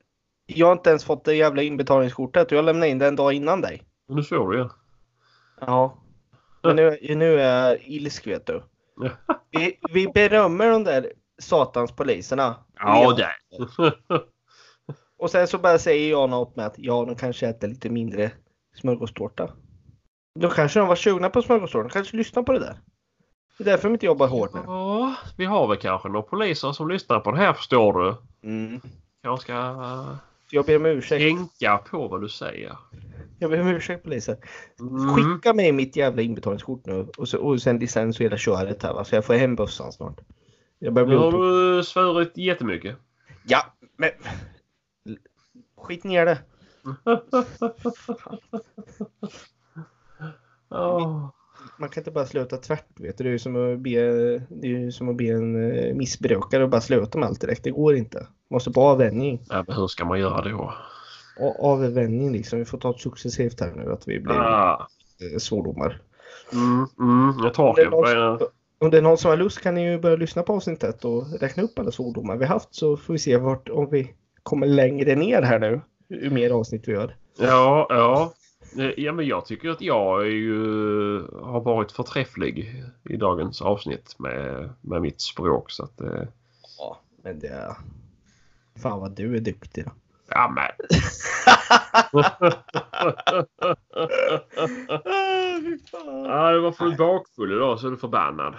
jag 0.46 0.66
har 0.66 0.72
inte 0.72 0.90
ens 0.90 1.04
fått 1.04 1.24
det 1.24 1.34
jävla 1.34 1.62
inbetalningskortet 1.62 2.52
och 2.52 2.58
jag 2.58 2.64
lämnade 2.64 2.88
in 2.90 2.98
det 2.98 3.06
en 3.08 3.16
dag 3.16 3.32
innan 3.32 3.60
dig. 3.60 3.82
Nu 4.08 4.22
svor 4.22 4.50
du 4.50 4.56
igen. 4.56 4.70
Ja. 5.60 5.98
Men 6.62 6.76
nu, 6.76 6.98
nu 7.14 7.40
är 7.40 7.68
jag 7.70 7.82
ilsk 7.82 8.26
vet 8.26 8.46
du. 8.46 8.62
Vi, 9.50 9.78
vi 9.92 10.08
berömmer 10.08 10.70
de 10.70 10.84
där 10.84 11.12
satans 11.42 11.92
poliserna. 11.92 12.56
Ja, 12.78 13.16
det. 13.16 13.28
Och 15.18 15.30
sen 15.30 15.48
så 15.48 15.58
bara 15.58 15.78
säger 15.78 16.10
jag 16.10 16.30
något 16.30 16.56
med 16.56 16.66
att 16.66 16.74
ja, 16.76 17.04
de 17.04 17.16
kanske 17.16 17.48
äter 17.48 17.68
lite 17.68 17.90
mindre 17.90 18.30
smörgåstårta. 18.80 19.50
Då 20.40 20.50
kanske 20.50 20.78
de 20.78 20.88
var 20.88 20.96
sugna 20.96 21.30
på 21.30 21.42
smörgåstårta. 21.42 21.88
De 21.88 21.92
kanske 21.92 22.16
lyssnar 22.16 22.42
på 22.42 22.52
det 22.52 22.58
där. 22.58 22.76
Det 23.58 23.64
är 23.64 23.64
därför 23.64 23.88
de 23.88 23.94
inte 23.94 24.06
jobbar 24.06 24.28
hårt 24.28 24.54
nu. 24.54 24.60
Ja, 24.66 25.14
vi 25.36 25.44
har 25.44 25.68
väl 25.68 25.76
kanske 25.76 26.08
några 26.08 26.22
poliser 26.22 26.72
som 26.72 26.88
lyssnar 26.88 27.20
på 27.20 27.30
det 27.30 27.37
här 27.38 27.52
förstår 27.52 27.92
du. 28.02 28.16
Mm. 28.48 28.80
Jag 29.22 29.40
ska 29.40 29.52
eh, 29.52 30.14
Jag 30.50 30.64
ber 30.64 30.76
om 30.76 30.87
ursäkt. 30.87 31.22
tänka 31.22 31.78
på 31.78 32.08
vad 32.08 32.20
du 32.20 32.28
säger. 32.28 32.76
Jag 33.38 33.50
ber 33.50 33.60
om 33.60 33.68
ursäkt 33.68 34.04
polisen. 34.04 34.37
Mm. 34.80 35.14
Skicka 35.14 35.52
mig 35.54 35.72
mitt 35.72 35.96
jävla 35.96 36.22
inbetalningskort 36.22 36.87
nu 36.87 37.06
och, 37.18 37.28
så, 37.28 37.38
och 37.38 37.62
sen 37.62 37.78
licens 37.78 38.16
och 38.20 38.24
hela 38.24 38.37
köret 38.37 38.82
här 38.82 38.94
va. 38.94 39.04
Så 39.04 39.14
jag 39.14 39.24
får 39.24 39.35
hem 39.35 39.56
bössan 39.56 39.92
snart. 39.92 40.20
Jag 40.85 40.92
börjar 40.92 41.06
bli 41.06 41.16
Nu 41.16 41.22
har 41.22 41.32
du 41.76 41.82
svurit 41.85 42.37
jättemycket. 42.37 42.96
Ja, 43.46 43.62
men... 43.96 44.10
Skit 45.76 46.04
ner 46.04 46.26
det. 46.26 46.38
Man 51.78 51.88
kan 51.88 52.00
inte 52.00 52.10
bara 52.10 52.26
sluta 52.26 52.56
tvärt 52.56 53.00
vet 53.00 53.18
du. 53.18 53.24
Det 53.24 53.30
är 53.30 53.32
ju 53.32 53.38
som 53.38 53.72
att 53.72 53.78
be, 53.78 54.00
det 54.48 54.68
är 54.68 54.90
som 54.90 55.08
att 55.08 55.16
be 55.16 55.24
en 55.24 55.72
eh, 55.72 55.94
missbrukare 55.94 56.62
och 56.64 56.70
bara 56.70 56.80
sluta 56.80 57.18
med 57.18 57.28
allt 57.28 57.40
direkt. 57.40 57.64
Det 57.64 57.70
går 57.70 57.94
inte. 57.94 58.26
Måste 58.50 58.70
på 58.70 58.80
avvänjning. 58.80 59.42
Ja, 59.48 59.64
men 59.66 59.76
hur 59.76 59.87
ska 59.87 60.04
man 60.04 60.20
göra 60.20 60.48
då? 60.48 60.74
Och 61.40 61.64
avvänjning 61.64 62.32
liksom. 62.32 62.58
Vi 62.58 62.64
får 62.64 62.78
ta 62.78 62.92
det 62.92 62.98
successivt 62.98 63.60
här 63.60 63.72
nu 63.72 63.92
att 63.92 64.08
vi 64.08 64.20
blir 64.20 64.35
Ah. 64.35 64.88
eh, 65.20 65.38
svordomar. 65.38 66.00
Mm, 66.52 66.87
mm, 66.98 67.44
jag 67.44 67.54
tar 67.54 67.74
det, 67.76 68.46
om 68.79 68.90
det 68.90 68.98
är 68.98 69.02
någon 69.02 69.18
som 69.18 69.31
har 69.31 69.37
lust 69.37 69.60
kan 69.60 69.75
ni 69.75 69.90
ju 69.90 69.98
börja 69.98 70.16
lyssna 70.16 70.42
på 70.42 70.52
avsnittet 70.52 71.04
och 71.04 71.40
räkna 71.40 71.62
upp 71.62 71.79
alla 71.79 71.90
svordomar 71.90 72.37
vi 72.37 72.44
haft 72.44 72.75
så 72.75 72.96
får 72.96 73.12
vi 73.12 73.18
se 73.18 73.37
vart, 73.37 73.68
om 73.68 73.90
vi 73.90 74.14
kommer 74.42 74.66
längre 74.66 75.14
ner 75.14 75.42
här 75.42 75.58
nu. 75.58 75.81
Ju 76.08 76.31
mer 76.31 76.50
avsnitt 76.50 76.88
vi 76.88 76.92
gör. 76.92 77.16
Ja, 77.38 77.87
ja. 77.90 78.35
Eh, 78.79 78.90
Ja, 78.96 79.12
men 79.12 79.27
jag 79.27 79.46
tycker 79.46 79.68
att 79.68 79.81
jag 79.81 80.20
är 80.20 80.31
ju, 80.31 80.56
har 81.33 81.60
varit 81.60 81.92
förträfflig 81.92 82.85
i 83.10 83.16
dagens 83.16 83.62
avsnitt 83.62 84.18
med, 84.18 84.70
med 84.81 85.02
mitt 85.02 85.20
språk. 85.20 85.70
Så 85.70 85.85
att, 85.85 86.00
eh, 86.00 86.22
Ja, 86.79 87.00
men 87.22 87.38
det... 87.38 87.77
Fan 88.83 89.00
vad 89.00 89.16
du 89.16 89.37
är 89.37 89.40
duktig 89.40 89.85
då. 89.85 89.90
Ja, 90.29 90.48
men. 90.54 90.70
Ja, 96.25 96.50
det 96.52 96.60
var 96.60 96.72
för 96.72 96.96
bakfull 96.98 97.52
idag 97.52 97.81
så 97.81 97.87
är 97.87 97.90
du 97.90 97.96
förbannad. 97.96 98.54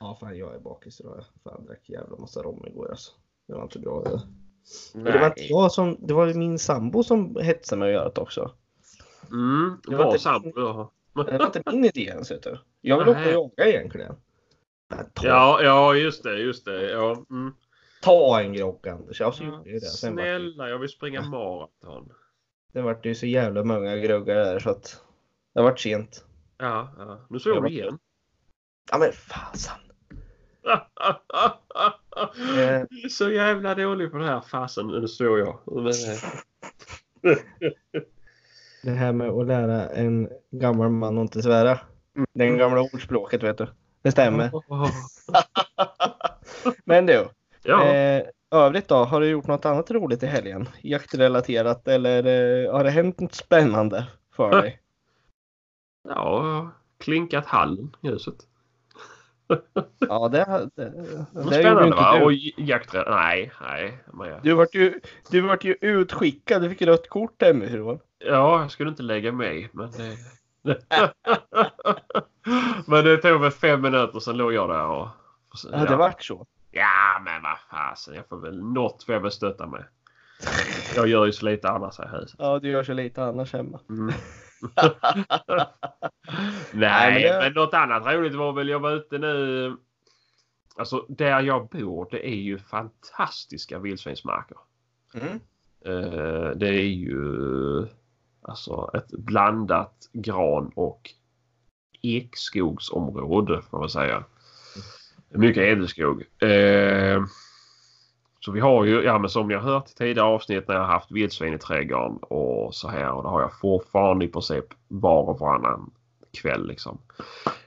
Ja, 0.00 0.16
fan 0.20 0.38
jag 0.38 0.54
är 0.54 0.58
bakis 0.58 1.00
idag. 1.00 1.24
Fan 1.44 1.64
drack 1.66 1.80
jävla 1.90 2.16
massa 2.16 2.42
rom 2.42 2.64
igår 2.66 2.90
alltså. 2.90 3.12
Det 3.48 3.54
var 3.54 3.62
inte 3.62 3.78
bra. 3.78 4.02
Det. 4.02 4.20
Det 5.04 5.18
var 5.18 5.26
inte 5.26 5.42
jag 5.44 5.72
som, 5.72 5.96
det 6.00 6.14
var 6.14 6.34
min 6.34 6.58
sambo 6.58 7.02
som 7.02 7.36
hetsade 7.42 7.80
mig 7.80 7.88
att 7.88 7.94
göra 7.94 8.08
det 8.14 8.20
också. 8.20 8.50
Mm, 9.30 9.76
Det 9.86 9.90
var 9.96 9.98
var 10.04 10.06
inte- 10.06 10.18
sambo. 10.18 10.52
Ja. 10.56 10.90
Det 11.14 11.38
var 11.38 11.46
inte 11.46 11.62
min 11.66 11.84
idé 11.84 12.00
ens 12.00 12.30
vet 12.30 12.42
du. 12.42 12.58
Jag 12.80 12.98
vill 12.98 13.08
åka 13.08 13.38
och 13.38 13.52
jaga 13.58 13.70
egentligen. 13.70 14.14
Ja, 15.22 15.62
ja, 15.62 15.94
just 15.94 16.22
det, 16.22 16.38
just 16.38 16.64
det. 16.64 16.90
Ja, 16.90 17.24
mm. 17.30 17.54
Ta 18.04 18.40
en 18.40 18.52
grogg 18.52 18.88
Anders. 18.88 19.20
Jag 19.20 19.34
gjorde 19.40 19.56
jag 19.70 19.74
det. 19.74 19.80
Sen 19.80 20.16
vart 20.16 20.24
det, 20.24 20.38
Snälla, 20.38 20.68
jag 20.68 20.78
vill 20.78 20.88
springa 20.88 21.22
maraton. 21.22 22.12
sen 22.72 22.84
vart 22.84 23.02
det 23.02 23.08
ju 23.08 23.14
så 23.14 23.26
jävla 23.26 23.64
många 23.64 23.96
groggar 23.96 24.34
där 24.34 24.58
så 24.58 24.70
att 24.70 25.02
det 25.54 25.62
vart 25.62 25.80
sent. 25.80 26.24
Ja, 26.58 26.94
ja. 26.98 27.26
Nu 27.30 27.38
såg 27.38 27.50
Jag 27.50 27.56
du 27.56 27.60
var- 27.62 27.68
igen. 27.70 27.98
Ja 28.92 28.98
men 28.98 29.12
fasen. 29.12 29.76
Jag 32.56 33.04
är 33.04 33.08
så 33.08 33.30
jävla 33.30 33.74
dålig 33.74 34.10
på 34.10 34.16
det 34.18 34.26
här 34.26 34.40
fasen. 34.40 34.86
Nu 34.86 35.08
står 35.08 35.38
jag. 35.38 35.48
Eh, 35.48 35.54
Det 38.82 38.90
här 38.90 39.12
med 39.12 39.28
att 39.30 39.46
lära 39.46 39.88
en 39.88 40.28
gammal 40.50 40.90
man 40.90 41.18
att 41.18 41.22
inte 41.22 41.42
svära. 41.42 41.78
Det 42.32 42.46
gamla 42.46 42.80
ordspråket 42.80 43.42
vet 43.42 43.58
du. 43.58 43.66
Det 44.02 44.10
stämmer. 44.12 44.50
Men 46.84 47.06
du. 47.06 47.28
Ja. 47.64 47.94
Eh, 47.94 48.22
övrigt 48.50 48.88
då, 48.88 48.94
har 48.94 49.20
du 49.20 49.28
gjort 49.28 49.46
något 49.46 49.64
annat 49.64 49.90
roligt 49.90 50.22
i 50.22 50.26
helgen? 50.26 50.68
Jaktrelaterat 50.82 51.88
eller 51.88 52.26
eh, 52.26 52.72
har 52.72 52.84
det 52.84 52.90
hänt 52.90 53.20
något 53.20 53.34
spännande 53.34 54.06
för 54.36 54.50
dig? 54.50 54.80
ja, 56.08 56.70
klinkat 56.98 57.46
hallen 57.46 57.96
i 58.00 58.08
huset. 58.08 58.34
Ja, 59.98 60.28
det, 60.28 60.68
det, 60.74 60.84
det, 60.84 60.90
Det 60.90 61.40
gjorde 61.40 61.54
Spännande 61.54 61.84
inte 61.84 61.96
va? 61.96 62.18
du. 62.18 62.24
Och 62.24 62.32
jakt... 62.56 62.92
Nej, 62.92 63.52
nej. 63.60 63.98
Jag... 64.12 64.42
Du 64.42 64.54
vart 64.54 64.74
ju, 64.74 65.00
du 65.30 65.40
vart 65.40 65.64
ju 65.64 65.76
utskickad, 65.80 66.62
du 66.62 66.70
fick 66.70 66.82
rött 66.82 67.08
kort 67.08 67.42
hemifrån. 67.42 67.98
Ja, 68.18 68.60
jag 68.60 68.70
skulle 68.70 68.90
inte 68.90 69.02
lägga 69.02 69.32
mig 69.32 69.70
men 69.72 69.90
det... 69.90 70.16
men 72.86 73.04
det 73.04 73.16
tog 73.16 73.40
väl 73.40 73.50
fem 73.50 73.82
minuter 73.82 74.20
sen 74.20 74.36
låg 74.36 74.52
jag 74.52 74.68
där 74.68 74.86
och... 74.86 75.08
Ja, 75.72 75.84
det 75.84 75.96
vart 75.96 76.22
så. 76.22 76.46
Ja, 76.74 77.20
men 77.24 77.42
vad 77.42 77.58
fasen. 77.70 78.14
Jag 78.14 78.28
får 78.28 78.36
väl... 78.40 78.62
Något 78.62 79.02
får 79.04 79.12
jag 79.14 79.20
väl 79.22 79.30
stötta 79.30 79.66
med. 79.66 79.84
Jag 80.96 81.06
gör 81.08 81.26
ju 81.26 81.32
så 81.32 81.44
lite 81.44 81.68
annars 81.70 81.98
här 81.98 82.16
i 82.16 82.20
huset. 82.20 82.36
Ja, 82.38 82.58
du 82.58 82.68
gör 82.70 82.82
så 82.84 82.92
lite 82.92 83.24
annars 83.24 83.52
hemma. 83.52 83.80
Mm. 83.88 84.06
Nej, 86.72 86.72
Nej, 86.72 87.12
men 87.12 87.22
det- 87.22 87.38
men 87.44 87.52
något 87.52 87.74
annat 87.74 88.06
roligt 88.06 88.34
var 88.34 88.52
väl 88.52 88.68
jag 88.68 88.80
var 88.80 88.90
ute 88.90 89.18
nu. 89.18 89.76
Alltså 90.76 91.06
där 91.08 91.40
jag 91.40 91.68
bor 91.68 92.08
det 92.10 92.28
är 92.28 92.34
ju 92.36 92.58
fantastiska 92.58 93.78
vildsvinsmarker. 93.78 94.56
Mm. 95.14 95.40
Eh, 95.84 96.50
det 96.56 96.68
är 96.68 96.86
ju 96.88 97.86
alltså 98.42 98.90
ett 98.94 99.10
blandat 99.10 100.08
gran 100.12 100.72
och 100.76 101.10
ekskogsområde 102.02 103.62
får 103.62 103.78
man 103.78 103.88
säga. 103.90 104.24
Mycket 105.34 105.62
ädelskog. 105.62 106.22
Eh, 106.42 107.24
så 108.40 108.52
vi 108.52 108.60
har 108.60 108.84
ju, 108.84 109.02
ja 109.02 109.18
men 109.18 109.30
som 109.30 109.48
ni 109.48 109.54
har 109.54 109.60
hört 109.60 109.90
i 109.90 109.94
tidigare 109.94 110.28
avsnitt 110.28 110.68
när 110.68 110.74
jag 110.74 110.82
har 110.82 110.92
haft 110.92 111.10
vildsvin 111.10 111.54
i 111.54 111.58
trädgården 111.58 112.16
och 112.16 112.74
så 112.74 112.88
här 112.88 113.12
och 113.12 113.22
det 113.22 113.28
har 113.28 113.40
jag 113.40 113.58
fortfarande 113.58 114.24
i 114.24 114.28
princip 114.28 114.64
var 114.88 115.22
och 115.22 115.38
varannan 115.38 115.90
kväll 116.32 116.66
liksom. 116.66 116.98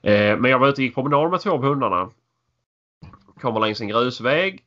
Eh, 0.01 0.37
men 0.37 0.51
jag 0.51 0.59
var 0.59 0.67
ute 0.67 0.81
och 0.81 0.83
gick 0.83 0.95
promenad 0.95 1.31
med 1.31 1.41
två 1.41 1.51
av 1.51 1.63
hundarna. 1.63 2.09
Kommer 3.41 3.59
längs 3.59 3.81
en 3.81 3.87
grusväg. 3.87 4.63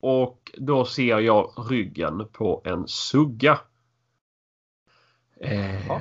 Och 0.00 0.52
då 0.58 0.84
ser 0.84 1.18
jag 1.18 1.52
ryggen 1.70 2.28
på 2.32 2.62
en 2.64 2.88
sugga. 2.88 3.58
Eh, 5.40 5.88
Ja. 5.88 6.00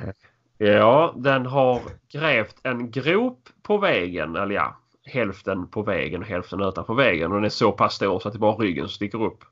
ja, 0.57 1.13
den 1.17 1.45
har 1.45 1.81
grävt 2.11 2.55
en 2.63 2.91
grop 2.91 3.49
på 3.61 3.77
vägen. 3.77 4.35
Eller 4.35 4.55
ja, 4.55 4.77
hälften 5.05 5.67
på 5.67 5.81
vägen 5.81 6.21
och 6.21 6.27
hälften 6.27 6.61
utanför 6.61 6.93
vägen. 6.93 7.31
Och 7.31 7.37
den 7.37 7.45
är 7.45 7.49
så 7.49 7.71
pass 7.71 7.95
stor 7.95 8.19
så 8.19 8.27
att 8.27 8.33
det 8.33 8.39
bara 8.39 8.55
ryggen 8.55 8.89
sticker 8.89 9.23
upp. 9.23 9.43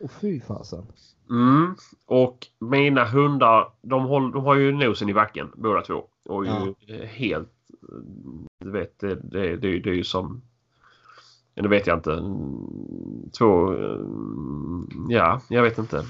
Åh 0.00 0.10
fy 0.20 0.40
fasen. 0.40 0.86
Mm. 1.30 1.74
Och 2.06 2.46
mina 2.58 3.04
hundar, 3.04 3.72
de, 3.82 4.04
håll, 4.04 4.32
de 4.32 4.44
har 4.44 4.54
ju 4.54 4.72
nosen 4.72 5.08
i 5.08 5.14
backen 5.14 5.50
båda 5.54 5.82
två. 5.82 6.04
Och 6.28 6.46
ju 6.46 6.74
eh, 6.88 7.06
helt... 7.06 7.50
Du 8.60 8.70
vet, 8.70 8.98
det, 8.98 9.14
det, 9.14 9.56
det, 9.56 9.78
det 9.78 9.90
är 9.90 9.94
ju 9.94 10.04
som... 10.04 10.42
ja, 11.54 11.62
Nu 11.62 11.68
vet 11.68 11.86
jag 11.86 11.98
inte. 11.98 12.12
mm, 12.12 13.30
Två... 13.38 13.72
eh, 13.72 13.98
Ja, 15.08 15.40
jag 15.48 15.62
vet 15.62 15.78
inte. 15.78 16.04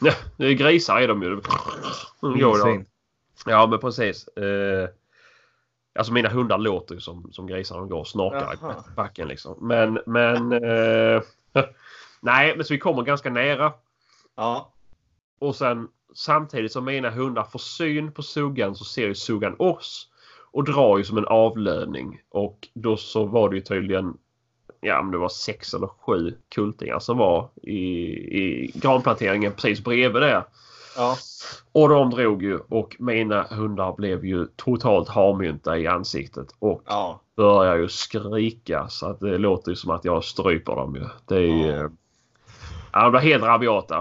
Ja, 0.00 0.12
grisar 0.48 1.00
är 1.00 1.08
de 1.08 1.22
ju. 1.22 1.28
Mm, 1.28 1.42
ja. 2.22 2.52
Vildsvin. 2.52 2.84
Ja, 3.46 3.66
men 3.66 3.78
precis. 3.78 4.28
Alltså 5.96 6.12
mina 6.12 6.28
hundar 6.28 6.58
låter 6.58 6.94
ju 6.94 7.00
som, 7.00 7.32
som 7.32 7.46
grisar. 7.46 7.76
De 7.76 7.88
går 7.88 8.00
och 8.00 8.08
snarkar 8.08 8.56
Jaha. 8.60 8.72
i 8.72 8.94
backen 8.94 9.28
liksom. 9.28 9.56
Men, 9.60 9.98
men... 10.06 10.52
Eh, 10.52 11.22
nej, 12.20 12.56
men 12.56 12.64
så 12.64 12.74
vi 12.74 12.78
kommer 12.78 13.02
ganska 13.02 13.30
nära. 13.30 13.72
Ja. 14.34 14.72
Och 15.38 15.56
sen 15.56 15.88
samtidigt 16.14 16.72
som 16.72 16.84
mina 16.84 17.10
hundar 17.10 17.44
får 17.44 17.58
syn 17.58 18.12
på 18.12 18.22
suggan 18.22 18.74
så 18.74 18.84
ser 18.84 19.06
ju 19.06 19.14
suggan 19.14 19.56
oss. 19.58 20.08
Och 20.52 20.64
drar 20.64 20.98
ju 20.98 21.04
som 21.04 21.18
en 21.18 21.26
avlöning. 21.26 22.20
Och 22.30 22.68
då 22.74 22.96
så 22.96 23.24
var 23.24 23.50
det 23.50 23.56
ju 23.56 23.62
tydligen 23.62 24.18
Ja 24.80 25.02
men 25.02 25.12
det 25.12 25.18
var 25.18 25.28
sex 25.28 25.74
eller 25.74 25.86
sju 25.86 26.34
kultingar 26.48 26.98
som 26.98 27.18
var 27.18 27.48
i, 27.62 27.80
i 28.40 28.72
granplanteringen 28.74 29.52
precis 29.52 29.84
bredvid 29.84 30.22
där. 30.22 30.44
Ja. 30.96 31.16
Och 31.72 31.88
de 31.88 32.10
drog 32.10 32.42
ju 32.42 32.58
och 32.68 32.96
mina 32.98 33.42
hundar 33.42 33.92
blev 33.96 34.24
ju 34.24 34.46
totalt 34.56 35.08
harmynta 35.08 35.78
i 35.78 35.86
ansiktet 35.86 36.46
och 36.58 36.82
Ja. 36.86 37.20
börjar 37.36 37.76
ju 37.76 37.88
skrika 37.88 38.88
så 38.88 39.06
att 39.06 39.20
det 39.20 39.38
låter 39.38 39.70
ju 39.70 39.76
som 39.76 39.90
att 39.90 40.04
jag 40.04 40.24
stryper 40.24 40.76
dem 40.76 40.94
ju. 40.94 41.04
Det 41.26 41.36
är 41.36 41.40
ju... 41.40 41.66
Ja. 41.66 41.88
Ja, 42.92 43.02
de 43.02 43.10
blir 43.10 43.20
helt 43.20 43.44
rabiata. 43.44 43.96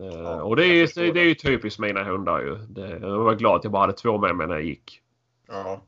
Eh, 0.00 0.04
Ja, 0.22 0.42
och 0.42 0.56
det 0.56 0.64
är, 0.66 0.74
ju, 0.74 0.86
det, 0.86 1.12
det. 1.12 1.20
är 1.20 1.24
ju 1.24 1.34
typiskt 1.34 1.80
mina 1.80 2.04
hundar 2.04 2.40
ju. 2.40 2.54
Det, 2.56 2.98
jag 3.00 3.18
var 3.18 3.34
glad 3.34 3.56
att 3.56 3.64
jag 3.64 3.72
bara 3.72 3.80
hade 3.80 3.92
två 3.92 4.18
med 4.18 4.36
mig 4.36 4.46
när 4.46 4.54
jag 4.54 4.64
gick. 4.64 5.00
Ja. 5.48 5.80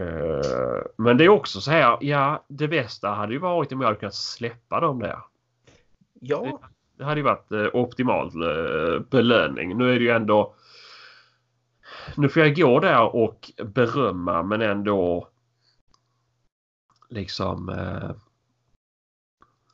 Eh, 0.00 0.82
men 0.96 1.16
det 1.16 1.24
är 1.24 1.28
också 1.28 1.60
så 1.60 1.70
här, 1.70 1.98
ja 2.00 2.44
det 2.48 2.68
bästa 2.68 3.08
hade 3.08 3.32
ju 3.32 3.38
varit 3.38 3.72
om 3.72 3.80
jag 3.80 3.88
hade 3.88 3.98
kunnat 3.98 4.14
släppa 4.14 4.80
dem 4.80 4.98
där. 4.98 5.18
Ja. 6.20 6.60
Det 7.02 7.06
hade 7.06 7.20
ju 7.20 7.24
varit 7.24 7.52
eh, 7.52 7.66
optimal 7.72 8.26
eh, 8.26 9.00
belöning. 9.00 9.78
Nu 9.78 9.94
är 9.94 9.98
det 9.98 10.04
ju 10.04 10.10
ändå... 10.10 10.54
Nu 12.16 12.28
får 12.28 12.42
jag 12.42 12.56
gå 12.56 12.80
där 12.80 13.16
och 13.16 13.50
berömma 13.64 14.42
men 14.42 14.62
ändå 14.62 15.28
liksom... 17.08 17.68
Eh, 17.68 18.10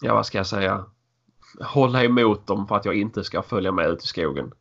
ja 0.01 0.15
vad 0.15 0.27
ska 0.27 0.39
jag 0.39 0.47
säga? 0.47 0.85
Hålla 1.61 2.05
emot 2.05 2.47
dem 2.47 2.69
för 2.69 2.77
att 2.77 2.85
jag 2.85 2.95
inte 2.95 3.25
ska 3.25 3.43
följa 3.43 3.73
med 3.73 3.89
ut 3.89 4.05
i 4.05 4.07
skogen. 4.07 4.53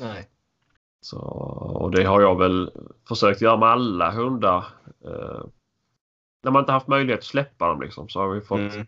Nej. 0.00 0.28
Så, 1.00 1.18
och 1.80 1.90
det 1.90 2.04
har 2.04 2.20
jag 2.20 2.38
väl 2.38 2.72
försökt 3.08 3.40
göra 3.40 3.56
med 3.56 3.68
alla 3.68 4.10
hundar. 4.10 4.64
Eh, 5.04 5.44
när 6.42 6.50
man 6.50 6.62
inte 6.62 6.72
haft 6.72 6.88
möjlighet 6.88 7.18
att 7.18 7.24
släppa 7.24 7.68
dem 7.68 7.80
liksom 7.80 8.08
så 8.08 8.20
har 8.20 8.28
vi 8.28 8.40
fått 8.40 8.58
Mm. 8.58 8.86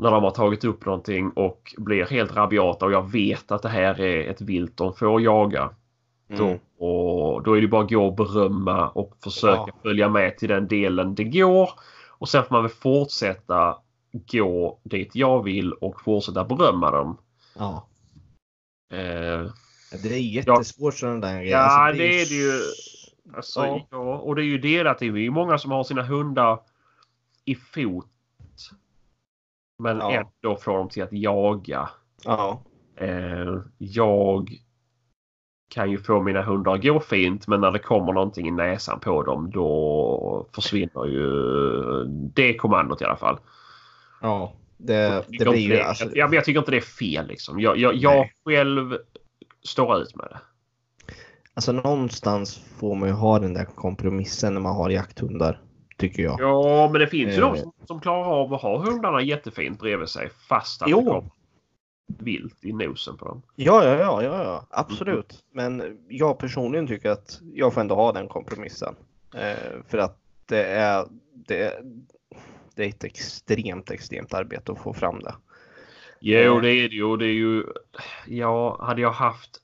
När 0.00 0.10
de 0.10 0.22
har 0.24 0.30
tagit 0.30 0.64
upp 0.64 0.84
någonting 0.86 1.30
och 1.30 1.74
blir 1.78 2.04
helt 2.06 2.36
rabiata 2.36 2.84
och 2.86 2.92
jag 2.92 3.10
vet 3.12 3.50
att 3.52 3.62
det 3.62 3.68
här 3.68 4.00
är 4.00 4.30
ett 4.30 4.40
vilt 4.40 4.76
de 4.76 4.94
får 4.94 5.20
jaga. 5.22 5.70
Då, 6.36 6.44
Mm. 6.46 6.58
och 6.78 7.42
då 7.42 7.56
är 7.56 7.60
det 7.60 7.68
bara 7.68 7.84
att 7.84 7.90
gå 7.90 8.06
och 8.06 8.14
berömma 8.14 8.88
och 8.88 9.16
försöka 9.24 9.64
Ja. 9.66 9.78
följa 9.82 10.08
med 10.08 10.38
till 10.38 10.48
den 10.48 10.68
delen 10.68 11.14
det 11.14 11.24
går. 11.24 11.70
Och 12.08 12.28
sen 12.28 12.44
får 12.44 12.54
man 12.54 12.62
väl 12.62 12.72
fortsätta 12.72 13.76
gå 14.32 14.80
dit 14.84 15.10
jag 15.14 15.42
vill 15.44 15.72
och 15.72 16.00
fortsätta 16.00 16.44
berömma 16.44 16.90
dem. 16.90 17.16
Ja. 17.58 17.86
Eh, 18.92 19.50
Det 20.02 20.14
är 20.14 20.18
jättesvårt 20.34 20.94
sådana 20.94 21.18
där. 21.26 21.42
Ja, 21.42 21.58
Alltså, 21.58 21.98
det 21.98 22.20
är 22.22 22.26
det 22.28 22.34
ju. 22.34 22.52
Alltså, 23.36 23.60
Ja. 23.60 23.86
ja. 23.90 24.18
och 24.18 24.34
det 24.36 24.42
är 24.42 24.46
ju 24.46 24.58
delat. 24.58 24.98
Det 24.98 25.06
är 25.06 25.16
ju 25.16 25.30
många 25.30 25.58
som 25.58 25.70
har 25.70 25.84
sina 25.84 26.02
hundar 26.02 26.60
i 27.44 27.54
fot. 27.54 28.06
Men 29.80 29.98
Ja. 29.98 30.12
ändå 30.12 30.56
får 30.56 30.78
dem 30.78 30.88
till 30.88 31.02
att 31.02 31.12
jaga. 31.12 31.88
Ja. 32.24 32.62
Eh, 32.96 33.58
jag 33.78 34.48
kan 35.68 35.90
ju 35.90 35.98
få 35.98 36.22
mina 36.22 36.42
hundar 36.42 36.74
att 36.74 36.82
gå 36.82 37.00
fint 37.00 37.46
men 37.46 37.60
när 37.60 37.70
det 37.70 37.78
kommer 37.78 38.12
någonting 38.12 38.48
i 38.48 38.50
näsan 38.50 39.00
på 39.00 39.22
dem 39.22 39.50
då 39.50 40.46
försvinner 40.54 41.06
ju 41.06 41.30
det 42.34 42.54
kommandot 42.54 43.02
i 43.02 43.04
alla 43.04 43.16
fall. 43.16 43.38
Ja, 44.22 44.52
det, 44.76 45.24
det 45.28 45.44
blir 45.44 45.58
ju... 45.58 45.68
Det, 45.68 45.84
alltså... 45.84 46.08
ja, 46.14 46.26
men 46.26 46.34
jag 46.34 46.44
tycker 46.44 46.58
inte 46.58 46.70
det 46.70 46.76
är 46.76 46.80
fel 46.80 47.26
liksom. 47.26 47.60
Jag, 47.60 47.76
jag, 47.78 47.94
jag 47.94 48.30
själv 48.44 48.96
står 49.62 49.98
ut 49.98 50.16
med 50.16 50.26
det. 50.30 50.40
Alltså 51.54 51.72
någonstans 51.72 52.64
får 52.78 52.94
man 52.94 53.08
ju 53.08 53.14
ha 53.14 53.38
den 53.38 53.54
där 53.54 53.64
kompromissen 53.64 54.54
när 54.54 54.60
man 54.60 54.76
har 54.76 54.90
jakthundar. 54.90 55.60
Tycker 56.00 56.22
jag. 56.22 56.40
Ja, 56.40 56.88
men 56.92 57.00
det 57.00 57.06
finns 57.06 57.32
ju 57.32 57.42
eh... 57.42 57.52
de 57.52 57.56
som, 57.56 57.72
som, 57.86 58.00
klarar 58.00 58.24
av 58.24 58.54
att 58.54 58.62
ha 58.62 58.78
hundarna 58.78 59.22
jättefint 59.22 59.80
bredvid 59.80 60.08
sig 60.08 60.30
fast 60.48 60.82
att 60.82 60.88
jo. 60.88 61.00
det 61.00 61.06
kommer 61.06 61.30
vilt 62.18 62.64
i 62.64 62.72
nosen 62.72 63.16
på 63.16 63.24
dem. 63.24 63.42
Ja, 63.56 63.84
ja, 63.84 63.98
ja, 63.98 64.22
ja, 64.22 64.44
ja. 64.44 64.66
absolut. 64.70 65.44
Men 65.52 65.98
jag 66.08 66.38
personligen 66.38 66.86
tycker 66.86 67.10
att 67.10 67.40
jag 67.54 67.74
får 67.74 67.80
ändå 67.80 67.94
ha 67.94 68.12
den 68.12 68.28
kompromissen. 68.28 68.94
Eh, 69.34 69.82
för 69.88 69.98
att 69.98 70.18
det 70.46 70.64
är, 70.64 71.06
det, 71.32 71.62
är, 71.62 71.82
det 72.74 72.84
är 72.84 72.88
ett 72.88 73.04
extremt, 73.04 73.90
extremt 73.90 74.34
arbete 74.34 74.72
att 74.72 74.78
få 74.78 74.94
fram 74.94 75.18
det. 75.18 75.34
Jo, 76.20 76.56
eh. 76.56 76.62
det 76.62 76.70
är 76.70 76.88
det 76.88 76.94
ju. 76.94 77.16
Det 77.16 77.26
är 77.26 77.34
ju 77.34 77.64
ja, 78.26 78.84
hade 78.84 79.00
jag 79.00 79.12
haft 79.12 79.60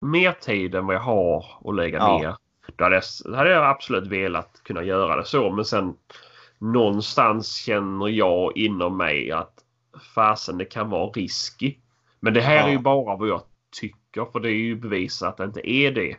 mer 0.00 0.32
tid 0.32 0.74
än 0.74 0.86
vad 0.86 0.96
jag 0.96 1.00
har 1.00 1.44
att 1.64 1.74
lägga 1.74 1.98
ja. 1.98 2.18
ner. 2.18 2.36
Hade, 2.78 2.94
jag, 2.94 3.36
hade 3.36 3.50
jag 3.50 3.64
absolut 3.64 4.06
velat 4.06 4.60
kunna 4.64 4.82
göra 4.82 5.16
det 5.16 5.24
så. 5.24 5.50
Men 5.50 5.64
sen 5.64 5.94
någonstans 6.58 7.54
känner 7.54 8.08
jag 8.08 8.56
inom 8.56 8.96
mig 8.96 9.32
att 9.32 9.54
fasen 10.14 10.58
det 10.58 10.64
kan 10.64 10.90
vara 10.90 11.10
risky. 11.10 11.76
Men 12.20 12.34
det 12.34 12.40
här 12.40 12.56
ja. 12.56 12.66
är 12.66 12.70
ju 12.70 12.78
bara 12.78 13.16
vad 13.16 13.28
jag 13.28 13.42
tycker 13.80 14.24
för 14.24 14.40
det 14.40 14.48
är 14.48 14.62
ju 14.62 14.76
bevisat 14.76 15.28
att 15.28 15.36
det 15.36 15.44
inte 15.44 15.70
är 15.70 15.92
det. 15.92 16.16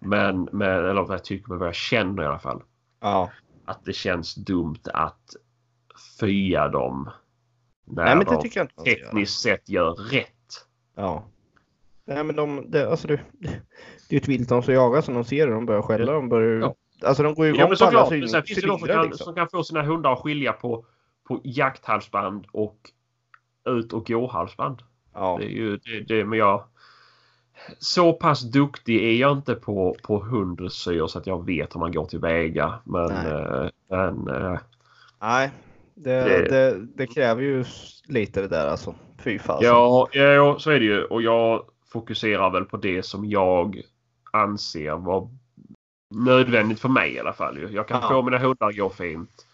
Men, 0.00 0.48
men 0.52 0.84
eller 0.84 1.02
vad 1.02 1.14
jag 1.14 1.24
tycker 1.24 1.48
men 1.48 1.58
vad 1.58 1.68
jag 1.68 1.74
känner 1.74 2.22
i 2.22 2.26
alla 2.26 2.38
fall. 2.38 2.62
Ja. 3.00 3.30
Att 3.64 3.84
det 3.84 3.92
känns 3.92 4.34
dumt 4.34 4.80
att 4.94 5.36
fya 6.20 6.68
dem. 6.68 7.10
När 7.86 8.04
Nej, 8.04 8.16
men 8.16 8.26
det 8.26 8.42
tycker 8.42 8.60
jag 8.60 8.64
inte 8.64 8.82
tekniskt 8.82 9.40
sett 9.40 9.68
gör 9.68 9.92
rätt. 9.92 10.28
Ja. 10.94 11.24
Nej 12.04 12.24
men 12.24 12.36
de, 12.36 12.70
det, 12.70 12.90
alltså 12.90 13.08
det, 13.08 13.20
det 14.08 14.16
är 14.16 14.20
ett 14.20 14.28
vilt 14.28 14.48
de 14.48 14.62
som 14.62 14.74
jagar 14.74 15.00
som 15.00 15.14
de 15.14 15.24
ser 15.24 15.46
det. 15.46 15.52
De 15.52 15.66
börjar 15.66 15.82
skälla. 15.82 16.12
De 16.12 16.28
börjar 16.28 16.60
ja. 16.60 16.74
Alltså 17.04 17.22
de 17.22 17.34
går 17.34 17.46
ju 17.46 17.54
igång 17.54 17.70
ja, 17.70 17.76
på 17.78 17.84
alla 17.84 18.06
Sen 18.06 18.42
finns 18.42 18.60
det 18.60 18.66
de 18.66 18.78
som 18.78 18.88
kan, 18.88 19.06
liksom. 19.06 19.24
som 19.24 19.34
kan 19.34 19.48
få 19.48 19.64
sina 19.64 19.82
hundar 19.82 20.12
att 20.12 20.18
skilja 20.18 20.52
på, 20.52 20.84
på 21.28 21.40
jakthalsband 21.44 22.46
och 22.52 22.90
ut 23.64 23.92
och 23.92 24.06
gå 24.06 24.26
halsband. 24.26 24.82
Ja. 25.14 25.36
Det 25.40 25.46
är 25.46 25.50
ju 25.50 25.76
det, 25.76 26.00
det 26.00 26.24
men 26.24 26.38
jag 26.38 26.64
så 27.78 28.12
pass 28.12 28.40
duktig 28.40 29.04
är 29.04 29.20
jag 29.20 29.32
inte 29.32 29.54
på, 29.54 29.96
på 30.02 30.18
hunddressyr 30.18 31.06
så 31.06 31.18
att 31.18 31.26
jag 31.26 31.46
vet 31.46 31.74
hur 31.74 31.80
man 31.80 31.92
går 31.92 32.04
tillväga. 32.04 32.74
Men, 32.84 33.06
Nej. 33.06 33.70
Äh, 33.90 34.12
men 34.14 34.28
äh, 34.28 34.58
Nej, 35.20 35.50
det, 35.94 36.24
det, 36.24 36.48
det, 36.48 36.86
det, 36.96 37.06
kräver 37.06 37.42
ju 37.42 37.64
lite 38.08 38.40
det 38.40 38.48
där 38.48 38.66
alltså. 38.66 38.94
Fy 39.18 39.38
fan. 39.38 39.58
Ja, 39.62 40.08
ja, 40.12 40.56
så 40.58 40.70
är 40.70 40.80
det 40.80 40.86
ju. 40.86 41.04
Och 41.04 41.22
jag 41.22 41.64
fokuserar 41.92 42.50
väl 42.50 42.64
på 42.64 42.76
det 42.76 43.02
som 43.02 43.24
jag 43.30 43.82
anser 44.32 44.96
vara 44.96 45.28
nödvändigt 46.10 46.80
för 46.80 46.88
mig 46.88 47.12
i 47.12 47.18
alla 47.18 47.32
fall. 47.32 47.72
Jag 47.74 47.88
kan 47.88 48.00
ja. 48.02 48.08
få 48.08 48.22
mina 48.22 48.38
hundar 48.38 48.72
gå 48.72 48.90
fint 48.90 49.46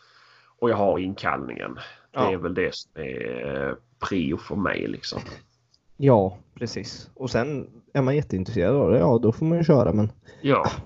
och 0.58 0.70
jag 0.70 0.76
har 0.76 0.98
inkallningen. 0.98 1.74
Det 1.74 2.20
ja. 2.20 2.32
är 2.32 2.36
väl 2.36 2.54
det 2.54 2.74
som 2.74 2.90
är 2.94 3.76
prio 4.08 4.36
för 4.36 4.56
mig 4.56 4.86
liksom. 4.86 5.20
Ja, 5.96 6.38
precis. 6.54 7.10
Och 7.14 7.30
sen 7.30 7.70
är 7.92 8.02
man 8.02 8.16
jätteintresserad 8.16 8.74
av 8.74 8.90
det, 8.90 8.98
ja 8.98 9.18
då 9.18 9.32
får 9.32 9.46
man 9.46 9.58
ju 9.58 9.64
köra. 9.64 9.92
Men 9.92 10.12
ja. 10.42 10.70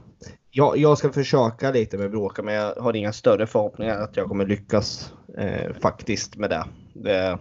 Jag, 0.55 0.77
jag 0.77 0.99
ska 0.99 1.13
försöka 1.13 1.71
lite 1.71 1.99
med 1.99 2.11
bråka 2.11 2.43
men 2.43 2.55
jag 2.55 2.75
har 2.75 2.97
inga 2.97 3.13
större 3.13 3.47
förhoppningar 3.47 4.01
att 4.01 4.17
jag 4.17 4.29
kommer 4.29 4.47
lyckas 4.47 5.13
eh, 5.39 5.73
faktiskt 5.81 6.37
med 6.37 6.51
det. 6.51 6.65
det 6.93 7.39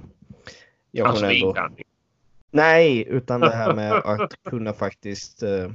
jag 0.92 1.08
alltså 1.08 1.26
ändå... 1.26 1.56
Nej, 2.52 3.08
utan 3.08 3.42
det 3.42 3.50
här 3.50 3.74
med 3.74 3.94
att 4.06 4.34
kunna 4.50 4.74
faktiskt 4.74 5.44
eh, 5.44 5.72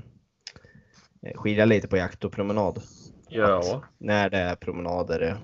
skilja 1.34 1.64
lite 1.64 1.88
på 1.88 1.96
jakt 1.96 2.24
och 2.24 2.32
promenad. 2.32 2.82
Ja. 3.28 3.58
Att 3.58 3.82
när 3.98 4.30
det 4.30 4.38
är 4.38 4.56
promenader 4.56 5.36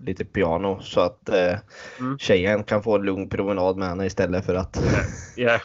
lite 0.00 0.24
piano 0.24 0.80
så 0.80 1.00
att 1.00 1.28
eh, 1.28 1.58
mm. 2.00 2.18
tjejen 2.18 2.64
kan 2.64 2.82
få 2.82 2.94
en 2.94 3.02
lugn 3.02 3.28
promenad 3.28 3.76
med 3.76 3.88
henne 3.88 4.06
istället 4.06 4.46
för 4.46 4.54
att... 4.54 4.82
yeah. 5.36 5.60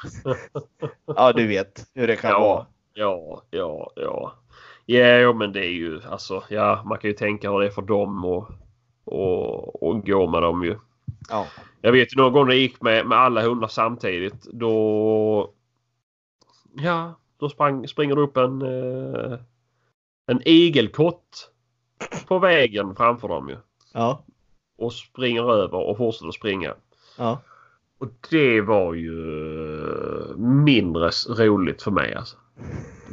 ja, 1.06 1.34
du 1.34 1.48
vet 1.48 1.86
hur 1.96 2.08
det 2.08 2.16
kan 2.16 2.32
ja, 2.32 2.40
vara. 2.40 2.66
Ja, 2.94 3.44
ja, 3.50 3.92
ja. 3.96 4.34
Ja, 4.86 5.34
men 5.34 5.54
det 5.54 5.66
är 5.66 5.72
ju 5.72 6.02
alltså, 6.10 6.44
ja, 6.50 6.84
man 6.86 6.98
kan 6.98 7.10
ju 7.10 7.14
tänka 7.16 7.52
hur 7.52 7.60
det 7.60 7.66
är 7.66 7.72
för 7.72 7.82
dem 7.82 8.26
och, 8.26 8.52
och, 9.04 9.84
och 9.84 10.06
gå 10.06 10.28
med 10.28 10.42
dem 10.42 10.64
ju. 10.64 10.76
Ja. 11.30 11.48
Jag 11.82 11.92
vet 11.92 12.14
ju 12.14 12.18
någon 12.18 12.34
gång 12.34 12.48
när 12.48 12.54
jag 12.54 12.62
gick 12.62 12.82
med, 12.82 13.08
med 13.08 13.18
alla 13.18 13.42
hundar 13.42 13.68
samtidigt. 13.68 14.44
Då... 14.44 15.54
Ja, 16.74 17.20
då 17.38 17.50
sprang, 17.50 17.88
springer 17.88 18.16
det 18.16 18.22
upp 18.22 18.38
en, 18.38 18.62
eh, 18.62 19.40
en 20.28 20.42
igelkott 20.46 21.52
på 22.28 22.40
vägen 22.40 22.96
framför 22.96 23.28
dem 23.28 23.50
ju. 23.50 23.58
Ja. 23.94 24.24
Och 24.78 24.94
springer 24.94 25.52
över 25.52 25.78
och 25.78 25.98
fortsätter 25.98 26.32
springa. 26.32 26.76
Ja. 27.18 27.42
Och 27.98 28.10
det 28.30 28.62
var 28.62 28.94
ju 28.94 29.16
mindre 30.38 31.10
roligt 31.30 31.82
för 31.82 31.92
mig 31.92 32.16
alltså. 32.16 32.38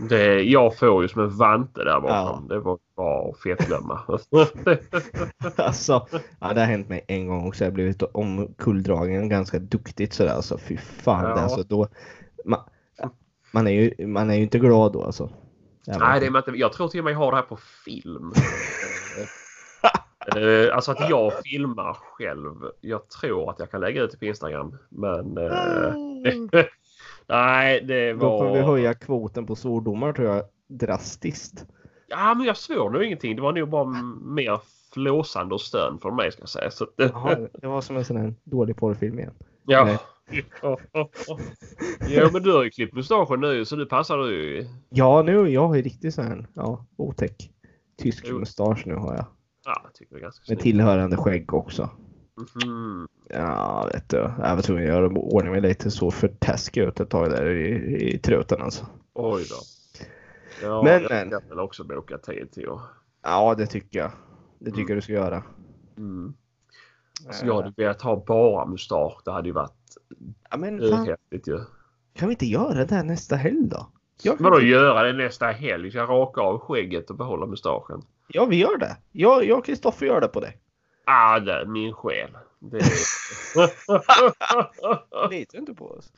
Det, 0.08 0.42
jag 0.42 0.78
får 0.78 1.02
ju 1.02 1.08
som 1.08 1.22
en 1.22 1.36
vante 1.36 1.84
där 1.84 2.00
bakom. 2.00 2.46
Ja. 2.48 2.54
Det 2.54 2.60
var 2.60 2.78
bara 2.96 3.30
att 3.30 3.38
fetglömma. 3.38 4.00
alltså, 5.56 6.06
ja, 6.40 6.52
det 6.54 6.60
har 6.60 6.66
hänt 6.66 6.88
mig 6.88 7.04
en 7.08 7.26
gång 7.26 7.48
också. 7.48 7.64
Jag 7.64 7.70
har 7.70 7.74
blivit 7.74 8.02
omkulldragen 8.02 9.28
ganska 9.28 9.58
duktigt 9.58 10.12
sådär. 10.12 10.34
Alltså, 10.34 10.58
fy 10.58 10.76
fan. 10.76 11.24
Ja. 11.24 11.30
Alltså, 11.30 11.62
då, 11.62 11.88
man, 12.44 12.60
man, 13.52 13.66
är 13.66 13.70
ju, 13.70 14.06
man 14.06 14.30
är 14.30 14.34
ju 14.34 14.42
inte 14.42 14.58
glad 14.58 14.92
då 14.92 15.02
alltså. 15.02 15.30
Nej, 15.86 16.20
det 16.20 16.26
är 16.26 16.30
man 16.30 16.42
inte. 16.46 16.60
Jag 16.60 16.72
tror 16.72 16.88
till 16.88 17.00
och 17.00 17.04
med 17.04 17.12
jag 17.12 17.18
har 17.18 17.30
det 17.30 17.36
här 17.36 17.42
på 17.42 17.58
film. 17.84 18.32
Uh, 20.36 20.74
alltså 20.74 20.90
att 20.90 21.10
jag 21.10 21.32
filmar 21.44 21.94
själv. 21.94 22.54
Jag 22.80 23.08
tror 23.08 23.50
att 23.50 23.58
jag 23.58 23.70
kan 23.70 23.80
lägga 23.80 24.02
ut 24.02 24.10
det 24.10 24.18
på 24.18 24.24
Instagram. 24.24 24.78
Men 24.88 25.38
uh, 25.38 25.92
nej, 27.28 27.84
det 27.84 28.12
var... 28.12 28.30
Då 28.30 28.38
får 28.38 28.54
vi 28.54 28.60
höja 28.60 28.94
kvoten 28.94 29.46
på 29.46 29.56
svordomar 29.56 30.12
tror 30.12 30.28
jag 30.28 30.44
drastiskt. 30.68 31.66
Ja, 32.08 32.34
men 32.34 32.46
jag 32.46 32.56
svor 32.56 32.90
nog 32.90 33.02
ingenting. 33.02 33.36
Det 33.36 33.42
var 33.42 33.52
nog 33.52 33.68
bara 33.68 33.84
mer 34.22 34.60
flåsande 34.92 35.54
och 35.54 35.60
stön 35.60 35.98
från 36.02 36.16
mig 36.16 36.32
ska 36.32 36.42
jag 36.42 36.48
säga. 36.48 36.70
Så 36.70 36.84
att... 36.84 36.90
Jaha, 36.96 37.48
det 37.52 37.66
var 37.66 37.80
som 37.80 37.96
en 37.96 38.04
sån 38.04 38.16
här 38.16 38.34
dålig 38.44 38.76
porrfilm 38.76 39.18
igen. 39.18 39.34
Ja. 39.66 39.98
ja, 42.08 42.30
men 42.32 42.42
du 42.42 42.52
har 42.52 42.64
ju 42.64 42.70
klippt 42.70 42.94
mustaschen 42.94 43.40
nu 43.40 43.64
så 43.64 43.76
nu 43.76 43.86
passar 43.86 44.18
du 44.18 44.34
ju. 44.34 44.66
Ja, 44.88 45.22
nu 45.22 45.48
jag 45.48 45.68
har 45.68 45.74
ju 45.74 45.82
riktigt 45.82 46.14
sån 46.14 46.26
här 46.26 46.46
ja, 46.54 46.86
otäck 46.96 47.50
tysk 47.98 48.30
mustasch 48.32 48.86
nu 48.86 48.94
har 48.94 49.14
jag. 49.14 49.24
Ja, 49.64 49.80
jag 49.84 49.94
tycker 49.94 50.14
det 50.14 50.20
är 50.20 50.22
ganska 50.22 50.44
Med 50.48 50.58
tillhörande 50.60 51.16
skägg 51.16 51.54
också. 51.54 51.90
Mm. 52.64 53.08
Ja, 53.28 53.90
vet 53.92 54.08
du. 54.08 54.16
Jag 54.16 54.56
var 54.56 54.62
tvungen 54.62 54.84
att 54.84 54.88
göra 54.88 55.06
ordning 55.08 55.52
mig 55.52 55.60
lite 55.60 55.90
så 55.90 56.10
för 56.10 56.28
taskig 56.28 56.80
ut 56.80 57.00
ett 57.00 57.10
tag 57.10 57.30
där 57.30 57.50
i, 57.50 58.14
i 58.14 58.18
truten 58.18 58.62
alltså. 58.62 58.86
Oj 59.14 59.44
då. 59.50 59.56
Ja, 60.62 60.82
men, 60.82 61.02
jag 61.02 61.10
men. 61.10 61.48
väl 61.48 61.58
också 61.58 61.84
boka 61.84 62.18
tid 62.18 62.52
till 62.52 62.68
att... 62.68 62.80
Ja, 63.22 63.54
det 63.58 63.66
tycker 63.66 63.98
jag. 63.98 64.10
Det 64.58 64.70
tycker 64.70 64.80
mm. 64.80 64.94
du 64.94 65.00
ska 65.00 65.12
göra. 65.12 65.42
Mm. 65.96 66.34
Alltså, 67.26 67.46
jag 67.46 67.54
hade 67.54 67.72
velat 67.76 68.02
ha 68.02 68.24
bara 68.26 68.66
mustasch. 68.66 69.22
Det 69.24 69.32
hade 69.32 69.48
ju 69.48 69.54
varit 69.54 69.72
ja, 70.50 70.56
men 70.56 71.06
häftigt 71.06 71.48
ju. 71.48 71.60
Kan 72.14 72.28
vi 72.28 72.32
inte 72.32 72.46
göra 72.46 72.84
det 72.84 73.02
nästa 73.02 73.36
helg 73.36 73.68
då? 73.68 73.86
Vadå 74.38 74.60
göra 74.60 75.02
det 75.02 75.12
nästa 75.12 75.46
helg? 75.46 75.90
Ska 75.90 75.98
jag 75.98 76.08
raka 76.08 76.40
av 76.40 76.58
skägget 76.58 77.10
och 77.10 77.16
behålla 77.16 77.46
mustaschen? 77.46 78.02
Ja, 78.28 78.44
vi 78.44 78.56
gör 78.56 78.78
det. 78.78 78.96
Jag 79.12 79.58
och 79.58 79.64
Kristoffer 79.64 80.06
gör 80.06 80.20
det 80.20 80.28
på 80.28 80.40
dig. 80.40 80.58
Ah, 81.04 81.40
det 81.40 81.64
min 81.66 81.92
själ. 81.92 82.30
Det 82.58 82.78
Litar 85.30 85.58
inte 85.58 85.74
på 85.74 85.84
oss? 85.84 86.12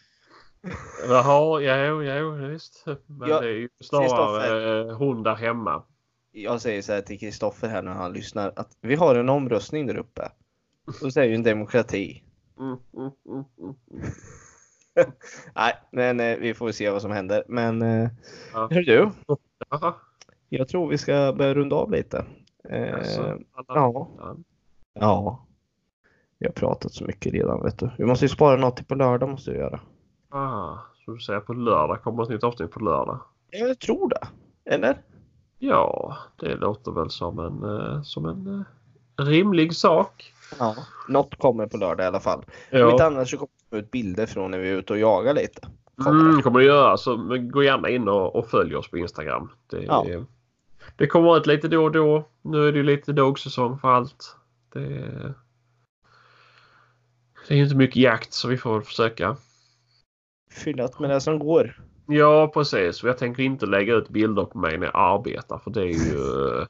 Jaha, 1.08 1.60
jo, 1.60 2.02
jo, 2.02 2.30
visst. 2.30 2.84
Men 3.06 3.28
ja, 3.28 3.40
det 3.40 3.48
är 3.48 3.52
ju 3.52 3.68
snarare 3.80 4.80
eh, 4.80 4.96
hon 4.96 5.22
där 5.22 5.34
hemma. 5.34 5.82
Jag 6.32 6.60
säger 6.60 6.82
så 6.82 6.92
här 6.92 7.00
till 7.00 7.18
Kristoffer 7.18 7.68
här 7.68 7.82
när 7.82 7.92
han 7.92 8.12
lyssnar 8.12 8.52
att 8.56 8.76
vi 8.80 8.94
har 8.94 9.14
en 9.14 9.28
omröstning 9.28 9.86
där 9.86 9.96
uppe. 9.96 10.32
Och 11.02 11.12
så 11.12 11.20
är 11.20 11.24
ju 11.24 11.34
en 11.34 11.42
demokrati. 11.42 12.22
Mm, 12.58 12.76
mm, 12.96 13.10
mm. 13.58 13.74
Nej, 15.54 15.74
men 15.92 16.20
eh, 16.20 16.38
vi 16.38 16.54
får 16.54 16.72
se 16.72 16.90
vad 16.90 17.02
som 17.02 17.10
händer. 17.10 17.44
Men 17.48 17.82
eh, 17.82 18.10
ja. 18.52 18.68
hör 18.70 18.82
du? 18.82 19.10
Jag 20.48 20.68
tror 20.68 20.88
vi 20.88 20.98
ska 20.98 21.32
börja 21.32 21.54
runda 21.54 21.76
av 21.76 21.90
lite. 21.90 22.24
Eh, 22.68 22.94
alltså, 22.94 23.38
ja. 23.68 24.08
ja. 24.94 25.46
Vi 26.40 26.46
har 26.46 26.52
pratat 26.52 26.92
så 26.92 27.04
mycket 27.04 27.32
redan 27.32 27.62
vet 27.62 27.78
du. 27.78 27.90
Vi 27.98 28.04
måste 28.04 28.24
ju 28.24 28.28
spara 28.28 28.56
något 28.56 28.76
till 28.76 28.84
på 28.84 28.94
lördag 28.94 29.28
måste 29.28 29.50
vi 29.50 29.58
göra. 29.58 29.80
Ah, 30.30 30.78
så 31.04 31.10
du 31.12 31.18
säger 31.20 31.40
på 31.40 31.52
lördag 31.52 32.02
kommer 32.02 32.22
ett 32.22 32.28
nytt 32.28 32.44
avsnitt 32.44 32.70
på 32.70 32.80
lördag? 32.80 33.20
Jag 33.50 33.78
tror 33.78 34.08
det. 34.08 34.26
Eller? 34.74 34.98
Ja, 35.58 36.16
det 36.36 36.54
låter 36.56 36.92
väl 36.92 37.10
som 37.10 37.38
en, 37.38 37.64
eh, 37.80 38.02
som 38.02 38.26
en 38.26 38.64
eh, 39.18 39.24
rimlig 39.24 39.74
sak. 39.76 40.32
Ja. 40.58 40.74
Något 41.08 41.38
kommer 41.38 41.66
på 41.66 41.76
lördag 41.76 42.04
i 42.04 42.06
alla 42.06 42.20
fall. 42.20 42.38
Om 42.38 42.78
Ja. 42.78 42.90
inte 42.90 43.06
annars 43.06 43.30
så 43.30 43.36
kommer 43.36 43.50
det 43.70 43.76
ut 43.76 43.90
bilder 43.90 44.26
från 44.26 44.50
när 44.50 44.58
vi 44.58 44.68
är 44.70 44.74
ute 44.76 44.92
och 44.92 44.98
jagar 44.98 45.34
lite. 45.34 45.68
Kommer 46.04 46.20
Mm, 46.20 46.36
det. 46.36 46.42
kommer 46.42 46.58
det 46.58 46.64
göra. 46.66 46.96
Så 46.96 47.16
gå 47.52 47.62
gärna 47.62 47.88
in 47.88 48.08
och, 48.08 48.36
och 48.36 48.46
följ 48.46 48.76
oss 48.76 48.90
på 48.90 48.98
Instagram. 48.98 49.50
Det, 49.70 49.82
Ja. 49.82 50.06
det 50.96 51.06
kommer 51.06 51.36
ut 51.36 51.46
lite 51.46 51.68
då 51.68 51.84
och 51.84 51.92
då. 51.92 52.24
Nu 52.42 52.68
är 52.68 52.72
det 52.72 52.78
ju 52.78 52.84
lite 52.84 53.12
dogsäsong 53.12 53.78
för 53.78 53.88
allt. 53.88 54.36
Det, 54.72 55.34
det 57.50 57.54
är 57.54 57.56
ju 57.56 57.64
inte 57.64 57.76
mycket 57.76 57.96
jakt 57.96 58.32
så 58.32 58.48
vi 58.48 58.56
får 58.56 58.80
försöka. 58.80 59.36
Fyllat 60.50 60.98
med 61.00 61.10
det 61.10 61.20
som 61.20 61.38
går. 61.38 61.80
Ja 62.06 62.50
precis. 62.54 63.02
Jag 63.02 63.18
tänker 63.18 63.42
inte 63.42 63.66
lägga 63.66 63.94
ut 63.94 64.08
bilder 64.08 64.44
på 64.44 64.58
mig 64.58 64.78
när 64.78 64.86
jag 64.86 64.94
arbetar 64.94 65.58
för 65.58 65.70
det 65.70 65.80
är 65.80 65.86
ju... 65.86 66.66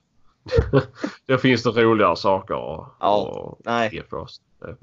det 1.27 1.39
finns 1.39 1.63
det 1.63 1.71
roligare 1.71 2.17
saker 2.17 2.55
att 2.55 2.93
Ja, 3.01 3.57
Nej, 3.65 3.91
ge 3.93 4.03
för 4.03 4.17
oss. 4.17 4.41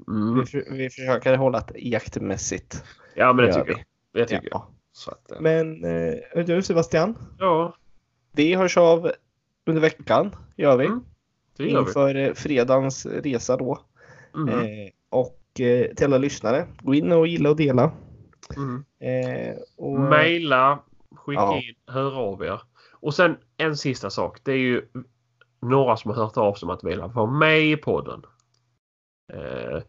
Mm. 0.08 0.44
vi, 0.52 0.64
vi 0.70 0.90
försöker 0.90 1.36
hålla 1.36 1.60
det 1.60 1.78
jaktmässigt. 1.78 2.84
Ja 3.14 3.32
men 3.32 3.46
det 3.46 3.52
tycker 3.52 3.66
vi. 3.66 3.72
jag. 3.72 3.84
Det 4.12 4.24
tycker 4.24 4.48
jag. 4.50 4.60
Ja. 4.60 4.68
Så 4.92 5.10
att, 5.10 5.30
eh, 5.32 5.40
Men 5.40 5.84
eh, 5.84 6.44
du 6.44 6.62
Sebastian, 6.62 7.18
ja, 7.38 7.76
vi 8.32 8.54
hörs 8.54 8.76
av 8.76 9.12
under 9.66 9.82
veckan. 9.82 10.36
Gör 10.56 10.76
vi. 10.76 10.86
Mm, 10.86 11.04
det 11.56 11.64
gör 11.64 11.82
vi. 11.82 11.88
Inför 11.88 12.14
eh, 12.14 12.34
fredagens 12.34 13.06
resa 13.06 13.56
då. 13.56 13.78
Mm. 14.34 14.48
Eh, 14.48 14.90
och 15.10 15.34
eh, 15.60 15.94
till 15.94 16.06
alla 16.06 16.18
lyssnare, 16.18 16.66
gå 16.82 16.94
in 16.94 17.12
och 17.12 17.26
gilla 17.26 17.50
och 17.50 17.56
dela. 17.56 17.92
Mm. 18.56 18.84
Eh, 19.00 19.56
och, 19.76 20.00
Maila, 20.00 20.82
skicka 21.16 21.40
Ja. 21.40 21.56
in, 21.56 21.74
hör 21.86 22.16
av 22.18 22.42
er. 22.42 22.60
Och 22.92 23.14
sen 23.14 23.36
en 23.56 23.76
sista 23.76 24.10
sak. 24.10 24.38
Det 24.42 24.52
är 24.52 24.56
ju 24.58 24.82
några 25.60 25.96
som 25.96 26.10
har 26.10 26.24
hört 26.24 26.36
av 26.36 26.54
sig 26.54 26.66
om 26.66 26.70
att 26.70 26.84
vilja 26.84 27.06
vara 27.06 27.30
med 27.30 27.60
i 27.60 27.76
podden. 27.76 28.22
Eh, 29.32 29.82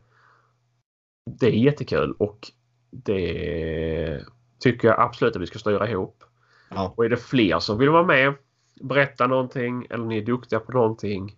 det 1.40 1.48
är 1.48 1.52
jättekul 1.52 2.12
och 2.20 2.52
det 2.92 4.26
tycker 4.60 4.88
jag 4.88 5.00
absolut 5.00 5.36
att 5.36 5.42
vi 5.42 5.48
ska 5.48 5.60
styra 5.60 5.90
ihop. 5.90 6.24
Ja. 6.70 6.94
Och 6.98 7.06
är 7.06 7.10
det 7.10 7.18
fler 7.18 7.60
som 7.60 7.78
vill 7.78 7.90
vara 7.90 8.06
med, 8.06 8.34
berätta 8.82 9.28
någonting 9.28 9.88
eller 9.90 10.06
ni 10.06 10.18
är 10.18 10.26
duktiga 10.26 10.60
på 10.60 10.72
någonting 10.72 11.36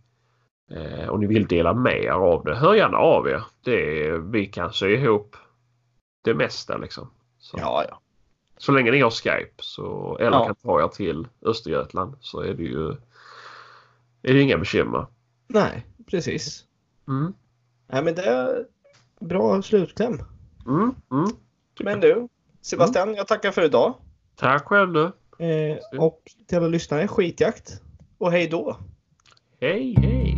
och 1.09 1.19
ni 1.19 1.27
vill 1.27 1.47
dela 1.47 1.73
med 1.73 2.03
er 2.03 2.09
av 2.11 2.43
det. 2.43 2.55
Hör 2.55 2.73
gärna 2.73 2.97
av 2.97 3.27
er. 3.27 3.43
Det 3.63 4.07
är, 4.07 4.17
vi 4.17 4.45
kan 4.45 4.73
sy 4.73 4.87
ihop 4.87 5.35
det 6.23 6.33
mesta 6.33 6.77
liksom. 6.77 7.11
Så. 7.39 7.57
ja, 7.59 7.85
ja. 7.89 7.99
Så 8.57 8.71
länge 8.71 8.91
ni 8.91 9.01
har 9.01 9.09
Skype 9.09 9.53
så, 9.63 10.17
eller 10.19 10.37
Ja. 10.37 10.45
kan 10.45 10.55
ta 10.55 10.83
er 10.83 10.87
till 10.87 11.27
Östergötland 11.41 12.15
så 12.19 12.39
är 12.41 12.53
det 12.53 12.63
ju 12.63 12.89
är 14.23 14.33
det 14.33 14.41
inga 14.41 14.57
bekymmer. 14.57 15.05
Nej, 15.47 15.85
precis. 16.07 16.65
Mm. 17.07 17.33
Nej, 17.87 18.03
men 18.03 18.15
det 18.15 18.21
är 18.23 18.65
bra 19.19 19.61
slutkläm. 19.61 20.19
Mm. 20.67 20.95
Mm. 21.11 21.29
Men 21.79 21.99
du, 21.99 22.27
Sebastian, 22.61 23.15
jag 23.15 23.27
tackar 23.27 23.51
för 23.51 23.61
idag. 23.63 23.93
Tack 24.35 24.65
själv 24.65 24.93
du. 24.93 25.03
Eh, 25.45 25.77
och 25.99 26.21
till 26.47 26.57
alla 26.57 26.67
lyssnare, 26.67 27.07
skitjakt. 27.07 27.81
Och 28.17 28.31
hej 28.31 28.47
då! 28.47 28.77
Hej 29.61 29.95
hej! 29.97 30.30